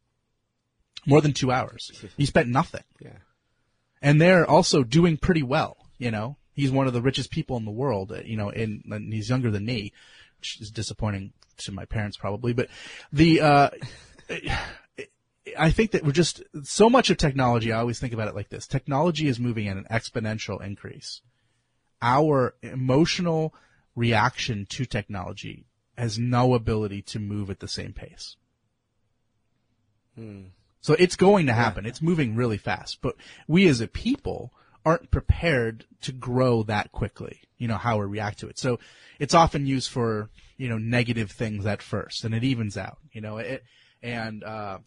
More 1.06 1.20
than 1.20 1.32
two 1.32 1.50
hours. 1.50 1.92
He 2.16 2.26
spent 2.26 2.48
nothing. 2.48 2.82
Yeah. 3.00 3.18
And 4.02 4.20
they're 4.20 4.48
also 4.48 4.82
doing 4.82 5.16
pretty 5.16 5.42
well, 5.42 5.76
you 5.98 6.10
know. 6.10 6.36
He's 6.52 6.70
one 6.70 6.86
of 6.86 6.92
the 6.92 7.02
richest 7.02 7.30
people 7.30 7.56
in 7.56 7.64
the 7.64 7.70
world, 7.70 8.12
uh, 8.12 8.20
you 8.24 8.36
know, 8.36 8.50
and, 8.50 8.82
and 8.90 9.12
he's 9.12 9.28
younger 9.28 9.50
than 9.50 9.64
me, 9.66 9.92
which 10.38 10.58
is 10.60 10.70
disappointing 10.70 11.32
to 11.58 11.72
my 11.72 11.84
parents 11.84 12.16
probably, 12.16 12.52
but 12.52 12.68
the, 13.12 13.40
uh, 13.40 13.70
I 15.58 15.70
think 15.70 15.92
that 15.92 16.04
we're 16.04 16.12
just, 16.12 16.42
so 16.62 16.90
much 16.90 17.10
of 17.10 17.16
technology, 17.18 17.72
I 17.72 17.78
always 17.78 17.98
think 17.98 18.12
about 18.12 18.28
it 18.28 18.34
like 18.34 18.48
this. 18.48 18.66
Technology 18.66 19.28
is 19.28 19.38
moving 19.38 19.68
at 19.68 19.76
an 19.76 19.86
exponential 19.90 20.64
increase. 20.64 21.22
Our 22.02 22.54
emotional 22.62 23.54
reaction 23.94 24.66
to 24.70 24.84
technology 24.84 25.66
has 25.96 26.18
no 26.18 26.54
ability 26.54 27.02
to 27.02 27.18
move 27.18 27.50
at 27.50 27.60
the 27.60 27.68
same 27.68 27.92
pace. 27.92 28.36
So 30.86 30.94
it's 30.94 31.16
going 31.16 31.46
to 31.46 31.52
happen. 31.52 31.84
It's 31.84 32.00
moving 32.00 32.36
really 32.36 32.58
fast, 32.58 32.98
but 33.02 33.16
we 33.48 33.66
as 33.66 33.80
a 33.80 33.88
people 33.88 34.52
aren't 34.84 35.10
prepared 35.10 35.84
to 36.02 36.12
grow 36.12 36.62
that 36.62 36.92
quickly. 36.92 37.40
You 37.58 37.66
know, 37.66 37.76
how 37.76 37.98
we 37.98 38.06
react 38.06 38.38
to 38.38 38.48
it. 38.48 38.56
So 38.56 38.78
it's 39.18 39.34
often 39.34 39.66
used 39.66 39.90
for, 39.90 40.30
you 40.56 40.68
know, 40.68 40.78
negative 40.78 41.32
things 41.32 41.66
at 41.66 41.82
first 41.82 42.22
and 42.22 42.32
it 42.36 42.44
evens 42.44 42.76
out, 42.76 42.98
you 43.10 43.20
know, 43.20 43.38
it, 43.38 43.64
and, 44.00 44.44
uh, 44.44 44.78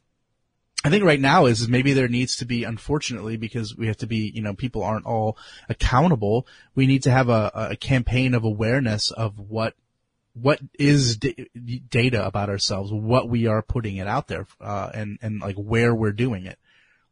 I 0.85 0.89
think 0.89 1.03
right 1.03 1.19
now 1.19 1.47
is 1.47 1.67
maybe 1.67 1.91
there 1.91 2.07
needs 2.07 2.37
to 2.37 2.45
be, 2.45 2.63
unfortunately, 2.63 3.35
because 3.35 3.75
we 3.75 3.87
have 3.87 3.97
to 3.97 4.07
be, 4.07 4.31
you 4.33 4.41
know, 4.41 4.53
people 4.53 4.81
aren't 4.81 5.05
all 5.05 5.37
accountable. 5.67 6.47
We 6.75 6.87
need 6.87 7.03
to 7.03 7.11
have 7.11 7.27
a, 7.27 7.51
a 7.71 7.75
campaign 7.75 8.33
of 8.33 8.45
awareness 8.45 9.11
of 9.11 9.37
what, 9.37 9.73
what 10.33 10.59
is 10.77 11.17
d- 11.17 11.49
data 11.89 12.25
about 12.25 12.49
ourselves, 12.49 12.91
what 12.91 13.29
we 13.29 13.47
are 13.47 13.61
putting 13.61 13.97
it 13.97 14.07
out 14.07 14.27
there, 14.27 14.47
uh, 14.61 14.89
and, 14.93 15.17
and 15.21 15.41
like 15.41 15.55
where 15.55 15.93
we're 15.93 16.11
doing 16.11 16.45
it. 16.45 16.59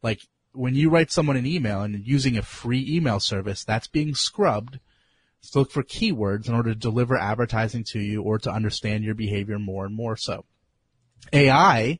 Like 0.02 0.20
when 0.52 0.74
you 0.74 0.90
write 0.90 1.10
someone 1.10 1.36
an 1.36 1.46
email 1.46 1.82
and 1.82 2.06
using 2.06 2.36
a 2.36 2.42
free 2.42 2.84
email 2.88 3.20
service, 3.20 3.64
that's 3.64 3.86
being 3.86 4.14
scrubbed 4.14 4.78
to 5.42 5.58
look 5.58 5.70
for 5.70 5.82
keywords 5.82 6.48
in 6.48 6.54
order 6.54 6.70
to 6.70 6.78
deliver 6.78 7.16
advertising 7.16 7.84
to 7.84 8.00
you 8.00 8.22
or 8.22 8.38
to 8.38 8.50
understand 8.50 9.04
your 9.04 9.14
behavior 9.14 9.58
more 9.58 9.86
and 9.86 9.94
more 9.94 10.16
so. 10.16 10.44
AI, 11.32 11.98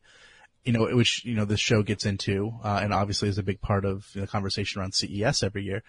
you 0.65 0.73
know, 0.73 0.87
which, 0.95 1.25
you 1.25 1.35
know, 1.35 1.45
this 1.45 1.61
show 1.61 1.83
gets 1.83 2.05
into, 2.05 2.53
uh, 2.65 2.81
and 2.83 2.93
obviously 2.93 3.29
is 3.29 3.39
a 3.39 3.43
big 3.43 3.61
part 3.61 3.85
of 3.85 4.09
the 4.15 4.27
conversation 4.27 4.81
around 4.81 4.95
CES 4.95 5.43
every 5.43 5.65
year. 5.65 5.83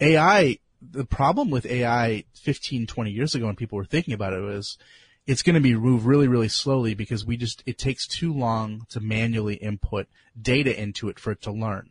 AI, 0.00 0.58
the 0.80 1.04
problem 1.04 1.50
with 1.50 1.66
AI 1.66 2.24
15, 2.34 2.86
20 2.86 3.10
years 3.10 3.34
ago 3.34 3.46
when 3.46 3.56
people 3.56 3.76
were 3.76 3.84
thinking 3.84 4.14
about 4.14 4.32
it 4.32 4.40
was 4.40 4.78
it's 5.26 5.42
going 5.42 5.54
to 5.54 5.60
be 5.60 5.74
moved 5.74 6.06
really, 6.06 6.28
really 6.28 6.48
slowly 6.48 6.94
because 6.94 7.26
we 7.26 7.36
just, 7.36 7.62
it 7.66 7.78
takes 7.78 8.06
too 8.06 8.32
long 8.32 8.86
to 8.90 9.00
manually 9.00 9.54
input 9.54 10.06
data 10.40 10.80
into 10.80 11.08
it 11.08 11.18
for 11.18 11.32
it 11.32 11.42
to 11.42 11.50
learn. 11.50 11.90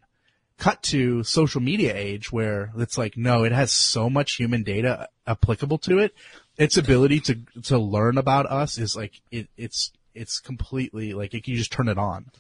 Cut 0.58 0.82
to 0.84 1.24
social 1.24 1.60
media 1.60 1.94
age 1.94 2.32
where 2.32 2.72
it's 2.78 2.98
like, 2.98 3.18
no, 3.18 3.44
it 3.44 3.52
has 3.52 3.74
so 3.74 4.10
much 4.10 4.36
human 4.36 4.64
data 4.64 5.10
applicable 5.28 5.80
to 5.80 6.00
it. 6.00 6.14
Its 6.58 6.78
ability 6.78 7.20
to, 7.22 7.40
to 7.64 7.78
learn 7.78 8.18
about 8.18 8.46
us 8.46 8.78
is 8.78 8.96
like, 8.96 9.22
it, 9.32 9.50
it's, 9.58 9.92
it's 10.14 10.40
completely 10.40 11.14
like, 11.14 11.34
you 11.34 11.42
can 11.42 11.56
just 11.56 11.74
turn 11.74 11.90
it 11.90 11.98
on. 11.98 12.32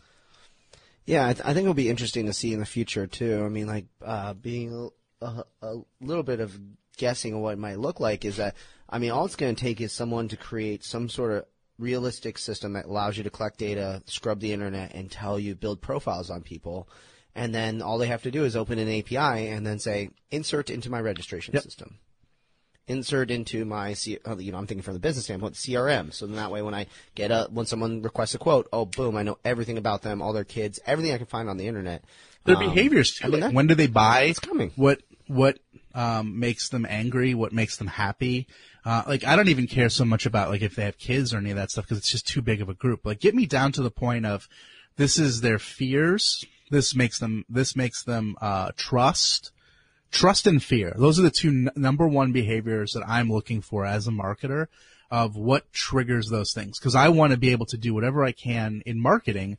Yeah, 1.05 1.27
I, 1.27 1.33
th- 1.33 1.45
I 1.45 1.53
think 1.53 1.65
it'll 1.65 1.73
be 1.73 1.89
interesting 1.89 2.25
to 2.27 2.33
see 2.33 2.53
in 2.53 2.59
the 2.59 2.65
future 2.65 3.05
too. 3.05 3.43
I 3.45 3.49
mean, 3.49 3.67
like 3.67 3.85
uh, 4.03 4.33
being 4.33 4.89
a, 5.21 5.43
a 5.61 5.75
little 6.01 6.23
bit 6.23 6.39
of 6.39 6.57
guessing 6.97 7.33
of 7.33 7.39
what 7.39 7.53
it 7.53 7.59
might 7.59 7.79
look 7.79 7.99
like 7.99 8.25
is 8.25 8.37
that 8.37 8.55
I 8.89 8.99
mean, 8.99 9.11
all 9.11 9.25
it's 9.25 9.35
going 9.35 9.55
to 9.55 9.61
take 9.61 9.81
is 9.81 9.91
someone 9.91 10.27
to 10.29 10.37
create 10.37 10.83
some 10.83 11.09
sort 11.09 11.31
of 11.31 11.45
realistic 11.77 12.37
system 12.37 12.73
that 12.73 12.85
allows 12.85 13.17
you 13.17 13.23
to 13.23 13.29
collect 13.29 13.57
data, 13.57 14.01
scrub 14.05 14.39
the 14.39 14.53
internet, 14.53 14.93
and 14.93 15.11
tell 15.11 15.39
you 15.39 15.55
build 15.55 15.81
profiles 15.81 16.29
on 16.29 16.41
people. 16.41 16.87
And 17.33 17.53
then 17.53 17.81
all 17.81 17.97
they 17.97 18.07
have 18.07 18.23
to 18.23 18.31
do 18.31 18.45
is 18.45 18.55
open 18.55 18.79
an 18.79 18.87
API 18.87 19.47
and 19.49 19.65
then 19.65 19.79
say 19.79 20.11
insert 20.31 20.69
into 20.69 20.89
my 20.89 21.01
registration 21.01 21.53
Yep. 21.53 21.63
system 21.63 21.99
insert 22.87 23.31
into 23.31 23.65
my, 23.65 23.93
C- 23.93 24.19
uh, 24.27 24.37
you 24.37 24.51
know, 24.51 24.57
I'm 24.57 24.67
thinking 24.67 24.83
from 24.83 24.93
the 24.93 24.99
business 24.99 25.25
standpoint, 25.25 25.55
CRM. 25.55 26.13
So 26.13 26.27
then 26.27 26.35
that 26.35 26.51
way, 26.51 26.61
when 26.61 26.73
I 26.73 26.87
get 27.15 27.31
a, 27.31 27.47
when 27.51 27.65
someone 27.65 28.01
requests 28.01 28.35
a 28.35 28.37
quote, 28.37 28.67
oh, 28.71 28.85
boom, 28.85 29.17
I 29.17 29.23
know 29.23 29.37
everything 29.43 29.77
about 29.77 30.01
them, 30.01 30.21
all 30.21 30.33
their 30.33 30.43
kids, 30.43 30.79
everything 30.85 31.13
I 31.13 31.17
can 31.17 31.25
find 31.25 31.49
on 31.49 31.57
the 31.57 31.67
internet. 31.67 32.03
Their 32.45 32.57
Um, 32.57 32.69
behaviors 32.69 33.11
too. 33.15 33.25
I 33.25 33.27
mean, 33.29 33.39
Like, 33.41 33.49
that- 33.49 33.53
when 33.55 33.67
do 33.67 33.75
they 33.75 33.87
buy? 33.87 34.23
It's 34.23 34.39
coming. 34.39 34.71
What 34.75 35.01
what 35.27 35.59
um, 35.95 36.39
makes 36.39 36.69
them 36.69 36.85
angry? 36.87 37.33
What 37.33 37.53
makes 37.53 37.77
them 37.77 37.87
happy? 37.87 38.47
Uh, 38.83 39.01
like 39.07 39.23
I 39.23 39.35
don't 39.35 39.47
even 39.47 39.65
care 39.67 39.89
so 39.89 40.05
much 40.05 40.25
about 40.25 40.49
like 40.49 40.61
if 40.61 40.75
they 40.75 40.83
have 40.83 40.97
kids 40.97 41.33
or 41.33 41.37
any 41.37 41.49
of 41.51 41.55
that 41.57 41.71
stuff 41.71 41.85
because 41.85 41.97
it's 41.97 42.11
just 42.11 42.27
too 42.27 42.41
big 42.41 42.61
of 42.61 42.69
a 42.69 42.73
group. 42.73 43.05
Like 43.05 43.19
get 43.19 43.33
me 43.33 43.45
down 43.45 43.71
to 43.73 43.81
the 43.81 43.89
point 43.91 44.25
of 44.25 44.47
this 44.97 45.17
is 45.17 45.41
their 45.41 45.57
fears. 45.59 46.45
This 46.69 46.95
makes 46.95 47.17
them. 47.19 47.45
This 47.49 47.75
makes 47.75 48.03
them 48.03 48.35
uh, 48.41 48.71
trust. 48.77 49.51
Trust 50.11 50.47
and 50.47 50.63
fear. 50.63 50.93
Those 50.97 51.19
are 51.19 51.23
the 51.23 51.31
two 51.31 51.49
n- 51.49 51.69
number 51.75 52.07
one 52.07 52.31
behaviors 52.31 52.91
that 52.93 53.03
I'm 53.07 53.29
looking 53.29 53.61
for 53.61 53.85
as 53.85 54.07
a 54.07 54.11
marketer 54.11 54.67
of 55.11 55.35
what 55.35 55.71
triggers 55.73 56.29
those 56.29 56.53
things. 56.53 56.79
Cause 56.79 56.95
I 56.95 57.09
want 57.09 57.31
to 57.31 57.37
be 57.37 57.49
able 57.51 57.65
to 57.67 57.77
do 57.77 57.93
whatever 57.93 58.23
I 58.23 58.31
can 58.31 58.81
in 58.85 58.99
marketing 58.99 59.57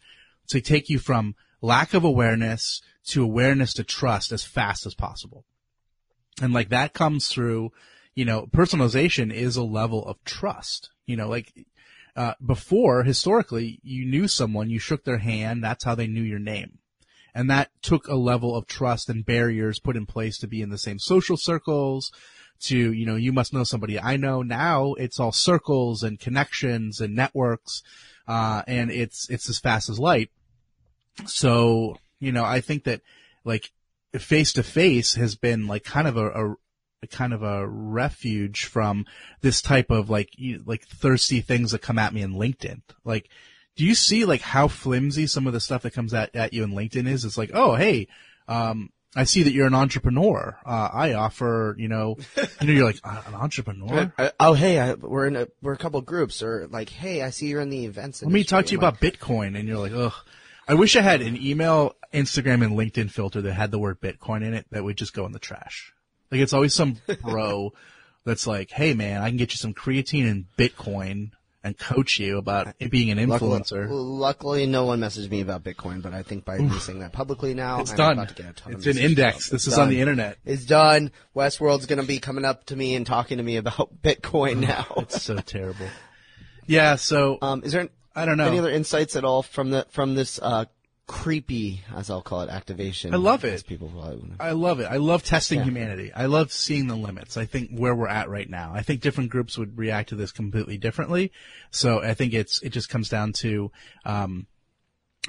to 0.48 0.60
take 0.60 0.88
you 0.88 0.98
from 0.98 1.34
lack 1.60 1.94
of 1.94 2.04
awareness 2.04 2.82
to 3.06 3.22
awareness 3.22 3.72
to 3.74 3.84
trust 3.84 4.32
as 4.32 4.44
fast 4.44 4.86
as 4.86 4.94
possible. 4.94 5.44
And 6.42 6.52
like 6.52 6.68
that 6.68 6.92
comes 6.92 7.28
through, 7.28 7.72
you 8.14 8.24
know, 8.24 8.46
personalization 8.46 9.32
is 9.32 9.56
a 9.56 9.62
level 9.62 10.04
of 10.04 10.22
trust. 10.24 10.90
You 11.06 11.16
know, 11.16 11.28
like, 11.28 11.52
uh, 12.16 12.34
before 12.44 13.04
historically, 13.04 13.78
you 13.82 14.04
knew 14.06 14.26
someone, 14.26 14.70
you 14.70 14.78
shook 14.78 15.04
their 15.04 15.18
hand, 15.18 15.62
that's 15.62 15.84
how 15.84 15.94
they 15.94 16.06
knew 16.06 16.22
your 16.22 16.38
name. 16.38 16.78
And 17.34 17.50
that 17.50 17.70
took 17.82 18.08
a 18.08 18.14
level 18.14 18.56
of 18.56 18.66
trust 18.66 19.10
and 19.10 19.24
barriers 19.24 19.78
put 19.78 19.96
in 19.96 20.06
place 20.06 20.38
to 20.38 20.46
be 20.46 20.62
in 20.62 20.70
the 20.70 20.78
same 20.78 20.98
social 20.98 21.36
circles, 21.36 22.10
to, 22.60 22.92
you 22.92 23.04
know, 23.04 23.16
you 23.16 23.32
must 23.32 23.52
know 23.52 23.64
somebody 23.64 24.00
I 24.00 24.16
know. 24.16 24.40
Now 24.40 24.94
it's 24.94 25.20
all 25.20 25.32
circles 25.32 26.02
and 26.02 26.18
connections 26.18 27.00
and 27.00 27.14
networks, 27.14 27.82
uh, 28.26 28.62
and 28.66 28.90
it's, 28.90 29.28
it's 29.28 29.50
as 29.50 29.58
fast 29.58 29.90
as 29.90 29.98
light. 29.98 30.30
So, 31.24 31.96
you 32.20 32.32
know, 32.32 32.44
I 32.44 32.60
think 32.60 32.84
that 32.84 33.00
like 33.44 33.72
face 34.18 34.52
to 34.54 34.62
face 34.62 35.14
has 35.14 35.36
been 35.36 35.66
like 35.66 35.84
kind 35.84 36.06
of 36.08 36.16
a, 36.16 36.26
a, 36.28 36.54
a 37.02 37.06
kind 37.06 37.32
of 37.32 37.42
a 37.42 37.66
refuge 37.66 38.64
from 38.64 39.06
this 39.40 39.62
type 39.62 39.90
of 39.90 40.10
like, 40.10 40.30
you, 40.36 40.62
like 40.66 40.86
thirsty 40.86 41.40
things 41.40 41.72
that 41.72 41.82
come 41.82 41.98
at 41.98 42.14
me 42.14 42.22
in 42.22 42.34
LinkedIn. 42.34 42.82
Like, 43.04 43.28
do 43.76 43.84
you 43.84 43.94
see 43.94 44.24
like 44.24 44.40
how 44.40 44.68
flimsy 44.68 45.26
some 45.26 45.46
of 45.46 45.52
the 45.52 45.60
stuff 45.60 45.82
that 45.82 45.92
comes 45.92 46.14
at, 46.14 46.34
at 46.34 46.52
you 46.52 46.64
in 46.64 46.72
LinkedIn 46.72 47.06
is? 47.06 47.24
It's 47.24 47.38
like, 47.38 47.50
oh, 47.52 47.74
hey, 47.74 48.08
um, 48.48 48.90
I 49.14 49.24
see 49.24 49.42
that 49.44 49.52
you're 49.52 49.66
an 49.66 49.74
entrepreneur. 49.74 50.58
Uh, 50.64 50.90
I 50.92 51.14
offer, 51.14 51.74
you 51.78 51.88
know, 51.88 52.16
you 52.60 52.66
know, 52.66 52.72
you're 52.72 52.84
like 52.84 53.00
"Uh, 53.02 53.22
an 53.26 53.34
entrepreneur. 53.34 54.12
Uh, 54.18 54.30
oh, 54.38 54.52
hey, 54.52 54.78
I, 54.78 54.92
we're 54.92 55.26
in 55.26 55.36
a 55.36 55.48
we're 55.62 55.72
a 55.72 55.78
couple 55.78 56.00
groups, 56.02 56.42
or 56.42 56.68
like, 56.68 56.90
hey, 56.90 57.22
I 57.22 57.30
see 57.30 57.46
you're 57.46 57.62
in 57.62 57.70
the 57.70 57.86
events. 57.86 58.22
Let 58.22 58.30
me 58.30 58.44
talk 58.44 58.66
to 58.66 58.72
you 58.72 58.78
I'm 58.78 58.82
like, 58.82 59.00
about 59.00 59.12
Bitcoin, 59.12 59.58
and 59.58 59.66
you're 59.66 59.78
like, 59.78 59.92
ugh. 59.92 60.12
I 60.68 60.74
wish 60.74 60.96
I 60.96 61.00
had 61.02 61.20
an 61.22 61.36
email, 61.40 61.94
Instagram, 62.12 62.64
and 62.64 62.76
LinkedIn 62.76 63.10
filter 63.10 63.40
that 63.42 63.52
had 63.52 63.70
the 63.70 63.78
word 63.78 64.00
Bitcoin 64.00 64.42
in 64.44 64.54
it 64.54 64.66
that 64.70 64.82
would 64.84 64.96
just 64.96 65.12
go 65.14 65.24
in 65.26 65.32
the 65.32 65.38
trash. 65.38 65.92
Like 66.30 66.40
it's 66.40 66.52
always 66.52 66.74
some 66.74 66.96
bro 67.22 67.72
that's 68.24 68.46
like, 68.46 68.70
hey 68.70 68.94
man, 68.94 69.22
I 69.22 69.28
can 69.28 69.36
get 69.36 69.52
you 69.52 69.56
some 69.58 69.74
creatine 69.74 70.28
and 70.28 70.46
Bitcoin 70.58 71.30
and 71.62 71.76
coach 71.76 72.18
you 72.20 72.38
about 72.38 72.74
it 72.78 72.92
being 72.92 73.10
an 73.10 73.18
influencer. 73.18 73.86
luckily, 73.90 74.66
no 74.66 74.84
one 74.84 75.00
messaged 75.00 75.30
me 75.30 75.40
about 75.40 75.64
Bitcoin, 75.64 76.00
but 76.00 76.12
I 76.14 76.22
think 76.22 76.44
by 76.44 76.58
me 76.58 76.78
saying 76.78 77.00
that 77.00 77.12
publicly 77.12 77.54
now, 77.54 77.80
It's 77.80 77.90
I'm 77.90 77.96
done. 77.96 78.12
about 78.12 78.28
to 78.28 78.34
get 78.34 78.50
a 78.50 78.52
ton 78.52 78.72
It's 78.74 78.86
an 78.86 78.98
index. 78.98 79.50
This 79.50 79.66
It's 79.66 79.74
is 79.74 79.78
on 79.78 79.88
the 79.88 80.00
internet. 80.00 80.38
It's 80.44 80.64
done. 80.64 81.10
Westworld's 81.34 81.86
gonna 81.86 82.04
be 82.04 82.18
coming 82.20 82.44
up 82.44 82.66
to 82.66 82.76
me 82.76 82.94
and 82.94 83.04
talking 83.06 83.38
to 83.38 83.44
me 83.44 83.56
about 83.56 83.90
Bitcoin 84.02 84.58
now. 84.58 84.86
It's 84.98 85.22
so 85.22 85.36
terrible. 85.38 85.86
Yeah, 86.68 86.96
so 86.96 87.38
Um, 87.42 87.62
is 87.64 87.72
there 87.72 87.88
I 88.16 88.24
don't 88.24 88.36
know. 88.38 88.46
any 88.46 88.58
other 88.58 88.70
insights 88.70 89.14
at 89.16 89.24
all 89.24 89.42
from 89.42 89.70
the 89.70 89.86
from 89.90 90.14
this 90.14 90.40
uh, 90.42 90.64
creepy, 91.06 91.82
as 91.94 92.10
I'll 92.10 92.22
call 92.22 92.40
it, 92.40 92.48
activation? 92.50 93.14
I 93.14 93.18
love 93.18 93.44
it. 93.44 93.64
People 93.66 93.88
probably 93.90 94.16
would 94.16 94.28
know. 94.30 94.36
I 94.40 94.52
love 94.52 94.80
it. 94.80 94.84
I 94.90 94.96
love 94.96 95.22
testing 95.22 95.58
Yeah. 95.60 95.64
humanity. 95.66 96.12
I 96.12 96.26
love 96.26 96.50
seeing 96.50 96.88
the 96.88 96.96
limits. 96.96 97.36
I 97.36 97.44
think 97.44 97.70
where 97.70 97.94
we're 97.94 98.08
at 98.08 98.28
right 98.28 98.48
now. 98.50 98.72
I 98.74 98.82
think 98.82 99.02
different 99.02 99.30
groups 99.30 99.56
would 99.56 99.78
react 99.78 100.08
to 100.08 100.16
this 100.16 100.32
completely 100.32 100.78
differently. 100.78 101.30
So 101.70 102.02
I 102.02 102.14
think 102.14 102.34
it's 102.34 102.60
it 102.62 102.70
just 102.70 102.88
comes 102.88 103.08
down 103.08 103.34
to 103.34 103.70
um, 104.04 104.46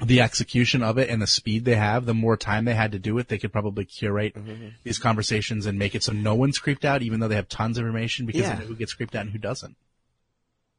the 0.04 0.20
execution 0.20 0.82
of 0.82 0.98
it 0.98 1.08
and 1.10 1.20
the 1.22 1.26
speed 1.28 1.64
they 1.64 1.76
have. 1.76 2.06
The 2.06 2.14
more 2.14 2.36
time 2.36 2.64
they 2.64 2.74
had 2.74 2.92
to 2.92 2.98
do 2.98 3.18
it, 3.18 3.28
they 3.28 3.38
could 3.38 3.52
probably 3.52 3.84
curate 3.84 4.34
Mm-hmm. 4.34 4.68
these 4.82 4.98
conversations 4.98 5.66
and 5.66 5.78
make 5.78 5.94
it 5.94 6.02
so 6.02 6.12
no 6.12 6.34
one's 6.34 6.58
creeped 6.58 6.84
out, 6.84 7.02
even 7.02 7.20
though 7.20 7.28
they 7.28 7.34
have 7.36 7.48
tons 7.48 7.78
of 7.78 7.84
information 7.84 8.26
because 8.26 8.42
Yeah. 8.42 8.54
they 8.56 8.62
know 8.62 8.66
who 8.68 8.76
gets 8.76 8.94
creeped 8.94 9.14
out 9.14 9.22
and 9.22 9.30
who 9.30 9.38
doesn't. 9.38 9.76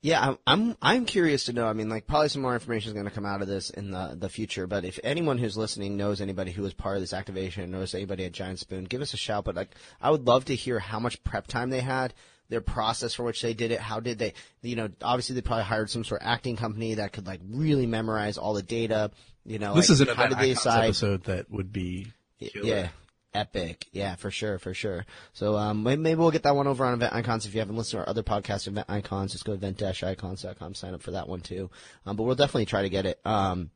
Yeah, 0.02 0.30
I'm, 0.30 0.38
I'm 0.48 0.78
I'm 0.82 1.06
curious 1.06 1.46
to 1.46 1.54
know. 1.54 1.68
I 1.68 1.74
mean, 1.74 1.90
like 1.90 2.08
probably 2.08 2.30
some 2.30 2.42
more 2.42 2.54
information 2.54 2.90
is 2.90 2.94
going 2.94 3.06
to 3.06 3.12
come 3.12 3.26
out 3.26 3.42
of 3.42 3.50
this 3.50 3.70
in 3.70 3.92
the 3.92 4.16
the 4.18 4.30
future. 4.30 4.66
But 4.66 4.86
if 4.86 4.98
anyone 5.04 5.38
who's 5.38 5.58
listening 5.58 5.98
knows 5.98 6.22
anybody 6.22 6.52
who 6.52 6.62
was 6.62 6.74
part 6.74 6.96
of 6.96 7.02
this 7.02 7.12
activation, 7.14 7.70
knows 7.70 7.94
anybody 7.94 8.24
at 8.24 8.32
Giant 8.32 8.60
Spoon, 8.60 8.86
give 8.86 9.02
us 9.02 9.14
a 9.14 9.18
shout. 9.18 9.44
But 9.44 9.56
like, 9.56 9.76
I 10.02 10.10
would 10.10 10.26
love 10.26 10.46
to 10.46 10.56
hear 10.56 10.80
how 10.80 11.00
much 11.00 11.22
prep 11.26 11.48
time 11.48 11.70
they 11.70 11.82
had, 11.82 12.14
their 12.48 12.62
process 12.62 13.14
for 13.14 13.24
which 13.24 13.42
they 13.42 13.54
did 13.54 13.72
it. 13.72 13.82
How 13.82 14.00
did 14.00 14.20
they? 14.20 14.36
You 14.62 14.78
know, 14.78 14.90
obviously 15.02 15.36
they 15.36 15.42
probably 15.42 15.66
hired 15.66 15.90
some 15.90 16.06
sort 16.06 16.22
of 16.22 16.28
acting 16.28 16.56
company 16.56 16.94
that 16.94 17.12
could 17.12 17.28
like 17.28 17.42
really 17.50 17.86
memorize 17.86 18.38
all 18.38 18.54
the 18.54 18.64
data. 18.64 19.12
You 19.46 19.60
know, 19.60 19.74
This 19.76 19.90
like, 19.90 19.96
is 19.96 20.02
an 20.02 20.16
how 20.16 20.28
did 20.28 20.40
they 20.40 20.54
decide? 20.54 20.86
episode 20.86 21.26
that 21.26 21.52
would 21.52 21.74
be 21.74 22.08
killer. 22.40 22.66
Yeah. 22.66 22.88
Epic. 23.34 23.88
Yeah, 23.92 24.16
for 24.16 24.32
sure, 24.32 24.58
for 24.60 24.74
sure. 24.74 25.06
So 25.34 25.56
um, 25.56 25.84
maybe 25.84 26.16
we'll 26.16 26.32
get 26.32 26.44
that 26.44 26.56
one 26.56 26.68
over 26.68 26.84
on 26.86 26.94
Event 26.94 27.14
Icons. 27.14 27.46
If 27.46 27.54
you 27.54 27.60
haven't 27.60 27.76
listened 27.76 28.00
to 28.00 28.04
our 28.06 28.10
other 28.10 28.24
podcast, 28.24 28.68
Event 28.68 28.88
Icons, 28.90 29.34
just 29.34 29.46
go 29.46 29.56
to 29.56 29.58
event-icons.com, 29.58 30.76
sign 30.76 30.94
up 30.94 31.02
for 31.02 31.12
that 31.12 31.28
one 31.30 31.42
too. 31.42 31.70
Um, 32.06 32.16
but 32.16 32.24
we'll 32.24 32.36
definitely 32.36 32.66
try 32.66 32.82
to 32.82 32.90
get 32.90 33.06
it. 33.06 33.20
Um, 33.26 33.72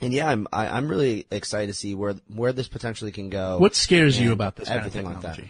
and 0.00 0.12
yeah, 0.12 0.28
I'm 0.28 0.46
I, 0.52 0.68
I'm 0.68 0.88
really 0.88 1.26
excited 1.30 1.68
to 1.68 1.74
see 1.74 1.94
where 1.94 2.14
where 2.28 2.52
this 2.52 2.68
potentially 2.68 3.12
can 3.12 3.30
go. 3.30 3.58
What 3.58 3.74
scares 3.74 4.20
you 4.20 4.32
about 4.32 4.56
this 4.56 4.68
kind 4.68 4.80
of 4.80 4.86
everything 4.86 5.06
like 5.06 5.22
that. 5.22 5.40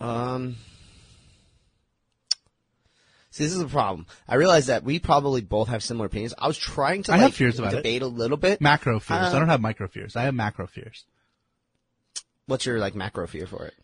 Um, 0.00 0.56
see, 3.30 3.44
this 3.44 3.52
is 3.52 3.60
a 3.60 3.66
problem. 3.66 4.06
I 4.28 4.36
realize 4.36 4.66
that 4.66 4.84
we 4.84 4.98
probably 4.98 5.40
both 5.40 5.68
have 5.68 5.82
similar 5.82 6.06
opinions. 6.06 6.34
I 6.38 6.46
was 6.46 6.56
trying 6.56 7.02
to 7.04 7.12
I 7.12 7.16
like 7.16 7.22
have 7.22 7.34
fears 7.34 7.58
about 7.58 7.72
it. 7.72 7.76
debate 7.76 8.02
a 8.02 8.06
little 8.06 8.36
bit. 8.36 8.60
Macro 8.60 9.00
fears. 9.00 9.26
Uh, 9.26 9.36
I 9.36 9.38
don't 9.38 9.48
have 9.48 9.60
micro 9.60 9.88
fears. 9.88 10.16
I 10.16 10.22
have 10.22 10.34
macro 10.34 10.66
fears. 10.66 11.04
What's 12.50 12.66
your 12.66 12.80
like 12.80 12.96
macro 12.96 13.28
fear 13.28 13.46
for 13.46 13.66
it? 13.66 13.74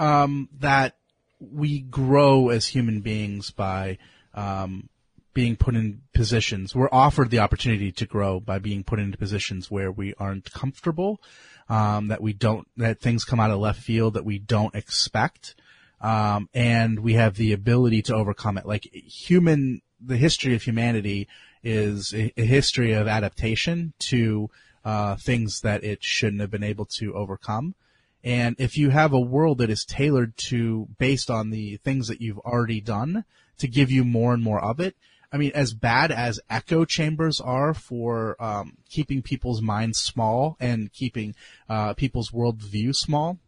um, 0.00 0.48
that 0.58 0.96
we 1.38 1.78
grow 1.80 2.48
as 2.48 2.66
human 2.66 3.00
beings 3.00 3.52
by 3.52 3.98
um, 4.34 4.88
being 5.32 5.54
put 5.54 5.76
in 5.76 6.02
positions. 6.12 6.74
We're 6.74 6.88
offered 6.90 7.30
the 7.30 7.38
opportunity 7.38 7.92
to 7.92 8.06
grow 8.06 8.40
by 8.40 8.58
being 8.58 8.82
put 8.82 8.98
into 8.98 9.16
positions 9.16 9.70
where 9.70 9.92
we 9.92 10.12
aren't 10.18 10.50
comfortable, 10.52 11.20
um, 11.68 12.08
that 12.08 12.20
we 12.20 12.32
don't, 12.32 12.66
that 12.76 13.00
things 13.00 13.24
come 13.24 13.38
out 13.38 13.52
of 13.52 13.60
left 13.60 13.80
field 13.80 14.14
that 14.14 14.24
we 14.24 14.38
don't 14.38 14.74
expect, 14.74 15.54
um, 16.00 16.48
and 16.52 17.00
we 17.00 17.14
have 17.14 17.36
the 17.36 17.52
ability 17.52 18.02
to 18.02 18.14
overcome 18.14 18.58
it. 18.58 18.66
Like 18.66 18.92
human, 18.92 19.82
the 20.04 20.16
history 20.16 20.54
of 20.54 20.62
humanity 20.62 21.28
is 21.62 22.12
a, 22.12 22.32
a 22.36 22.44
history 22.44 22.92
of 22.92 23.06
adaptation 23.06 23.92
to 24.00 24.50
uh, 24.84 25.14
things 25.16 25.60
that 25.60 25.84
it 25.84 26.02
shouldn't 26.02 26.40
have 26.40 26.50
been 26.50 26.64
able 26.64 26.86
to 26.86 27.14
overcome. 27.14 27.74
And 28.22 28.56
if 28.58 28.76
you 28.76 28.90
have 28.90 29.12
a 29.12 29.20
world 29.20 29.58
that 29.58 29.70
is 29.70 29.84
tailored 29.84 30.36
to, 30.48 30.88
based 30.98 31.30
on 31.30 31.50
the 31.50 31.76
things 31.78 32.08
that 32.08 32.20
you've 32.20 32.38
already 32.38 32.80
done, 32.80 33.24
to 33.58 33.68
give 33.68 33.90
you 33.90 34.04
more 34.04 34.34
and 34.34 34.42
more 34.42 34.62
of 34.62 34.80
it, 34.80 34.96
I 35.32 35.36
mean, 35.36 35.52
as 35.54 35.72
bad 35.72 36.10
as 36.10 36.40
echo 36.50 36.84
chambers 36.84 37.40
are 37.40 37.72
for 37.72 38.36
um, 38.42 38.78
keeping 38.88 39.22
people's 39.22 39.62
minds 39.62 39.98
small 40.00 40.56
and 40.58 40.92
keeping 40.92 41.34
uh, 41.68 41.94
people's 41.94 42.30
worldview 42.30 42.94
small, 42.96 43.38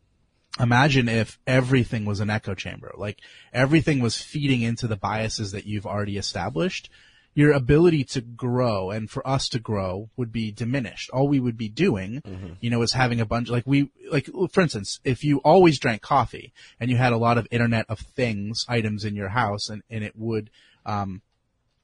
imagine 0.61 1.09
if 1.09 1.41
everything 1.47 2.05
was 2.05 2.21
an 2.21 2.31
echo 2.31 2.55
chamber. 2.55 2.93
Like 2.97 3.21
everything 3.53 4.01
was 4.01 4.23
feeding 4.23 4.63
into 4.63 4.87
the 4.87 4.97
biases 4.97 5.53
that 5.53 5.67
you've 5.67 5.87
already 5.87 6.19
established. 6.19 6.89
Your 7.35 7.53
ability 7.53 8.05
to 8.05 8.21
grow 8.21 8.91
and 8.91 9.11
for 9.11 9.27
us 9.27 9.49
to 9.51 9.59
grow 9.59 10.11
would 10.19 10.33
be 10.33 10.53
diminished. 10.53 11.09
All 11.11 11.29
we 11.29 11.41
would 11.41 11.57
be 11.57 11.69
doing, 11.71 12.23
you 12.61 12.69
know, 12.69 12.83
is 12.83 12.93
having 12.93 13.21
a 13.21 13.25
bunch, 13.27 13.49
like 13.49 13.65
we, 13.67 13.91
like, 14.11 14.29
for 14.51 14.61
instance, 14.61 15.01
if 15.03 15.25
you 15.25 15.39
always 15.39 15.79
drank 15.79 16.03
coffee 16.03 16.53
and 16.79 16.91
you 16.91 16.99
had 16.99 17.15
a 17.15 17.17
lot 17.17 17.39
of 17.39 17.49
internet 17.51 17.87
of 17.89 18.01
things 18.01 18.67
items 18.69 19.05
in 19.07 19.17
your 19.17 19.31
house 19.31 19.71
and, 19.71 19.83
and 19.89 20.05
it 20.05 20.15
would, 20.15 20.51
um, 20.85 21.23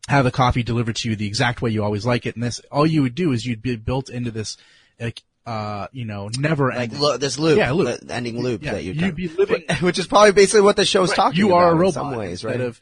have 0.09 0.25
the 0.25 0.31
coffee 0.31 0.63
delivered 0.63 0.97
to 0.97 1.09
you 1.11 1.17
the 1.17 1.27
exact 1.27 1.61
way 1.63 1.71
you 1.71 1.83
always 1.83 2.05
like 2.05 2.27
it. 2.27 2.35
And 2.35 2.43
this, 2.45 2.61
all 2.71 2.87
you 2.87 3.03
would 3.03 3.15
do 3.15 3.33
is 3.33 3.47
you'd 3.47 3.63
be 3.63 3.77
built 3.77 4.11
into 4.11 4.31
this, 4.31 4.57
like, 5.01 5.23
uh, 5.47 5.87
you 5.93 6.05
know, 6.05 6.29
never 6.39 6.69
Like 6.69 6.91
ending. 6.91 7.01
lo- 7.01 7.17
this 7.17 7.39
loop, 7.39 7.57
Yeah, 7.57 7.71
loop. 7.73 8.01
ending 8.11 8.43
loop 8.43 8.63
Yeah, 8.63 8.73
that 8.73 8.85
you 8.85 8.93
you'd 8.93 9.17
be 9.17 9.29
living- 9.29 9.65
which 9.81 9.99
is 9.99 10.07
probably 10.07 10.33
basically 10.33 10.61
what 10.61 10.77
the 10.77 10.85
show's 10.85 11.09
Right, 11.11 11.17
talking 11.17 11.39
you 11.39 11.49
about. 11.49 11.57
are 11.59 11.69
a 11.69 11.73
in 11.73 11.79
robot 11.79 11.95
some 11.95 12.17
ways, 12.17 12.45
right? 12.45 12.61
of 12.61 12.79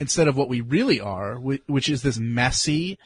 instead 0.00 0.28
of 0.28 0.36
what 0.36 0.48
we 0.48 0.60
really 0.60 1.00
are, 1.00 1.36
which 1.36 1.88
is 1.88 2.02
this 2.02 2.18
messy, 2.18 2.98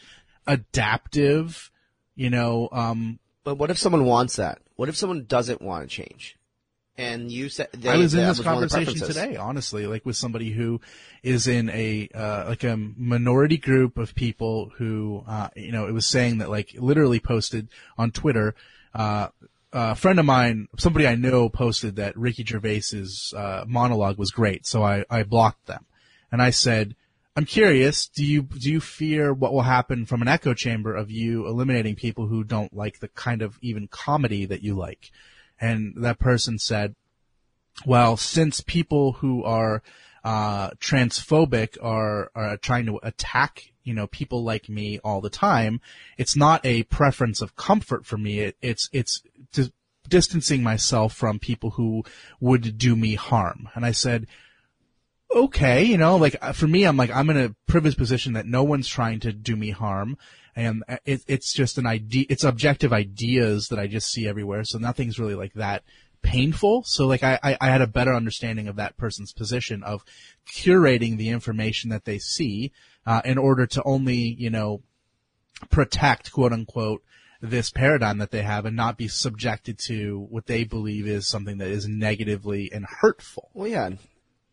adaptive, 0.46 1.70
you 2.14 2.30
know, 2.30 2.68
um, 2.72 3.18
but 3.44 3.56
what 3.56 3.70
if 3.70 3.78
someone 3.78 4.04
wants 4.04 4.36
that? 4.36 4.58
What 4.76 4.88
if 4.88 4.96
someone 4.96 5.24
doesn't 5.24 5.60
want 5.60 5.88
to 5.88 5.94
change? 5.94 6.36
And 6.98 7.32
you 7.32 7.48
said 7.48 7.68
they, 7.72 7.88
I 7.88 7.96
was 7.96 8.12
in 8.12 8.20
this 8.20 8.38
was 8.38 8.46
one 8.46 8.62
of 8.62 8.68
the 8.68 8.68
conversation 8.68 9.06
today, 9.06 9.36
honestly, 9.36 9.86
like 9.86 10.04
with 10.04 10.14
somebody 10.14 10.50
who 10.52 10.80
is 11.22 11.46
in 11.46 11.70
a 11.70 12.08
uh, 12.14 12.44
like 12.48 12.64
a 12.64 12.76
minority 12.76 13.56
group 13.56 13.96
of 13.96 14.14
people 14.14 14.70
who, 14.76 15.24
uh, 15.26 15.48
you 15.56 15.72
know, 15.72 15.86
it 15.86 15.92
was 15.92 16.06
saying 16.06 16.38
that 16.38 16.50
like 16.50 16.74
literally 16.78 17.18
posted 17.18 17.68
on 17.96 18.10
Twitter. 18.10 18.54
Uh, 18.94 19.28
a 19.72 19.94
friend 19.94 20.18
of 20.18 20.26
mine, 20.26 20.68
somebody 20.76 21.06
I 21.06 21.14
know, 21.14 21.48
posted 21.48 21.96
that 21.96 22.16
Ricky 22.16 22.44
Gervais's 22.44 23.32
uh, 23.34 23.64
monologue 23.66 24.18
was 24.18 24.30
great, 24.30 24.66
so 24.66 24.82
I, 24.82 25.06
I 25.08 25.22
blocked 25.22 25.66
them, 25.66 25.86
and 26.32 26.42
I 26.42 26.50
said, 26.50 26.96
"I'm 27.36 27.44
curious. 27.44 28.08
Do 28.08 28.24
you 28.24 28.42
do 28.42 28.72
you 28.72 28.80
fear 28.80 29.32
what 29.32 29.52
will 29.52 29.62
happen 29.62 30.06
from 30.06 30.22
an 30.22 30.28
echo 30.28 30.54
chamber 30.54 30.96
of 30.96 31.10
you 31.10 31.46
eliminating 31.46 31.94
people 31.94 32.26
who 32.26 32.42
don't 32.42 32.74
like 32.74 32.98
the 32.98 33.08
kind 33.08 33.42
of 33.42 33.58
even 33.62 33.86
comedy 33.86 34.46
that 34.46 34.64
you 34.64 34.74
like?" 34.74 35.12
And 35.60 35.94
that 35.98 36.18
person 36.18 36.58
said, 36.58 36.96
well, 37.86 38.16
since 38.16 38.60
people 38.60 39.12
who 39.12 39.44
are 39.44 39.82
uh, 40.24 40.70
transphobic 40.72 41.76
are 41.82 42.30
are 42.34 42.56
trying 42.56 42.86
to 42.86 43.00
attack, 43.02 43.72
you 43.82 43.94
know, 43.94 44.06
people 44.06 44.44
like 44.44 44.68
me 44.68 44.98
all 45.00 45.20
the 45.20 45.30
time, 45.30 45.80
it's 46.16 46.36
not 46.36 46.64
a 46.64 46.84
preference 46.84 47.40
of 47.40 47.56
comfort 47.56 48.06
for 48.06 48.16
me. 48.16 48.40
It, 48.40 48.56
it's 48.62 48.88
it's 48.92 49.22
dis- 49.52 49.72
distancing 50.08 50.62
myself 50.62 51.14
from 51.14 51.38
people 51.38 51.70
who 51.70 52.04
would 52.40 52.78
do 52.78 52.94
me 52.94 53.14
harm. 53.14 53.68
And 53.74 53.84
I 53.84 53.90
said, 53.90 54.26
okay, 55.34 55.82
you 55.84 55.98
know, 55.98 56.16
like 56.16 56.36
uh, 56.40 56.52
for 56.52 56.66
me, 56.66 56.84
I'm 56.84 56.96
like 56.96 57.10
I'm 57.10 57.30
in 57.30 57.36
a 57.36 57.54
privileged 57.66 57.98
position 57.98 58.34
that 58.34 58.46
no 58.46 58.62
one's 58.62 58.88
trying 58.88 59.20
to 59.20 59.32
do 59.32 59.56
me 59.56 59.70
harm, 59.70 60.16
and 60.54 60.84
uh, 60.88 60.96
it, 61.04 61.22
it's 61.26 61.52
just 61.52 61.78
an 61.78 61.86
idea. 61.86 62.26
It's 62.28 62.44
objective 62.44 62.92
ideas 62.92 63.68
that 63.68 63.78
I 63.78 63.86
just 63.86 64.10
see 64.10 64.26
everywhere, 64.28 64.64
so 64.64 64.78
nothing's 64.78 65.18
really 65.18 65.34
like 65.34 65.54
that 65.54 65.82
painful. 66.22 66.84
So 66.84 67.06
like 67.06 67.22
I, 67.22 67.38
I, 67.42 67.56
I 67.60 67.70
had 67.70 67.82
a 67.82 67.86
better 67.86 68.14
understanding 68.14 68.68
of 68.68 68.76
that 68.76 68.96
person's 68.96 69.32
position 69.32 69.82
of 69.82 70.04
curating 70.46 71.18
the 71.18 71.28
information 71.28 71.90
that 71.90 72.04
they 72.04 72.18
see 72.18 72.72
uh, 73.06 73.22
in 73.24 73.38
order 73.38 73.66
to 73.66 73.82
only 73.84 74.16
you 74.16 74.50
know 74.50 74.82
protect 75.70 76.32
quote 76.32 76.52
unquote 76.52 77.02
this 77.40 77.70
paradigm 77.70 78.18
that 78.18 78.30
they 78.30 78.42
have 78.42 78.64
and 78.64 78.76
not 78.76 78.96
be 78.96 79.08
subjected 79.08 79.76
to 79.76 80.26
what 80.30 80.46
they 80.46 80.62
believe 80.62 81.08
is 81.08 81.26
something 81.26 81.58
that 81.58 81.68
is 81.68 81.88
negatively 81.88 82.70
and 82.72 82.86
hurtful. 82.86 83.50
Well, 83.52 83.66
yeah. 83.66 83.90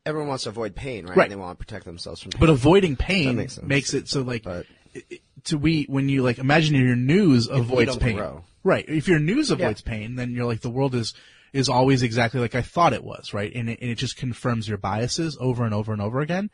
Everyone 0.09 0.27
wants 0.27 0.43
to 0.43 0.49
avoid 0.49 0.75
pain, 0.75 1.05
right? 1.05 1.15
Right. 1.15 1.29
They 1.29 1.35
want 1.35 1.57
to 1.59 1.65
protect 1.65 1.85
themselves 1.85 2.21
from 2.21 2.31
pain. 2.31 2.39
But 2.39 2.49
avoiding 2.49 2.95
pain 2.95 3.35
makes 3.37 3.61
makes 3.61 3.93
it 3.93 4.07
so 4.09 4.21
like 4.23 4.43
But- 4.43 4.65
it- 4.93 5.21
to 5.45 5.57
we 5.57 5.83
when 5.83 6.09
you 6.09 6.23
like 6.23 6.37
imagine 6.39 6.75
your 6.75 6.95
news 6.95 7.47
avoids 7.47 7.95
pain. 7.97 8.15
grow. 8.17 8.43
Right. 8.63 8.83
If 8.89 9.07
your 9.07 9.19
news 9.19 9.51
avoids 9.51 9.81
pain, 9.81 10.15
then 10.15 10.31
you're 10.33 10.45
like 10.45 10.61
the 10.61 10.69
world 10.69 10.95
is 10.95 11.13
is 11.53 11.69
always 11.69 12.01
exactly 12.01 12.39
like 12.39 12.55
I 12.55 12.61
thought 12.63 12.93
it 12.93 13.03
was, 13.03 13.33
right? 13.33 13.51
And 13.55 13.69
it, 13.69 13.79
and 13.81 13.89
it 13.89 13.95
just 13.95 14.17
confirms 14.17 14.67
your 14.67 14.77
biases 14.79 15.37
over 15.39 15.63
and 15.63 15.73
over 15.73 15.93
and 15.93 16.01
over 16.01 16.19
again. 16.21 16.49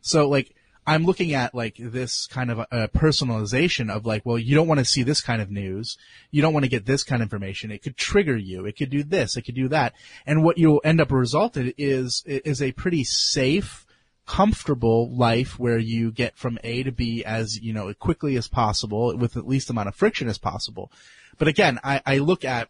So 0.00 0.28
like 0.28 0.54
I'm 0.86 1.04
looking 1.04 1.34
at 1.34 1.54
like 1.54 1.76
this 1.78 2.26
kind 2.26 2.50
of 2.50 2.60
a, 2.60 2.66
a 2.70 2.88
personalization 2.88 3.90
of 3.90 4.06
like, 4.06 4.24
well, 4.24 4.38
you 4.38 4.54
don't 4.54 4.68
want 4.68 4.78
to 4.78 4.84
see 4.84 5.02
this 5.02 5.20
kind 5.20 5.42
of 5.42 5.50
news. 5.50 5.96
You 6.30 6.42
don't 6.42 6.54
want 6.54 6.64
to 6.64 6.70
get 6.70 6.86
this 6.86 7.02
kind 7.02 7.22
of 7.22 7.26
information. 7.26 7.70
It 7.72 7.82
could 7.82 7.96
trigger 7.96 8.36
you. 8.36 8.66
It 8.66 8.76
could 8.76 8.90
do 8.90 9.02
this. 9.02 9.36
It 9.36 9.42
could 9.42 9.54
do 9.56 9.68
that. 9.68 9.94
And 10.26 10.44
what 10.44 10.58
you'll 10.58 10.80
end 10.84 11.00
up 11.00 11.10
resulted 11.10 11.74
is 11.76 12.22
is 12.26 12.62
a 12.62 12.72
pretty 12.72 13.04
safe, 13.04 13.84
comfortable 14.26 15.10
life 15.14 15.58
where 15.58 15.78
you 15.78 16.12
get 16.12 16.36
from 16.36 16.58
A 16.62 16.82
to 16.84 16.92
B 16.92 17.24
as 17.24 17.60
you 17.60 17.72
know 17.72 17.92
quickly 17.94 18.36
as 18.36 18.48
possible 18.48 19.16
with 19.16 19.32
the 19.32 19.42
least 19.42 19.70
amount 19.70 19.88
of 19.88 19.94
friction 19.94 20.28
as 20.28 20.38
possible. 20.38 20.92
But 21.38 21.48
again, 21.48 21.80
I, 21.82 22.00
I 22.06 22.18
look 22.18 22.44
at 22.44 22.68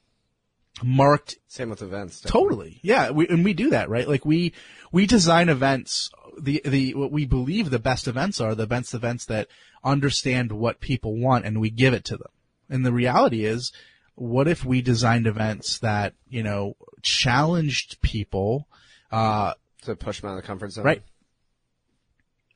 marked 0.82 1.38
Same 1.46 1.70
with 1.70 1.82
events. 1.82 2.20
definitely. 2.20 2.40
Totally. 2.48 2.80
Yeah. 2.82 3.10
We, 3.10 3.28
and 3.28 3.44
we 3.44 3.54
do 3.54 3.70
that, 3.70 3.88
right? 3.88 4.08
Like 4.08 4.24
we, 4.24 4.52
we 4.92 5.06
design 5.06 5.48
events, 5.48 6.10
the, 6.39 6.61
the, 6.64 6.95
what 6.95 7.12
we 7.12 7.24
believe 7.24 7.70
the 7.70 7.78
best 7.78 8.07
events 8.09 8.41
are, 8.41 8.55
the 8.55 8.66
best 8.66 8.95
events 8.95 9.24
that 9.26 9.49
understand 9.84 10.53
what 10.53 10.80
people 10.80 11.16
want 11.16 11.45
and 11.45 11.61
we 11.61 11.70
give 11.70 11.95
it 11.95 12.05
to 12.07 12.16
them. 12.16 12.30
And 12.68 12.84
the 12.84 12.93
reality 12.93 13.45
is, 13.45 13.72
what 14.14 14.49
if 14.49 14.64
we 14.64 14.82
designed 14.82 15.26
events 15.26 15.78
that, 15.80 16.14
you 16.28 16.43
know, 16.43 16.76
challenged 17.03 18.01
people, 18.01 18.66
uh, 19.12 19.53
To 19.84 19.95
push 19.95 20.20
them 20.20 20.30
out 20.30 20.37
of 20.37 20.43
the 20.43 20.47
comfort 20.47 20.72
zone. 20.72 20.84
right? 20.84 21.03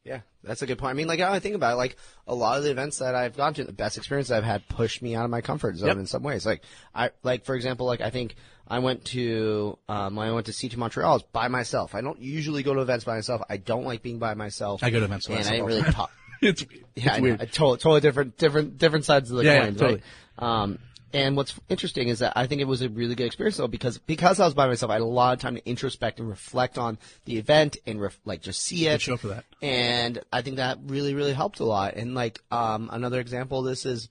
Yeah, 0.03 0.21
that's 0.43 0.63
a 0.63 0.67
good 0.67 0.79
point. 0.79 0.91
I 0.91 0.95
mean, 0.95 1.07
like, 1.09 1.21
I 1.21 1.39
think 1.41 1.55
about 1.55 1.75
it, 1.75 1.77
like, 1.77 1.97
a 2.27 2.35
lot 2.35 2.57
of 2.57 2.65
the 2.65 2.71
events 2.71 2.99
that 2.99 3.15
I've 3.15 3.37
gone 3.37 3.53
to, 3.55 3.65
the 3.65 3.73
best 3.73 3.99
experience 3.99 4.31
I've 4.31 4.45
had 4.45 4.67
pushed 4.69 5.03
me 5.03 5.15
out 5.15 5.27
of 5.27 5.31
my 5.31 5.43
comfort 5.43 5.77
zone 5.77 5.89
Yep. 5.89 5.97
in 5.99 6.07
some 6.07 6.23
ways. 6.23 6.47
Like, 6.47 6.63
I, 6.95 7.11
like, 7.23 7.45
for 7.45 7.55
example, 7.55 7.87
like, 7.87 8.01
I 8.01 8.09
think 8.09 8.35
I 8.71 8.79
went 8.79 9.05
to, 9.07 9.77
um, 9.89 10.19
I 10.19 10.31
went 10.33 10.47
to 10.47 10.53
C2 10.53 10.77
Montreal, 10.77 11.11
I 11.11 11.15
was 11.15 11.23
by 11.25 11.49
myself. 11.49 11.95
I 11.95 12.01
don't 12.01 12.21
usually 12.21 12.63
go 12.63 12.73
to 12.73 12.81
events 12.81 13.05
by 13.05 13.17
myself. 13.17 13.43
I 13.51 13.57
don't 13.57 13.85
like 13.85 14.01
being 14.03 14.19
by 14.21 14.35
myself. 14.35 14.83
I 14.83 14.91
go 14.91 15.01
to 15.01 15.05
events 15.07 15.27
by 15.27 15.35
and 15.35 15.41
I 15.47 15.51
myself 15.51 15.69
didn't 15.69 15.81
really 15.81 15.93
talk. 15.93 16.11
It's, 16.43 16.63
Yeah, 16.73 16.77
it's 16.95 17.09
I 17.09 17.21
weird. 17.21 17.43
I 17.43 17.45
totally, 17.45 17.77
totally 17.79 18.01
different, 18.01 18.39
different, 18.39 18.79
different 18.79 19.05
sides 19.05 19.31
of 19.31 19.37
the 19.37 19.45
Yeah, 19.45 19.55
yeah, 19.55 19.61
coin, 19.65 19.75
totally. 19.75 20.03
right? 20.41 20.63
Um, 20.63 20.79
and 21.13 21.37
what's 21.37 21.55
interesting 21.69 22.09
is 22.09 22.21
that 22.21 22.35
I 22.37 22.47
think 22.47 22.61
it 22.61 22.67
was 22.67 22.81
a 22.83 22.89
really 22.89 23.15
good 23.17 23.27
experience 23.27 23.57
though 23.57 23.67
because 23.67 23.99
because 23.99 24.39
I 24.39 24.45
was 24.45 24.55
by 24.55 24.69
myself, 24.69 24.91
I 24.91 24.95
had 24.95 25.03
a 25.03 25.07
lot 25.07 25.33
of 25.35 25.41
time 25.41 25.57
to 25.57 25.69
introspect 25.69 26.21
and 26.21 26.29
reflect 26.29 26.79
on 26.79 26.99
the 27.25 27.37
event 27.37 27.77
and 27.87 28.01
ref- 28.01 28.21
like 28.25 28.43
just 28.43 28.63
see 28.63 28.87
it. 28.87 28.93
Good 28.93 29.03
show 29.03 29.17
for 29.17 29.29
that. 29.29 29.45
And 29.61 30.21
I 30.33 30.43
think 30.43 30.57
that 30.57 30.79
really 30.87 31.15
really 31.15 31.33
helped 31.33 31.59
a 31.59 31.65
lot. 31.65 31.95
And 31.97 32.15
like 32.15 32.41
um, 32.53 32.89
another 32.93 33.19
example 33.19 33.59
of 33.59 33.65
this 33.65 33.85
is 33.85 34.09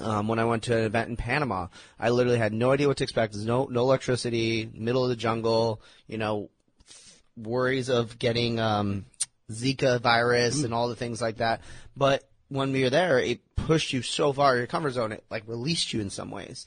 um, 0.00 0.28
when 0.28 0.38
I 0.38 0.44
went 0.44 0.64
to 0.64 0.76
an 0.76 0.84
event 0.84 1.08
in 1.08 1.16
Panama, 1.16 1.68
I 1.98 2.10
literally 2.10 2.38
had 2.38 2.52
no 2.52 2.72
idea 2.72 2.88
what 2.88 2.96
to 2.98 3.04
expect. 3.04 3.32
There's 3.32 3.46
no 3.46 3.66
no 3.70 3.80
electricity, 3.80 4.68
middle 4.74 5.04
of 5.04 5.08
the 5.08 5.16
jungle. 5.16 5.80
You 6.06 6.18
know, 6.18 6.50
worries 7.36 7.88
of 7.88 8.18
getting 8.18 8.60
um, 8.60 9.06
Zika 9.50 10.00
virus 10.00 10.64
and 10.64 10.74
all 10.74 10.88
the 10.88 10.96
things 10.96 11.20
like 11.20 11.38
that. 11.38 11.60
But 11.96 12.24
when 12.48 12.72
we 12.72 12.82
were 12.82 12.90
there, 12.90 13.18
it 13.18 13.40
pushed 13.56 13.92
you 13.92 14.02
so 14.02 14.32
far 14.32 14.56
your 14.56 14.66
comfort 14.66 14.92
zone. 14.92 15.12
It 15.12 15.24
like 15.30 15.46
released 15.46 15.92
you 15.92 16.00
in 16.00 16.10
some 16.10 16.30
ways. 16.30 16.66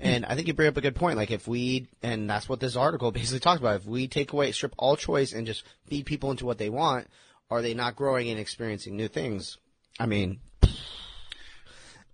And 0.00 0.24
I 0.24 0.36
think 0.36 0.46
you 0.46 0.54
bring 0.54 0.68
up 0.68 0.76
a 0.76 0.80
good 0.80 0.94
point. 0.94 1.16
Like 1.16 1.30
if 1.30 1.48
we, 1.48 1.88
and 2.02 2.30
that's 2.30 2.48
what 2.48 2.60
this 2.60 2.76
article 2.76 3.10
basically 3.12 3.40
talks 3.40 3.60
about. 3.60 3.76
If 3.76 3.86
we 3.86 4.08
take 4.08 4.32
away, 4.32 4.52
strip 4.52 4.74
all 4.78 4.96
choice 4.96 5.32
and 5.32 5.46
just 5.46 5.64
feed 5.86 6.06
people 6.06 6.30
into 6.30 6.46
what 6.46 6.58
they 6.58 6.70
want, 6.70 7.08
are 7.50 7.62
they 7.62 7.74
not 7.74 7.96
growing 7.96 8.28
and 8.30 8.38
experiencing 8.38 8.96
new 8.96 9.08
things? 9.08 9.58
I 9.98 10.06
mean, 10.06 10.40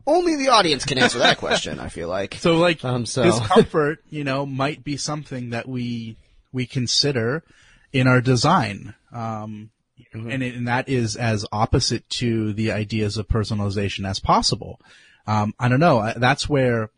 only 0.06 0.36
the 0.36 0.48
audience 0.48 0.84
can 0.84 0.98
answer 0.98 1.18
that 1.18 1.38
question. 1.38 1.80
I 1.80 1.88
feel 1.88 2.08
like. 2.08 2.34
So 2.34 2.56
like 2.56 2.84
Um, 2.84 3.06
so- 3.06 3.22
discomfort, 3.24 4.00
you 4.10 4.24
know, 4.24 4.44
might 4.46 4.84
be 4.84 4.96
something 4.96 5.50
that 5.50 5.68
we 5.68 6.16
we 6.52 6.66
consider 6.66 7.42
in 7.92 8.06
our 8.06 8.20
design. 8.20 8.94
Um, 9.12 9.70
and, 10.12 10.42
it, 10.42 10.54
and 10.54 10.68
that 10.68 10.88
is 10.88 11.16
as 11.16 11.44
opposite 11.50 12.08
to 12.10 12.52
the 12.52 12.70
ideas 12.72 13.16
of 13.16 13.26
personalization 13.28 14.08
as 14.08 14.20
possible. 14.20 14.80
Um, 15.26 15.54
I 15.58 15.68
don't 15.68 15.80
know. 15.80 16.12
That's 16.16 16.48
where 16.48 16.90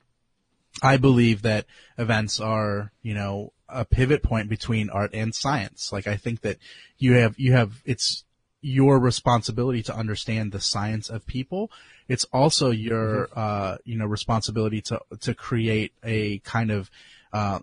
I 0.83 0.99
believe 0.99 1.43
that 1.43 1.67
events 1.97 2.41
are, 2.41 2.93
you 3.03 3.15
know, 3.15 3.53
a 3.69 3.85
pivot 3.85 4.23
point 4.23 4.49
between 4.51 4.91
art 4.91 5.13
and 5.15 5.35
science. 5.35 5.93
Like 5.93 6.07
I 6.07 6.17
think 6.17 6.43
that 6.43 6.59
you 6.99 7.15
have, 7.15 7.39
you 7.39 7.53
have, 7.53 7.83
it's 7.85 8.25
your 8.67 8.99
responsibility 8.99 9.81
to 9.81 9.95
understand 9.95 10.51
the 10.51 10.61
science 10.61 11.09
of 11.09 11.25
people. 11.27 11.71
It's 12.09 12.25
also 12.33 12.71
your, 12.73 13.29
uh, 13.37 13.77
you 13.85 13.97
know, 13.97 14.07
responsibility 14.07 14.81
to, 14.83 15.01
to 15.21 15.35
create 15.35 15.93
a 16.03 16.41
kind 16.41 16.73
of, 16.73 16.91
uh, 17.33 17.61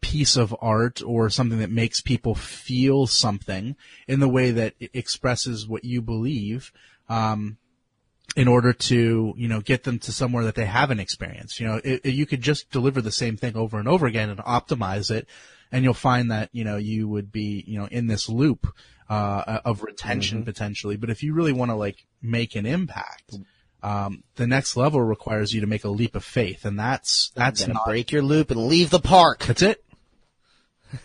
piece 0.00 0.36
of 0.36 0.56
art 0.62 1.02
or 1.04 1.28
something 1.28 1.58
that 1.58 1.70
makes 1.70 2.00
people 2.00 2.34
feel 2.34 3.06
something 3.06 3.76
in 4.08 4.18
the 4.20 4.28
way 4.30 4.50
that 4.50 4.72
it 4.80 4.90
expresses 4.94 5.68
what 5.68 5.84
you 5.84 6.00
believe. 6.00 6.72
Um, 7.10 7.58
in 8.36 8.46
order 8.48 8.72
to, 8.72 9.34
you 9.36 9.48
know, 9.48 9.60
get 9.60 9.82
them 9.82 9.98
to 9.98 10.12
somewhere 10.12 10.44
that 10.44 10.54
they 10.54 10.64
haven't 10.64 11.00
experienced. 11.00 11.58
You 11.60 11.66
know, 11.66 11.80
it, 11.84 12.00
it- 12.04 12.14
you 12.14 12.26
could 12.26 12.40
just 12.40 12.70
deliver 12.70 13.02
the 13.02 13.12
same 13.12 13.36
thing 13.36 13.56
over 13.56 13.78
and 13.78 13.88
over 13.88 14.06
again 14.06 14.30
and 14.30 14.38
optimize 14.40 15.10
it, 15.10 15.26
and 15.72 15.84
you'll 15.84 15.94
find 15.94 16.30
that, 16.30 16.50
you 16.52 16.64
know, 16.64 16.76
you 16.76 17.08
would 17.08 17.30
be, 17.30 17.64
you 17.66 17.78
know, 17.78 17.86
in 17.86 18.06
this 18.06 18.28
loop, 18.28 18.66
uh, 19.08 19.60
of 19.64 19.82
retention 19.82 20.44
potentially. 20.44 20.96
But 20.96 21.10
if 21.10 21.22
you 21.22 21.34
really 21.34 21.52
want 21.52 21.70
to 21.70 21.74
like 21.74 22.06
make 22.22 22.54
an 22.54 22.66
impact, 22.66 23.36
um, 23.82 24.22
the 24.36 24.46
next 24.46 24.76
level 24.76 25.00
requires 25.00 25.52
you 25.52 25.62
to 25.62 25.66
make 25.66 25.84
a 25.84 25.88
leap 25.88 26.14
of 26.14 26.24
faith, 26.24 26.64
and 26.64 26.78
that's, 26.78 27.32
that's 27.34 27.66
not, 27.66 27.84
break 27.86 28.12
your 28.12 28.22
loop 28.22 28.50
and 28.50 28.66
leave 28.66 28.90
the 28.90 29.00
park. 29.00 29.40
that's 29.40 29.62
it. 29.62 29.82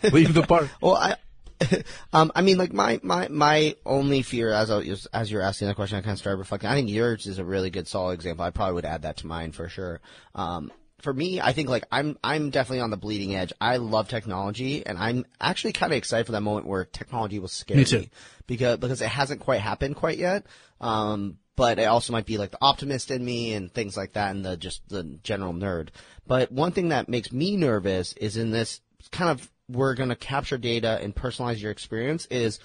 Leave 0.12 0.34
the 0.34 0.42
park. 0.42 0.68
Well, 0.80 0.96
I, 0.96 1.14
um, 2.12 2.32
I 2.34 2.42
mean, 2.42 2.58
like 2.58 2.72
my 2.72 3.00
my 3.02 3.28
my 3.28 3.76
only 3.84 4.22
fear 4.22 4.52
as 4.52 4.70
I 4.70 4.78
was, 4.78 5.06
as 5.12 5.30
you're 5.30 5.42
asking 5.42 5.68
that 5.68 5.76
question, 5.76 5.98
I 5.98 6.02
kind 6.02 6.12
of 6.12 6.18
started 6.18 6.38
reflecting. 6.38 6.68
I 6.68 6.74
think 6.74 6.90
yours 6.90 7.26
is 7.26 7.38
a 7.38 7.44
really 7.44 7.70
good, 7.70 7.88
solid 7.88 8.14
example. 8.14 8.44
I 8.44 8.50
probably 8.50 8.74
would 8.74 8.84
add 8.84 9.02
that 9.02 9.18
to 9.18 9.26
mine 9.26 9.52
for 9.52 9.68
sure. 9.68 10.00
Um, 10.34 10.70
for 11.02 11.12
me, 11.12 11.40
I 11.40 11.52
think 11.52 11.68
like 11.68 11.84
I'm 11.92 12.18
I'm 12.24 12.50
definitely 12.50 12.80
on 12.80 12.90
the 12.90 12.96
bleeding 12.96 13.34
edge. 13.34 13.52
I 13.60 13.76
love 13.76 14.08
technology, 14.08 14.84
and 14.86 14.98
I'm 14.98 15.26
actually 15.40 15.72
kind 15.72 15.92
of 15.92 15.98
excited 15.98 16.26
for 16.26 16.32
that 16.32 16.40
moment 16.40 16.66
where 16.66 16.84
technology 16.84 17.38
will 17.38 17.48
scare 17.48 17.76
Me 17.76 17.84
me, 17.84 18.10
because 18.46 18.78
because 18.78 19.02
it 19.02 19.08
hasn't 19.08 19.40
quite 19.40 19.60
happened 19.60 19.96
quite 19.96 20.18
yet. 20.18 20.46
Um, 20.80 21.38
but 21.54 21.78
it 21.78 21.84
also 21.84 22.12
might 22.12 22.26
be 22.26 22.38
like 22.38 22.50
the 22.50 22.58
optimist 22.60 23.10
in 23.10 23.24
me 23.24 23.54
and 23.54 23.72
things 23.72 23.96
like 23.96 24.14
that, 24.14 24.34
and 24.34 24.44
the 24.44 24.56
just 24.56 24.88
the 24.88 25.04
general 25.22 25.52
nerd. 25.52 25.88
But 26.26 26.50
one 26.50 26.72
thing 26.72 26.88
that 26.88 27.08
makes 27.08 27.32
me 27.32 27.56
nervous 27.56 28.12
is 28.14 28.36
in 28.36 28.50
this 28.50 28.80
kind 29.10 29.30
of 29.30 29.50
we're 29.68 29.94
going 29.94 30.10
to 30.10 30.16
capture 30.16 30.58
data 30.58 30.98
and 31.02 31.14
personalize 31.14 31.60
your 31.60 31.72
experience 31.72 32.26
is 32.26 32.60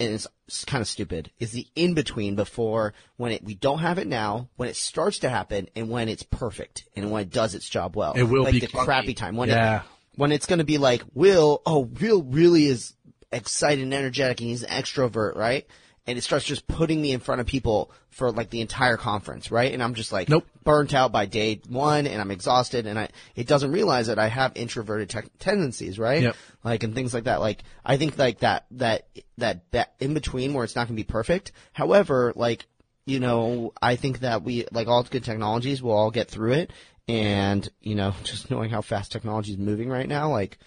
and 0.00 0.12
it's, 0.14 0.26
kind 0.66 0.80
of 0.82 0.88
stupid 0.88 1.30
is 1.38 1.52
the 1.52 1.66
in 1.74 1.94
between 1.94 2.34
before 2.36 2.92
when 3.16 3.32
it 3.32 3.42
we 3.42 3.54
don't 3.54 3.78
have 3.78 3.98
it 3.98 4.06
now 4.06 4.48
when 4.56 4.68
it 4.68 4.76
starts 4.76 5.20
to 5.20 5.28
happen 5.30 5.68
and 5.74 5.88
when 5.88 6.08
it's 6.08 6.22
perfect 6.24 6.84
and 6.94 7.10
when 7.10 7.22
it 7.22 7.30
does 7.30 7.54
its 7.54 7.68
job 7.68 7.96
well. 7.96 8.12
It 8.12 8.24
will 8.24 8.44
like 8.44 8.52
be 8.52 8.60
the 8.60 8.66
crappy 8.66 9.14
time 9.14 9.36
when 9.36 9.48
Yeah. 9.48 9.80
it 9.80 9.82
when 10.16 10.30
it's 10.30 10.44
going 10.46 10.58
to 10.58 10.64
be 10.64 10.76
like 10.78 11.02
will 11.14 11.62
oh 11.64 11.80
will 12.00 12.22
really 12.22 12.66
is 12.66 12.94
excited 13.32 13.82
and 13.82 13.94
energetic 13.94 14.40
and 14.40 14.50
he's 14.50 14.62
an 14.62 14.68
extrovert 14.70 15.36
right 15.36 15.66
and 16.06 16.18
it 16.18 16.22
starts 16.22 16.44
just 16.44 16.66
putting 16.66 17.00
me 17.00 17.12
in 17.12 17.20
front 17.20 17.40
of 17.40 17.46
people 17.46 17.90
for 18.10 18.32
like 18.32 18.50
the 18.50 18.60
entire 18.60 18.96
conference 18.96 19.50
right? 19.50 19.72
And 19.72 19.82
i'm 19.82 19.94
just 19.94 20.12
like 20.12 20.28
Nope. 20.28 20.46
burnt 20.64 20.94
out 20.94 21.12
by 21.12 21.26
day 21.26 21.60
one 21.68 22.06
and 22.06 22.20
i'm 22.20 22.30
exhausted 22.30 22.86
and 22.86 22.98
i 22.98 23.08
it 23.36 23.46
doesn't 23.46 23.70
realize 23.72 24.08
that 24.08 24.18
i 24.18 24.26
have 24.28 24.52
introverted 24.56 25.10
te- 25.10 25.30
tendencies 25.38 25.98
right? 25.98 26.22
Yep. 26.22 26.36
like 26.64 26.82
and 26.82 26.94
things 26.94 27.14
like 27.14 27.24
that. 27.24 27.40
Like 27.40 27.62
i 27.84 27.96
think 27.96 28.18
like 28.18 28.40
that 28.40 28.66
that 28.72 29.06
that 29.38 29.70
that 29.70 29.94
in 30.00 30.12
between 30.14 30.54
where 30.54 30.64
it's 30.64 30.74
not 30.76 30.88
going 30.88 30.96
to 30.96 31.02
be 31.02 31.06
perfect. 31.06 31.52
However 31.72 32.32
like 32.36 32.66
you 33.06 33.18
know 33.20 33.72
i 33.82 33.96
think 33.96 34.20
that 34.20 34.42
we 34.42 34.66
like 34.72 34.86
all 34.88 35.02
good 35.04 35.24
technologies 35.24 35.82
will 35.82 35.92
all 35.92 36.10
get 36.10 36.28
through 36.28 36.52
it. 36.52 36.72
And 37.08 37.68
you 37.80 37.94
know 37.94 38.14
just 38.24 38.50
knowing 38.50 38.70
how 38.70 38.80
fast 38.82 39.12
technology 39.12 39.52
is 39.52 39.58
moving 39.58 39.88
right 39.88 40.08
now 40.08 40.30
like 40.30 40.58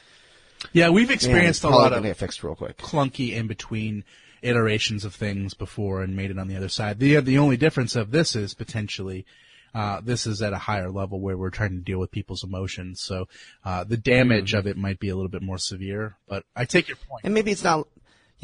Yeah, 0.74 0.90
we've 0.90 1.12
experienced 1.12 1.60
it's 1.60 1.64
a 1.66 1.70
lot 1.70 1.94
of 1.94 2.04
get 2.04 2.18
fixed 2.18 2.44
real 2.44 2.56
quick. 2.56 2.78
clunky 2.78 3.34
in 3.34 3.48
between 3.48 4.04
iterations 4.46 5.04
of 5.06 5.16
things 5.16 5.54
before 5.54 6.02
and 6.04 6.16
made 6.16 6.32
it 6.32 6.38
on 6.40 6.48
the 6.48 6.56
other 6.56 6.70
side. 6.70 7.00
The 7.00 7.20
the 7.22 7.38
only 7.38 7.58
difference 7.58 7.96
of 7.96 8.12
this 8.12 8.36
is 8.36 8.54
potentially 8.54 9.26
uh, 9.74 10.00
this 10.02 10.26
is 10.26 10.42
at 10.42 10.54
a 10.54 10.58
higher 10.58 10.90
level 10.90 11.20
where 11.20 11.38
we're 11.38 11.50
trying 11.50 11.72
to 11.72 11.82
deal 11.84 12.00
with 12.00 12.10
people's 12.10 12.44
emotions. 12.46 13.02
So 13.02 13.28
uh, 13.66 13.84
the 13.84 13.98
damage 13.98 14.52
Mm-hmm. 14.52 14.60
of 14.60 14.68
it 14.68 14.78
might 14.78 15.00
be 15.00 15.10
a 15.10 15.16
little 15.16 15.30
bit 15.30 15.42
more 15.42 15.58
severe. 15.58 16.16
But 16.30 16.46
I 16.56 16.64
take 16.66 16.88
your 16.88 16.96
point. 16.96 17.26
And 17.26 17.34
maybe 17.34 17.52
it's 17.52 17.64
not, 17.64 17.88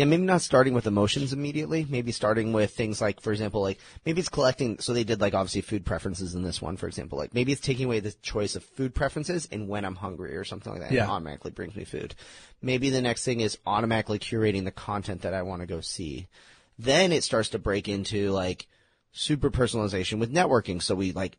yeah, 0.01 0.05
maybe 0.05 0.23
not 0.23 0.41
starting 0.41 0.73
with 0.73 0.87
emotions 0.87 1.31
immediately. 1.31 1.85
Maybe 1.87 2.11
starting 2.11 2.53
with 2.53 2.71
things 2.71 2.99
like, 2.99 3.21
for 3.21 3.31
example, 3.31 3.61
like 3.61 3.77
maybe 4.03 4.19
it's 4.19 4.29
collecting. 4.29 4.79
So 4.79 4.93
they 4.93 5.03
did 5.03 5.21
like 5.21 5.35
obviously 5.35 5.61
food 5.61 5.85
preferences 5.85 6.33
in 6.33 6.41
this 6.41 6.59
one, 6.59 6.75
for 6.75 6.87
example. 6.87 7.19
Like 7.19 7.35
maybe 7.35 7.51
it's 7.51 7.61
taking 7.61 7.85
away 7.85 7.99
the 7.99 8.11
choice 8.23 8.55
of 8.55 8.63
food 8.63 8.95
preferences 8.95 9.47
and 9.51 9.69
when 9.69 9.85
I'm 9.85 9.93
hungry 9.93 10.35
or 10.35 10.43
something 10.43 10.73
like 10.73 10.81
that. 10.81 10.91
Yeah. 10.91 11.03
And 11.03 11.11
it 11.11 11.13
automatically 11.13 11.51
brings 11.51 11.75
me 11.75 11.83
food. 11.83 12.15
Maybe 12.63 12.89
the 12.89 13.03
next 13.03 13.25
thing 13.25 13.41
is 13.41 13.59
automatically 13.67 14.17
curating 14.17 14.63
the 14.63 14.71
content 14.71 15.21
that 15.21 15.35
I 15.35 15.43
want 15.43 15.61
to 15.61 15.67
go 15.67 15.81
see. 15.81 16.27
Then 16.79 17.11
it 17.11 17.23
starts 17.23 17.49
to 17.49 17.59
break 17.59 17.87
into 17.87 18.31
like 18.31 18.65
super 19.11 19.51
personalization 19.51 20.17
with 20.17 20.33
networking. 20.33 20.81
So 20.81 20.95
we 20.95 21.11
like 21.11 21.37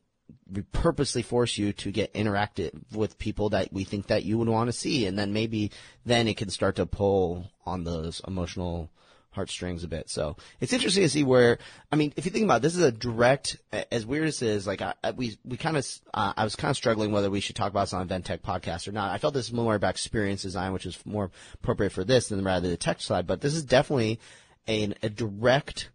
we 0.50 0.62
purposely 0.62 1.22
force 1.22 1.56
you 1.56 1.72
to 1.72 1.90
get 1.90 2.14
interactive 2.14 2.72
with 2.92 3.18
people 3.18 3.50
that 3.50 3.72
we 3.72 3.84
think 3.84 4.08
that 4.08 4.24
you 4.24 4.38
would 4.38 4.48
want 4.48 4.68
to 4.68 4.72
see, 4.72 5.06
and 5.06 5.18
then 5.18 5.32
maybe 5.32 5.70
then 6.04 6.28
it 6.28 6.36
can 6.36 6.50
start 6.50 6.76
to 6.76 6.86
pull 6.86 7.50
on 7.64 7.84
those 7.84 8.20
emotional 8.26 8.90
heartstrings 9.30 9.82
a 9.82 9.88
bit. 9.88 10.10
So 10.10 10.36
it's 10.60 10.74
interesting 10.74 11.04
to 11.04 11.08
see 11.08 11.24
where, 11.24 11.58
I 11.90 11.96
mean, 11.96 12.12
if 12.16 12.26
you 12.26 12.30
think 12.30 12.44
about 12.44 12.56
it, 12.56 12.62
this 12.62 12.76
is 12.76 12.82
a 12.82 12.92
direct, 12.92 13.56
as 13.90 14.04
weird 14.04 14.28
as 14.28 14.42
it 14.42 14.48
is, 14.48 14.66
like 14.66 14.82
I, 14.82 14.92
we, 15.16 15.38
we 15.42 15.56
kind 15.56 15.78
of, 15.78 15.86
uh, 16.12 16.34
I 16.36 16.44
was 16.44 16.54
kind 16.54 16.70
of 16.70 16.76
struggling 16.76 17.12
whether 17.12 17.30
we 17.30 17.40
should 17.40 17.56
talk 17.56 17.70
about 17.70 17.84
this 17.84 17.94
on 17.94 18.02
Event 18.02 18.26
Tech 18.26 18.42
podcast 18.42 18.86
or 18.86 18.92
not. 18.92 19.10
I 19.10 19.16
felt 19.16 19.32
this 19.32 19.46
is 19.46 19.52
more 19.52 19.74
about 19.74 19.90
experience 19.94 20.42
design, 20.42 20.74
which 20.74 20.84
is 20.84 20.98
more 21.06 21.30
appropriate 21.54 21.92
for 21.92 22.04
this 22.04 22.28
than 22.28 22.44
rather 22.44 22.68
the 22.68 22.76
tech 22.76 23.00
side, 23.00 23.26
but 23.26 23.40
this 23.40 23.54
is 23.54 23.64
definitely 23.64 24.20
a, 24.68 24.92
a 25.02 25.08
direct, 25.08 25.88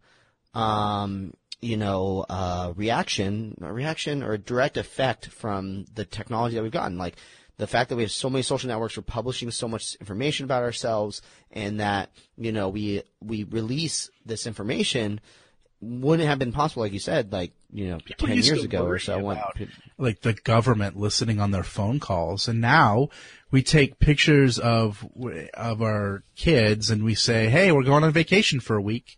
um, 0.55 1.33
you 1.61 1.77
know, 1.77 2.25
uh, 2.29 2.73
reaction, 2.75 3.57
a 3.61 3.71
reaction 3.73 4.23
or 4.23 4.33
a 4.33 4.37
direct 4.37 4.77
effect 4.77 5.27
from 5.27 5.85
the 5.95 6.05
technology 6.05 6.55
that 6.55 6.63
we've 6.63 6.71
gotten. 6.71 6.97
Like, 6.97 7.15
the 7.57 7.67
fact 7.67 7.89
that 7.89 7.95
we 7.95 8.03
have 8.03 8.11
so 8.11 8.29
many 8.29 8.43
social 8.43 8.67
networks, 8.67 8.97
we're 8.97 9.03
publishing 9.03 9.49
so 9.49 9.67
much 9.67 9.95
information 9.95 10.43
about 10.43 10.61
ourselves, 10.63 11.21
and 11.51 11.79
that 11.79 12.11
you 12.37 12.51
know 12.51 12.69
we 12.69 13.01
we 13.19 13.43
release 13.43 14.09
this 14.25 14.45
information 14.45 15.19
wouldn't 15.79 16.27
have 16.27 16.39
been 16.39 16.51
possible, 16.51 16.83
like 16.83 16.93
you 16.93 16.99
said, 16.99 17.31
like 17.31 17.51
you 17.71 17.89
know, 17.89 17.99
People 18.03 18.27
ten 18.27 18.37
used 18.37 18.47
years 18.47 18.63
ago 18.63 18.85
or 18.85 18.99
so. 18.99 19.19
when- 19.19 19.37
about, 19.37 19.57
like 19.97 20.21
the 20.21 20.33
government 20.33 20.97
listening 20.97 21.39
on 21.39 21.51
their 21.51 21.63
phone 21.63 21.99
calls, 21.99 22.47
and 22.47 22.61
now 22.61 23.09
we 23.51 23.61
take 23.61 23.99
pictures 23.99 24.57
of 24.59 25.05
of 25.53 25.81
our 25.81 26.23
kids 26.35 26.89
and 26.89 27.03
we 27.03 27.15
say, 27.15 27.49
"Hey, 27.49 27.71
we're 27.71 27.83
going 27.83 28.03
on 28.03 28.11
vacation 28.11 28.59
for 28.59 28.75
a 28.75 28.81
week." 28.81 29.17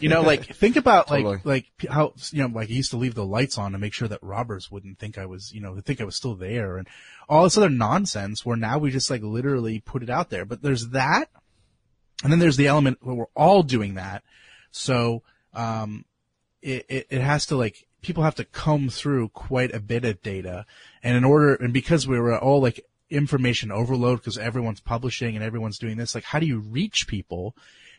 You 0.00 0.08
know, 0.08 0.22
like 0.22 0.46
think 0.54 0.76
about 0.76 1.08
Totally. 1.08 1.40
like 1.44 1.44
like 1.44 1.90
how 1.90 2.14
you 2.32 2.42
know, 2.42 2.54
like 2.54 2.70
I 2.70 2.72
used 2.72 2.90
to 2.90 2.96
leave 2.96 3.14
the 3.14 3.24
lights 3.24 3.58
on 3.58 3.72
to 3.72 3.78
make 3.78 3.92
sure 3.92 4.08
that 4.08 4.22
robbers 4.22 4.70
wouldn't 4.70 4.98
think 4.98 5.18
I 5.18 5.26
was, 5.26 5.52
you 5.52 5.60
know, 5.60 5.78
think 5.80 6.00
I 6.00 6.04
was 6.04 6.16
still 6.16 6.34
there, 6.34 6.76
and 6.76 6.88
all 7.28 7.44
this 7.44 7.56
other 7.56 7.70
nonsense. 7.70 8.44
Where 8.44 8.56
now 8.56 8.78
we 8.78 8.90
just 8.90 9.10
like 9.10 9.22
literally 9.22 9.80
put 9.80 10.02
it 10.02 10.10
out 10.10 10.30
there. 10.30 10.44
But 10.44 10.62
there's 10.62 10.88
that, 10.88 11.28
and 12.22 12.32
then 12.32 12.38
there's 12.38 12.56
the 12.56 12.66
element 12.66 12.98
where 13.00 13.14
we're 13.14 13.24
all 13.34 13.62
doing 13.62 13.94
that. 13.94 14.22
So 14.70 15.22
um, 15.54 16.04
it, 16.62 16.86
it, 16.88 17.06
it 17.10 17.20
has 17.20 17.46
to 17.46 17.56
like 17.56 17.86
people 18.02 18.22
have 18.22 18.34
to 18.36 18.44
comb 18.44 18.88
through 18.88 19.28
quite 19.30 19.74
a 19.74 19.80
bit 19.80 20.04
of 20.04 20.22
data 20.22 20.64
and 21.02 21.16
in 21.16 21.24
order 21.24 21.54
and 21.54 21.72
because 21.72 22.06
we 22.06 22.18
were 22.18 22.38
all 22.38 22.60
like 22.60 22.80
information 23.10 23.72
overload 23.72 24.18
because 24.18 24.38
everyone's 24.38 24.80
publishing 24.80 25.34
and 25.34 25.44
everyone's 25.44 25.78
doing 25.78 25.96
this 25.96 26.14
like 26.14 26.24
how 26.24 26.38
do 26.38 26.46
you 26.46 26.60
reach 26.60 27.06
people 27.08 27.54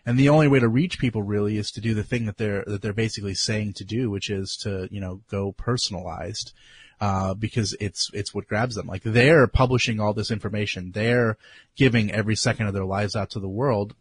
and 0.06 0.20
the 0.20 0.30
only 0.30 0.48
way 0.48 0.60
to 0.60 0.68
reach 0.68 1.00
people 1.00 1.24
really 1.24 1.58
is 1.58 1.72
to 1.72 1.82
do 1.82 1.94
the 1.94 2.04
thing 2.04 2.26
that 2.26 2.38
they're 2.38 2.64
that 2.66 2.82
they're 2.82 2.94
basically 2.94 3.36
saying 3.36 3.74
to 3.74 3.84
do 3.84 4.10
which 4.10 4.30
is 4.30 4.56
to 4.58 4.88
you 4.92 5.00
know 5.00 5.22
go 5.30 5.52
personalized 5.52 6.54
uh, 7.02 7.34
because 7.34 7.76
it's 7.80 8.12
it's 8.14 8.32
what 8.32 8.48
grabs 8.48 8.76
them. 8.76 8.86
Like 8.86 9.02
they're 9.02 9.48
publishing 9.48 10.00
all 10.00 10.14
this 10.14 10.30
information. 10.30 10.92
They're 10.92 11.36
giving 11.76 12.12
every 12.12 12.36
second 12.36 12.68
of 12.68 12.76
their 12.76 12.86
lives 12.86 13.16
out 13.16 13.32
to 13.32 13.40
the 13.40 13.50
world. 13.50 13.96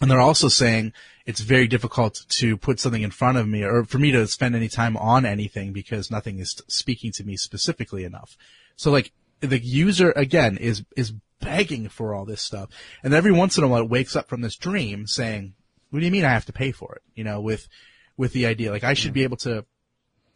And 0.00 0.10
they're 0.10 0.18
also 0.18 0.48
saying 0.48 0.94
it's 1.26 1.40
very 1.40 1.68
difficult 1.68 2.24
to 2.28 2.56
put 2.56 2.80
something 2.80 3.02
in 3.02 3.10
front 3.10 3.36
of 3.36 3.46
me 3.46 3.62
or 3.62 3.84
for 3.84 3.98
me 3.98 4.10
to 4.10 4.26
spend 4.26 4.56
any 4.56 4.68
time 4.68 4.96
on 4.96 5.26
anything 5.26 5.72
because 5.74 6.10
nothing 6.10 6.38
is 6.38 6.60
speaking 6.66 7.12
to 7.12 7.24
me 7.24 7.36
specifically 7.36 8.04
enough. 8.04 8.38
So 8.74 8.90
like 8.90 9.12
the 9.40 9.58
user 9.58 10.10
again 10.16 10.56
is, 10.56 10.82
is 10.96 11.12
begging 11.40 11.88
for 11.88 12.14
all 12.14 12.24
this 12.24 12.42
stuff. 12.42 12.70
And 13.02 13.14
every 13.14 13.32
once 13.32 13.58
in 13.58 13.64
a 13.64 13.68
while 13.68 13.82
it 13.82 13.90
wakes 13.90 14.16
up 14.16 14.28
from 14.28 14.40
this 14.40 14.56
dream 14.56 15.06
saying, 15.06 15.54
what 15.90 16.00
do 16.00 16.06
you 16.06 16.12
mean 16.12 16.24
I 16.24 16.30
have 16.30 16.46
to 16.46 16.52
pay 16.52 16.72
for 16.72 16.94
it? 16.96 17.02
You 17.14 17.24
know, 17.24 17.40
with, 17.40 17.68
with 18.16 18.32
the 18.32 18.46
idea, 18.46 18.70
like 18.70 18.84
I 18.84 18.94
should 18.94 19.12
be 19.12 19.22
able 19.24 19.36
to 19.38 19.64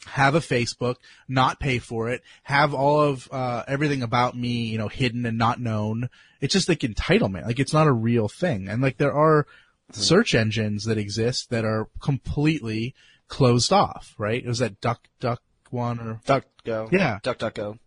have 0.06 0.34
a 0.34 0.40
Facebook, 0.40 0.96
not 1.26 1.60
pay 1.60 1.78
for 1.78 2.08
it, 2.08 2.22
have 2.44 2.74
all 2.74 3.00
of 3.00 3.28
uh, 3.32 3.64
everything 3.66 4.02
about 4.02 4.36
me, 4.36 4.66
you 4.66 4.78
know, 4.78 4.88
hidden 4.88 5.26
and 5.26 5.38
not 5.38 5.60
known. 5.60 6.08
It's 6.40 6.52
just 6.52 6.68
like 6.68 6.80
entitlement. 6.80 7.46
Like 7.46 7.58
it's 7.58 7.72
not 7.72 7.86
a 7.86 7.92
real 7.92 8.28
thing. 8.28 8.68
And 8.68 8.80
like 8.80 8.98
there 8.98 9.12
are 9.12 9.46
search 9.92 10.34
engines 10.34 10.84
that 10.84 10.98
exist 10.98 11.50
that 11.50 11.64
are 11.64 11.88
completely 12.00 12.94
closed 13.26 13.72
off, 13.72 14.14
right? 14.18 14.42
It 14.42 14.48
Was 14.48 14.58
that 14.58 14.80
Duck 14.80 15.08
Duck 15.20 15.42
one 15.70 15.98
or 15.98 16.20
DuckDuckGo. 16.26 16.92
Yeah. 16.92 17.18
DuckDuckGo. 17.22 17.78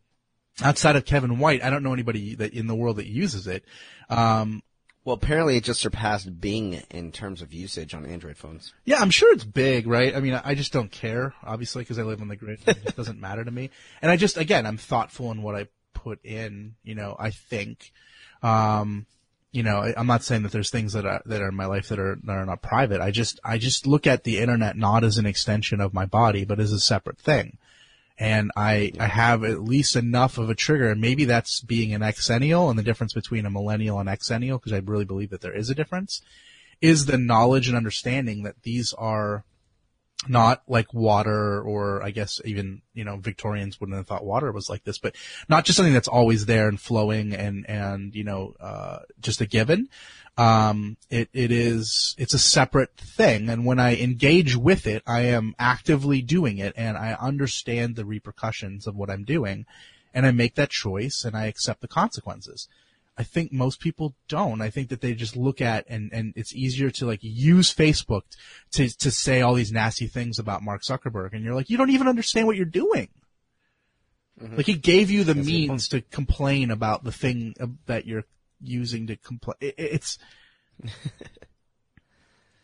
Outside 0.61 0.95
of 0.95 1.05
Kevin 1.05 1.39
White? 1.39 1.63
I 1.63 1.69
don't 1.69 1.83
know 1.83 1.93
anybody 1.93 2.35
that 2.35 2.53
in 2.53 2.67
the 2.67 2.75
world 2.75 2.97
that 2.97 3.07
uses 3.07 3.47
it. 3.47 3.63
Um, 4.09 4.63
Well, 5.03 5.15
apparently 5.15 5.57
it 5.57 5.63
just 5.63 5.81
surpassed 5.81 6.39
Bing 6.39 6.83
in 6.91 7.11
terms 7.11 7.41
of 7.41 7.51
usage 7.51 7.95
on 7.95 8.05
Android 8.05 8.37
phones. 8.37 8.71
Yeah, 8.85 8.99
I'm 8.99 9.09
sure 9.09 9.33
it's 9.33 9.43
big, 9.43 9.87
right? 9.87 10.15
I 10.15 10.19
mean, 10.19 10.39
I 10.43 10.53
just 10.53 10.71
don't 10.71 10.91
care, 10.91 11.33
obviously, 11.43 11.81
because 11.81 11.97
I 11.97 12.03
live 12.03 12.21
on 12.21 12.27
the 12.27 12.35
grid. 12.35 12.59
It 12.67 12.95
doesn't 12.95 13.19
matter 13.19 13.43
to 13.43 13.49
me. 13.49 13.71
And 14.03 14.11
I 14.11 14.15
just, 14.15 14.37
again, 14.37 14.67
I'm 14.67 14.77
thoughtful 14.77 15.31
in 15.31 15.41
what 15.41 15.55
I 15.55 15.67
put 15.95 16.23
in. 16.23 16.75
You 16.83 16.93
know, 16.93 17.15
I 17.17 17.31
think, 17.31 17.91
um, 18.43 19.07
you 19.51 19.63
know, 19.63 19.77
I- 19.77 19.95
I'm 19.97 20.05
not 20.05 20.23
saying 20.23 20.43
that 20.43 20.51
there's 20.51 20.69
things 20.69 20.93
that 20.93 21.05
are 21.05 21.21
that 21.25 21.41
are 21.41 21.49
in 21.49 21.55
my 21.55 21.65
life 21.65 21.87
that 21.89 21.97
are 21.99 22.19
that 22.23 22.37
are 22.37 22.45
not 22.45 22.61
private. 22.61 23.01
I 23.01 23.09
just, 23.09 23.39
I 23.43 23.57
just 23.57 23.87
look 23.87 24.05
at 24.05 24.23
the 24.23 24.37
internet 24.37 24.77
not 24.77 25.03
as 25.03 25.17
an 25.17 25.25
extension 25.25 25.81
of 25.81 25.95
my 25.95 26.05
body, 26.05 26.45
but 26.45 26.59
as 26.59 26.71
a 26.71 26.79
separate 26.79 27.17
thing. 27.17 27.57
And 28.21 28.51
I, 28.55 28.91
I 28.99 29.07
have 29.07 29.43
at 29.43 29.63
least 29.63 29.95
enough 29.95 30.37
of 30.37 30.47
a 30.47 30.53
trigger, 30.53 30.91
and 30.91 31.01
maybe 31.01 31.25
that's 31.25 31.59
being 31.59 31.91
an 31.91 32.01
exennial 32.01 32.69
and 32.69 32.77
the 32.77 32.83
difference 32.83 33.13
between 33.13 33.47
a 33.47 33.49
millennial 33.49 33.99
and 33.99 34.07
exennial, 34.07 34.59
because 34.59 34.73
I 34.73 34.77
really 34.77 35.05
believe 35.05 35.31
that 35.31 35.41
there 35.41 35.55
is 35.55 35.71
a 35.71 35.75
difference 35.75 36.21
is 36.81 37.07
the 37.07 37.17
knowledge 37.17 37.67
and 37.67 37.75
understanding 37.75 38.43
that 38.43 38.61
these 38.61 38.93
are 38.93 39.43
not 40.27 40.61
like 40.67 40.93
water 40.93 41.61
or 41.61 42.03
I 42.03 42.11
guess 42.11 42.39
even, 42.45 42.81
you 42.93 43.03
know, 43.03 43.17
Victorians 43.17 43.79
wouldn't 43.79 43.97
have 43.97 44.07
thought 44.07 44.23
water 44.23 44.51
was 44.51 44.69
like 44.69 44.83
this, 44.83 44.99
but 44.99 45.15
not 45.49 45.65
just 45.65 45.77
something 45.77 45.93
that's 45.93 46.07
always 46.07 46.45
there 46.45 46.67
and 46.67 46.79
flowing 46.79 47.33
and, 47.33 47.67
and, 47.67 48.13
you 48.13 48.23
know, 48.23 48.53
uh, 48.59 48.99
just 49.19 49.41
a 49.41 49.47
given. 49.47 49.89
Um, 50.37 50.97
it, 51.09 51.29
it 51.33 51.51
is, 51.51 52.15
it's 52.17 52.33
a 52.33 52.39
separate 52.39 52.95
thing. 52.97 53.49
And 53.49 53.65
when 53.65 53.79
I 53.79 53.95
engage 53.95 54.55
with 54.55 54.85
it, 54.85 55.01
I 55.07 55.21
am 55.21 55.55
actively 55.57 56.21
doing 56.21 56.59
it 56.59 56.73
and 56.77 56.97
I 56.97 57.17
understand 57.19 57.95
the 57.95 58.05
repercussions 58.05 58.85
of 58.85 58.95
what 58.95 59.09
I'm 59.09 59.23
doing 59.23 59.65
and 60.13 60.25
I 60.25 60.31
make 60.31 60.55
that 60.55 60.69
choice 60.69 61.23
and 61.25 61.35
I 61.35 61.45
accept 61.47 61.81
the 61.81 61.87
consequences. 61.87 62.67
I 63.17 63.23
think 63.23 63.51
most 63.51 63.79
people 63.79 64.15
don't. 64.27 64.61
I 64.61 64.69
think 64.69 64.89
that 64.89 65.01
they 65.01 65.13
just 65.13 65.35
look 65.35 65.61
at 65.61 65.85
and, 65.89 66.11
and 66.13 66.33
it's 66.35 66.55
easier 66.55 66.89
to 66.91 67.05
like 67.05 67.19
use 67.21 67.73
Facebook 67.73 68.21
to, 68.71 68.89
to 68.99 69.11
say 69.11 69.41
all 69.41 69.53
these 69.53 69.71
nasty 69.71 70.07
things 70.07 70.39
about 70.39 70.63
Mark 70.63 70.81
Zuckerberg. 70.81 71.33
And 71.33 71.43
you're 71.43 71.53
like, 71.53 71.69
you 71.69 71.77
don't 71.77 71.89
even 71.89 72.07
understand 72.07 72.47
what 72.47 72.55
you're 72.55 72.65
doing. 72.65 73.09
Like 74.39 74.65
he 74.65 74.73
gave 74.73 75.11
you 75.11 75.23
the 75.23 75.35
That's 75.35 75.45
means 75.45 75.87
to 75.89 76.01
complain 76.01 76.71
about 76.71 77.03
the 77.03 77.11
thing 77.11 77.53
uh, 77.59 77.67
that 77.85 78.07
you're 78.07 78.25
using 78.59 79.07
to 79.07 79.15
complain. 79.15 79.57
It, 79.59 79.75
it's, 79.77 80.17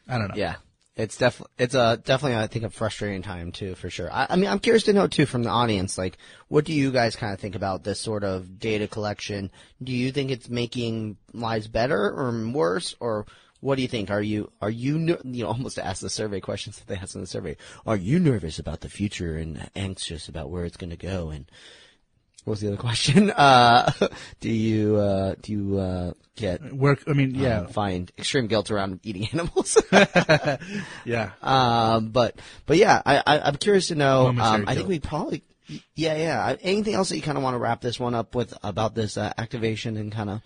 I 0.07 0.17
don't 0.17 0.29
know. 0.29 0.35
Yeah. 0.35 0.55
It's 0.97 1.15
definitely 1.15 1.53
it's 1.59 1.75
a 1.75 2.01
definitely 2.03 2.37
I 2.37 2.47
think 2.47 2.65
a 2.65 2.71
frustrating 2.71 3.21
time 3.21 3.51
too 3.51 3.75
for 3.75 3.89
sure. 3.89 4.11
I, 4.11 4.27
I 4.31 4.35
mean 4.35 4.49
I'm 4.49 4.57
curious 4.57 4.83
to 4.85 4.93
know 4.93 5.05
too 5.07 5.27
from 5.27 5.43
the 5.43 5.51
audience 5.51 5.95
like 5.95 6.17
what 6.47 6.65
do 6.65 6.73
you 6.73 6.91
guys 6.91 7.15
kind 7.15 7.31
of 7.33 7.39
think 7.39 7.53
about 7.53 7.83
this 7.83 7.99
sort 7.99 8.23
of 8.23 8.59
data 8.59 8.87
collection? 8.87 9.51
Do 9.81 9.91
you 9.91 10.11
think 10.11 10.31
it's 10.31 10.49
making 10.49 11.17
lives 11.33 11.67
better 11.67 12.09
or 12.09 12.31
worse 12.51 12.95
or 12.99 13.27
what 13.59 13.75
do 13.75 13.83
you 13.83 13.87
think? 13.87 14.09
Are 14.09 14.21
you 14.21 14.51
are 14.59 14.71
you 14.71 14.97
you 15.23 15.43
know 15.43 15.47
almost 15.49 15.77
ask 15.77 16.01
the 16.01 16.09
survey 16.09 16.39
questions 16.39 16.79
that 16.79 16.87
they 16.87 16.95
asked 16.95 17.13
in 17.13 17.21
the 17.21 17.27
survey? 17.27 17.57
Are 17.85 17.95
you 17.95 18.17
nervous 18.17 18.57
about 18.57 18.81
the 18.81 18.89
future 18.89 19.37
and 19.37 19.69
anxious 19.75 20.27
about 20.27 20.49
where 20.49 20.65
it's 20.65 20.77
going 20.77 20.89
to 20.89 20.97
go? 20.97 21.29
And 21.29 21.45
what 22.47 22.51
was 22.51 22.61
the 22.61 22.69
other 22.69 22.77
question? 22.81 23.29
Uh, 23.29 23.91
do 24.39 24.49
you 24.49 24.95
uh, 24.95 25.35
do 25.41 25.51
you 25.51 25.77
uh, 25.77 26.13
get 26.37 26.73
Work, 26.73 27.03
I 27.05 27.13
mean, 27.13 27.35
yeah, 27.35 27.59
um, 27.59 27.67
find 27.67 28.09
extreme 28.17 28.47
guilt 28.47 28.71
around 28.71 29.01
eating 29.03 29.27
animals? 29.33 29.77
yeah. 31.03 31.31
Um, 31.41 32.09
but 32.09 32.39
but 32.65 32.77
yeah, 32.77 33.01
I, 33.05 33.17
I 33.17 33.39
I'm 33.41 33.57
curious 33.57 33.89
to 33.89 33.95
know. 33.95 34.27
Um, 34.27 34.63
I 34.65 34.75
think 34.75 34.87
we 34.87 34.99
probably 34.99 35.43
yeah 35.95 36.15
yeah. 36.15 36.55
Anything 36.61 36.93
else 36.93 37.09
that 37.09 37.17
you 37.17 37.21
kind 37.21 37.37
of 37.37 37.43
want 37.43 37.55
to 37.55 37.59
wrap 37.59 37.81
this 37.81 37.99
one 37.99 38.15
up 38.15 38.33
with 38.33 38.53
about 38.63 38.95
this 38.95 39.17
uh, 39.17 39.33
activation 39.37 39.97
and 39.97 40.09
kind 40.09 40.29
of 40.29 40.41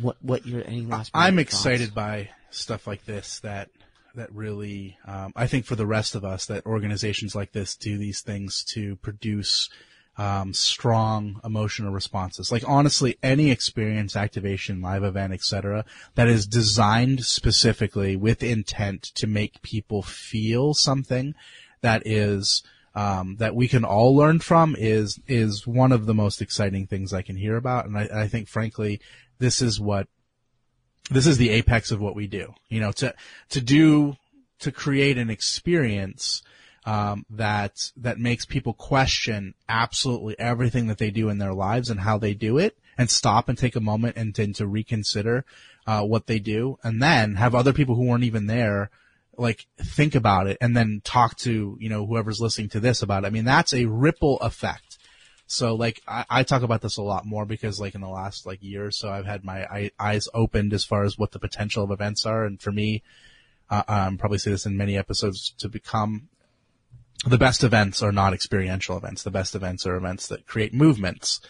what 0.00 0.16
what 0.22 0.46
your 0.46 0.64
any 0.66 0.86
last? 0.86 1.10
I'm 1.12 1.36
minute 1.36 1.50
thoughts? 1.50 1.66
excited 1.66 1.94
by 1.94 2.30
stuff 2.48 2.86
like 2.86 3.04
this 3.04 3.40
that 3.40 3.68
that 4.14 4.34
really 4.34 4.96
um, 5.06 5.34
I 5.36 5.46
think 5.46 5.66
for 5.66 5.76
the 5.76 5.86
rest 5.86 6.14
of 6.14 6.24
us 6.24 6.46
that 6.46 6.64
organizations 6.64 7.34
like 7.34 7.52
this 7.52 7.76
do 7.76 7.98
these 7.98 8.22
things 8.22 8.64
to 8.72 8.96
produce 8.96 9.68
um, 10.16 10.52
strong 10.52 11.40
emotional 11.44 11.92
responses. 11.92 12.52
Like 12.52 12.64
honestly, 12.66 13.16
any 13.22 13.50
experience, 13.50 14.16
activation, 14.16 14.82
live 14.82 15.02
event, 15.02 15.32
etc., 15.32 15.84
that 16.14 16.28
is 16.28 16.46
designed 16.46 17.24
specifically 17.24 18.16
with 18.16 18.42
intent 18.42 19.02
to 19.14 19.26
make 19.26 19.62
people 19.62 20.02
feel 20.02 20.74
something 20.74 21.34
that 21.80 22.02
is 22.04 22.62
um, 22.94 23.36
that 23.36 23.54
we 23.54 23.68
can 23.68 23.84
all 23.84 24.14
learn 24.14 24.40
from 24.40 24.74
is 24.76 25.18
is 25.26 25.66
one 25.66 25.92
of 25.92 26.06
the 26.06 26.14
most 26.14 26.42
exciting 26.42 26.86
things 26.86 27.12
I 27.12 27.22
can 27.22 27.36
hear 27.36 27.56
about, 27.56 27.86
and 27.86 27.96
I, 27.96 28.08
I 28.12 28.28
think 28.28 28.48
frankly, 28.48 29.00
this 29.38 29.62
is 29.62 29.80
what 29.80 30.08
this 31.10 31.26
is 31.26 31.38
the 31.38 31.50
apex 31.50 31.90
of 31.90 32.00
what 32.00 32.16
we 32.16 32.26
do. 32.26 32.52
You 32.68 32.80
know, 32.80 32.92
to 32.92 33.14
to 33.50 33.60
do 33.60 34.16
to 34.58 34.72
create 34.72 35.18
an 35.18 35.30
experience 35.30 36.42
um, 36.86 37.26
that 37.30 37.92
that 37.96 38.18
makes 38.18 38.44
people 38.44 38.72
question 38.72 39.54
absolutely 39.68 40.38
everything 40.38 40.86
that 40.86 40.98
they 40.98 41.10
do 41.10 41.28
in 41.28 41.38
their 41.38 41.52
lives 41.52 41.90
and 41.90 42.00
how 42.00 42.18
they 42.18 42.34
do 42.34 42.58
it, 42.58 42.78
and 42.96 43.10
stop 43.10 43.48
and 43.48 43.58
take 43.58 43.76
a 43.76 43.80
moment 43.80 44.16
and, 44.16 44.38
and 44.38 44.54
to 44.56 44.66
reconsider 44.66 45.44
uh, 45.86 46.02
what 46.02 46.26
they 46.26 46.38
do, 46.38 46.78
and 46.82 47.02
then 47.02 47.34
have 47.36 47.54
other 47.54 47.72
people 47.72 47.94
who 47.94 48.06
weren't 48.06 48.24
even 48.24 48.46
there 48.46 48.90
like 49.36 49.66
think 49.78 50.14
about 50.14 50.46
it 50.46 50.58
and 50.60 50.76
then 50.76 51.00
talk 51.02 51.34
to 51.34 51.76
you 51.80 51.88
know 51.88 52.06
whoever's 52.06 52.40
listening 52.40 52.68
to 52.68 52.80
this 52.80 53.02
about 53.02 53.24
it. 53.24 53.26
I 53.26 53.30
mean 53.30 53.44
that's 53.44 53.72
a 53.72 53.86
ripple 53.86 54.38
effect. 54.38 54.98
So 55.46 55.74
like 55.74 56.00
I, 56.06 56.24
I 56.30 56.42
talk 56.42 56.62
about 56.62 56.82
this 56.82 56.98
a 56.98 57.02
lot 57.02 57.26
more 57.26 57.46
because 57.46 57.80
like 57.80 57.94
in 57.94 58.02
the 58.02 58.08
last 58.08 58.46
like 58.46 58.62
year 58.62 58.86
or 58.86 58.90
so 58.90 59.10
I've 59.10 59.26
had 59.26 59.44
my 59.44 59.64
eye, 59.64 59.90
eyes 59.98 60.28
opened 60.34 60.72
as 60.72 60.84
far 60.84 61.04
as 61.04 61.18
what 61.18 61.32
the 61.32 61.38
potential 61.38 61.82
of 61.82 61.90
events 61.90 62.26
are, 62.26 62.44
and 62.44 62.60
for 62.60 62.70
me, 62.70 63.02
uh, 63.70 63.82
um, 63.88 64.18
probably 64.18 64.38
say 64.38 64.50
this 64.50 64.66
in 64.66 64.76
many 64.76 64.96
episodes 64.96 65.54
to 65.58 65.68
become 65.68 66.28
the 67.26 67.38
best 67.38 67.62
events 67.64 68.02
are 68.02 68.12
not 68.12 68.32
experiential 68.32 68.96
events. 68.96 69.22
The 69.22 69.30
best 69.30 69.54
events 69.54 69.86
are 69.86 69.96
events 69.96 70.26
that 70.28 70.46
create 70.46 70.72
movements. 70.72 71.40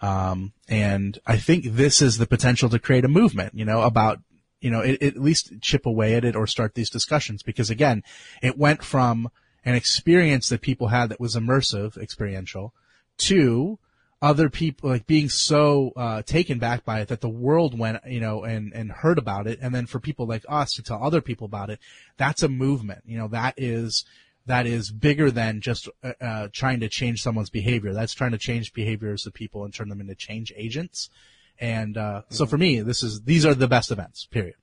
Um, 0.00 0.52
and 0.68 1.18
I 1.26 1.38
think 1.38 1.64
this 1.64 2.02
is 2.02 2.18
the 2.18 2.26
potential 2.26 2.68
to 2.68 2.78
create 2.78 3.04
a 3.04 3.08
movement, 3.08 3.54
you 3.54 3.64
know, 3.64 3.82
about, 3.82 4.20
you 4.60 4.70
know, 4.70 4.80
it, 4.80 4.98
it 5.00 5.16
at 5.16 5.22
least 5.22 5.60
chip 5.60 5.86
away 5.86 6.14
at 6.14 6.24
it 6.24 6.36
or 6.36 6.46
start 6.46 6.74
these 6.74 6.90
discussions 6.90 7.42
because 7.42 7.70
again, 7.70 8.02
it 8.42 8.58
went 8.58 8.84
from 8.84 9.30
an 9.64 9.74
experience 9.74 10.48
that 10.50 10.60
people 10.60 10.88
had 10.88 11.08
that 11.08 11.20
was 11.20 11.36
immersive, 11.36 11.96
experiential, 11.96 12.74
to 13.16 13.78
other 14.20 14.48
people 14.48 14.88
like 14.88 15.06
being 15.06 15.28
so 15.28 15.92
uh, 15.96 16.22
taken 16.22 16.58
back 16.58 16.84
by 16.84 17.00
it 17.00 17.08
that 17.08 17.20
the 17.20 17.28
world 17.28 17.78
went 17.78 18.00
you 18.06 18.20
know 18.20 18.42
and 18.42 18.72
and 18.72 18.90
heard 18.90 19.18
about 19.18 19.46
it 19.46 19.58
and 19.60 19.74
then 19.74 19.84
for 19.84 20.00
people 20.00 20.26
like 20.26 20.46
us 20.48 20.72
to 20.72 20.82
tell 20.82 21.02
other 21.02 21.20
people 21.20 21.44
about 21.44 21.68
it 21.68 21.78
that's 22.16 22.42
a 22.42 22.48
movement 22.48 23.02
you 23.04 23.18
know 23.18 23.28
that 23.28 23.52
is 23.58 24.06
that 24.46 24.66
is 24.66 24.90
bigger 24.90 25.30
than 25.30 25.60
just 25.60 25.88
uh, 26.02 26.12
uh, 26.20 26.48
trying 26.52 26.80
to 26.80 26.88
change 26.88 27.22
someone's 27.22 27.50
behavior 27.50 27.92
that's 27.92 28.14
trying 28.14 28.32
to 28.32 28.38
change 28.38 28.72
behaviors 28.72 29.26
of 29.26 29.34
people 29.34 29.64
and 29.64 29.74
turn 29.74 29.88
them 29.88 30.00
into 30.00 30.14
change 30.14 30.52
agents 30.56 31.10
and 31.58 31.96
uh, 31.96 32.22
so 32.30 32.46
for 32.46 32.58
me 32.58 32.80
this 32.80 33.02
is 33.02 33.22
these 33.22 33.46
are 33.46 33.54
the 33.54 33.68
best 33.68 33.90
events 33.90 34.26
period 34.26 34.54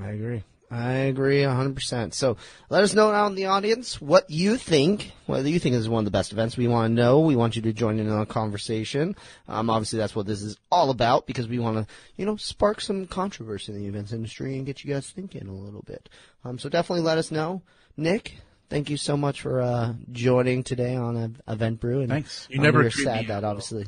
I 0.00 0.10
agree. 0.10 0.42
I 0.70 0.92
agree 0.92 1.42
100%. 1.42 2.14
So 2.14 2.38
let 2.70 2.82
us 2.82 2.94
know 2.94 3.10
out 3.10 3.26
in 3.26 3.34
the 3.34 3.46
audience 3.46 4.00
what 4.00 4.30
you 4.30 4.56
think, 4.56 5.12
whether 5.26 5.46
you 5.46 5.58
think 5.58 5.74
this 5.74 5.82
is 5.82 5.88
one 5.88 6.00
of 6.00 6.04
the 6.06 6.16
best 6.16 6.32
events. 6.32 6.56
We 6.56 6.66
want 6.66 6.90
to 6.90 6.94
know. 6.94 7.20
We 7.20 7.36
want 7.36 7.56
you 7.56 7.62
to 7.62 7.74
join 7.74 7.98
in 7.98 8.08
on 8.08 8.22
a 8.22 8.26
conversation. 8.26 9.14
Um, 9.48 9.68
obviously, 9.68 9.98
that's 9.98 10.16
what 10.16 10.26
this 10.26 10.40
is 10.40 10.56
all 10.70 10.88
about 10.88 11.26
because 11.26 11.46
we 11.46 11.58
want 11.58 11.76
to, 11.76 11.94
you 12.16 12.24
know, 12.24 12.36
spark 12.36 12.80
some 12.80 13.06
controversy 13.06 13.72
in 13.72 13.80
the 13.80 13.86
events 13.86 14.14
industry 14.14 14.56
and 14.56 14.64
get 14.64 14.82
you 14.82 14.94
guys 14.94 15.10
thinking 15.10 15.46
a 15.46 15.52
little 15.52 15.82
bit. 15.82 16.08
Um, 16.42 16.58
so 16.58 16.70
definitely 16.70 17.04
let 17.04 17.18
us 17.18 17.30
know. 17.30 17.60
Nick, 17.96 18.36
thank 18.68 18.90
you 18.90 18.96
so 18.96 19.16
much 19.16 19.42
for 19.42 19.60
uh, 19.60 19.94
joining 20.10 20.62
today 20.62 20.96
on 20.96 21.36
Event 21.46 21.80
Brew. 21.80 22.00
And, 22.00 22.08
Thanks. 22.08 22.46
You 22.50 22.58
um, 22.58 22.64
never 22.64 22.78
we're 22.80 22.90
treat 22.90 23.04
sad 23.04 23.26
that 23.28 23.44
obviously. 23.44 23.86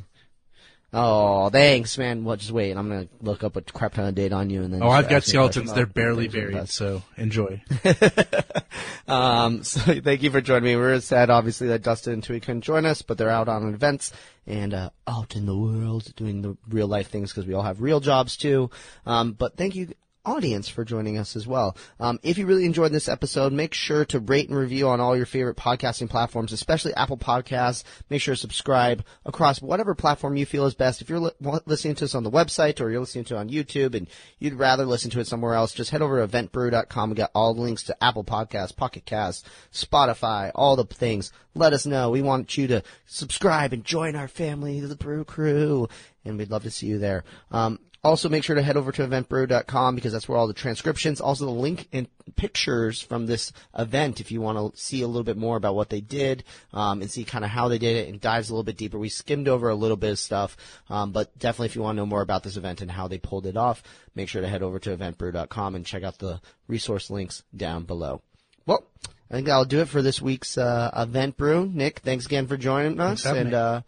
Oh, 0.93 1.49
thanks, 1.49 1.97
man. 1.97 2.23
Well, 2.23 2.37
just 2.37 2.51
wait. 2.51 2.77
I'm 2.77 2.87
gonna 2.87 3.07
look 3.21 3.43
up 3.43 3.57
a 3.57 3.61
crap 3.61 3.95
ton 3.95 4.05
of 4.05 4.15
data 4.15 4.35
on 4.35 4.49
you, 4.49 4.63
and 4.63 4.73
then. 4.73 4.81
oh 4.81 4.89
i've 4.89 5.09
got 5.09 5.17
ask 5.17 5.33
you 5.33 5.39
a 5.39 5.43
question 5.43 5.67
skeletons 5.67 5.73
they're 5.75 5.85
barely 5.85 6.29
buried 6.29 6.69
so 6.69 7.01
enjoy 7.17 7.61
Um, 9.07 9.63
so 9.63 9.79
thank 10.01 10.23
you 10.23 10.31
for 10.31 10.41
joining 10.41 10.63
me. 10.63 10.75
We're 10.75 10.99
sad, 10.99 11.29
obviously, 11.29 11.67
that 11.67 11.83
Dustin 11.83 12.13
and 12.13 12.23
Thuy 12.23 12.41
couldn't 12.41 12.61
join 12.61 12.85
us, 12.85 13.01
but 13.01 13.17
they're 13.17 13.29
out 13.29 13.47
on 13.47 13.73
events 13.73 14.11
and 14.47 14.73
uh, 14.73 14.89
out 15.07 15.35
in 15.35 15.45
the 15.45 15.57
world 15.57 16.13
doing 16.15 16.41
the 16.41 16.57
real 16.69 16.87
life 16.87 17.09
things 17.09 17.31
because 17.31 17.45
we 17.45 17.53
all 17.53 17.63
have 17.63 17.81
real 17.81 17.99
jobs 17.99 18.37
too. 18.37 18.69
Um, 19.05 19.33
but 19.33 19.57
thank 19.57 19.75
you. 19.75 19.93
Audience 20.25 20.67
for 20.67 20.83
joining 20.83 21.17
us 21.17 21.35
as 21.35 21.45
well. 21.45 21.77
Um, 21.99 22.19
if 22.23 22.37
you 22.37 22.45
really 22.45 22.65
enjoyed 22.65 22.91
this 22.91 23.07
episode, 23.07 23.53
make 23.53 23.73
sure 23.73 24.05
to 24.05 24.19
rate 24.19 24.49
and 24.49 24.57
review 24.57 24.87
on 24.87 24.99
all 24.99 25.15
your 25.15 25.25
favorite 25.25 25.57
podcasting 25.57 26.09
platforms, 26.09 26.51
especially 26.51 26.93
Apple 26.95 27.17
Podcasts. 27.17 27.83
Make 28.09 28.21
sure 28.21 28.33
to 28.33 28.39
subscribe 28.39 29.03
across 29.25 29.61
whatever 29.61 29.93
platform 29.93 30.37
you 30.37 30.45
feel 30.45 30.65
is 30.65 30.73
best. 30.73 31.01
If 31.01 31.09
you're 31.09 31.19
li- 31.19 31.59
listening 31.65 31.95
to 31.95 32.05
us 32.05 32.15
on 32.15 32.23
the 32.23 32.31
website 32.31 32.81
or 32.81 32.89
you're 32.89 32.99
listening 32.99 33.25
to 33.25 33.35
it 33.35 33.39
on 33.39 33.49
YouTube 33.49 33.93
and 33.93 34.07
you'd 34.39 34.55
rather 34.55 34.85
listen 34.85 35.11
to 35.11 35.19
it 35.19 35.27
somewhere 35.27 35.53
else, 35.53 35.73
just 35.73 35.91
head 35.91 36.01
over 36.01 36.25
to 36.25 36.27
eventbrew.com. 36.27 37.09
We 37.09 37.15
got 37.15 37.31
all 37.35 37.53
the 37.53 37.61
links 37.61 37.83
to 37.83 38.03
Apple 38.03 38.23
Podcasts, 38.23 38.75
Pocket 38.75 39.05
Casts, 39.05 39.47
Spotify, 39.71 40.51
all 40.55 40.75
the 40.75 40.85
things. 40.85 41.31
Let 41.53 41.73
us 41.73 41.85
know. 41.85 42.09
We 42.09 42.21
want 42.21 42.57
you 42.57 42.67
to 42.67 42.83
subscribe 43.05 43.73
and 43.73 43.83
join 43.83 44.15
our 44.15 44.27
family, 44.27 44.79
the 44.79 44.95
Brew 44.95 45.23
Crew, 45.23 45.87
and 46.25 46.37
we'd 46.37 46.51
love 46.51 46.63
to 46.63 46.71
see 46.71 46.87
you 46.87 46.97
there. 46.97 47.23
Um, 47.51 47.79
also, 48.05 48.29
make 48.29 48.43
sure 48.43 48.55
to 48.55 48.61
head 48.61 48.77
over 48.77 48.91
to 48.91 49.07
eventbrew.com 49.07 49.95
because 49.95 50.13
that's 50.13 50.29
where 50.29 50.37
all 50.37 50.45
the 50.45 50.53
transcriptions, 50.53 51.19
also 51.19 51.45
the 51.45 51.51
link 51.51 51.87
and 51.91 52.07
pictures 52.35 53.01
from 53.01 53.25
this 53.25 53.51
event 53.75 54.21
if 54.21 54.31
you 54.31 54.41
want 54.41 54.75
to 54.75 54.79
see 54.79 55.01
a 55.01 55.07
little 55.07 55.23
bit 55.23 55.37
more 55.37 55.57
about 55.57 55.73
what 55.73 55.89
they 55.89 56.01
did 56.01 56.43
um, 56.71 57.01
and 57.01 57.09
see 57.09 57.23
kind 57.23 57.43
of 57.43 57.49
how 57.49 57.67
they 57.67 57.79
did 57.79 57.97
it 57.97 58.09
and 58.09 58.21
dives 58.21 58.49
a 58.49 58.53
little 58.53 58.63
bit 58.63 58.77
deeper. 58.77 58.99
We 58.99 59.09
skimmed 59.09 59.47
over 59.47 59.69
a 59.69 59.75
little 59.75 59.97
bit 59.97 60.11
of 60.11 60.19
stuff, 60.19 60.55
um, 60.87 61.13
but 61.13 61.35
definitely 61.39 61.65
if 61.65 61.75
you 61.75 61.81
want 61.81 61.95
to 61.95 62.01
know 62.01 62.05
more 62.05 62.21
about 62.21 62.43
this 62.43 62.57
event 62.57 62.81
and 62.81 62.91
how 62.91 63.07
they 63.07 63.17
pulled 63.17 63.47
it 63.47 63.57
off, 63.57 63.81
make 64.13 64.29
sure 64.29 64.43
to 64.43 64.47
head 64.47 64.61
over 64.61 64.77
to 64.77 64.95
eventbrew.com 64.95 65.73
and 65.73 65.83
check 65.83 66.03
out 66.03 66.19
the 66.19 66.39
resource 66.67 67.09
links 67.09 67.41
down 67.57 67.85
below. 67.85 68.21
Well, 68.67 68.85
I 69.31 69.33
think 69.33 69.47
that'll 69.47 69.65
do 69.65 69.81
it 69.81 69.89
for 69.89 70.03
this 70.03 70.21
week's 70.21 70.59
uh, 70.59 70.91
event 70.95 71.37
brew. 71.37 71.65
Nick, 71.73 72.01
thanks 72.01 72.27
again 72.27 72.45
for 72.45 72.55
joining 72.55 72.99
us, 72.99 73.25
and 73.25 73.51
uh, 73.51 73.81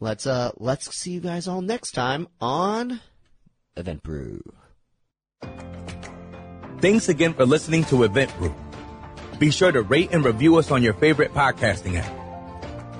let's 0.00 0.26
uh, 0.26 0.50
let's 0.56 0.96
see 0.96 1.12
you 1.12 1.20
guys 1.20 1.46
all 1.46 1.62
next 1.62 1.92
time 1.92 2.26
on 2.40 3.00
Event 3.80 4.02
Brew. 4.02 4.40
Thanks 6.80 7.08
again 7.08 7.34
for 7.34 7.44
listening 7.44 7.84
to 7.84 8.04
Event 8.04 8.32
Brew. 8.38 8.54
Be 9.38 9.50
sure 9.50 9.72
to 9.72 9.82
rate 9.82 10.10
and 10.12 10.24
review 10.24 10.56
us 10.56 10.70
on 10.70 10.82
your 10.82 10.92
favorite 10.94 11.34
podcasting 11.34 11.96
app. 11.96 12.12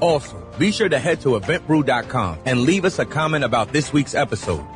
Also, 0.01 0.37
be 0.59 0.73
sure 0.73 0.89
to 0.89 0.99
head 0.99 1.21
to 1.21 1.39
eventbrew.com 1.39 2.39
and 2.47 2.63
leave 2.63 2.85
us 2.85 2.99
a 2.99 3.05
comment 3.05 3.45
about 3.45 3.73
this 3.73 3.93
week's 3.93 4.15
episode. 4.15 4.67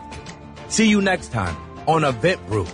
See 0.68 0.88
you 0.88 1.00
next 1.00 1.32
time 1.32 1.57
on 1.86 2.05
Event 2.05 2.46
Brew. 2.46 2.66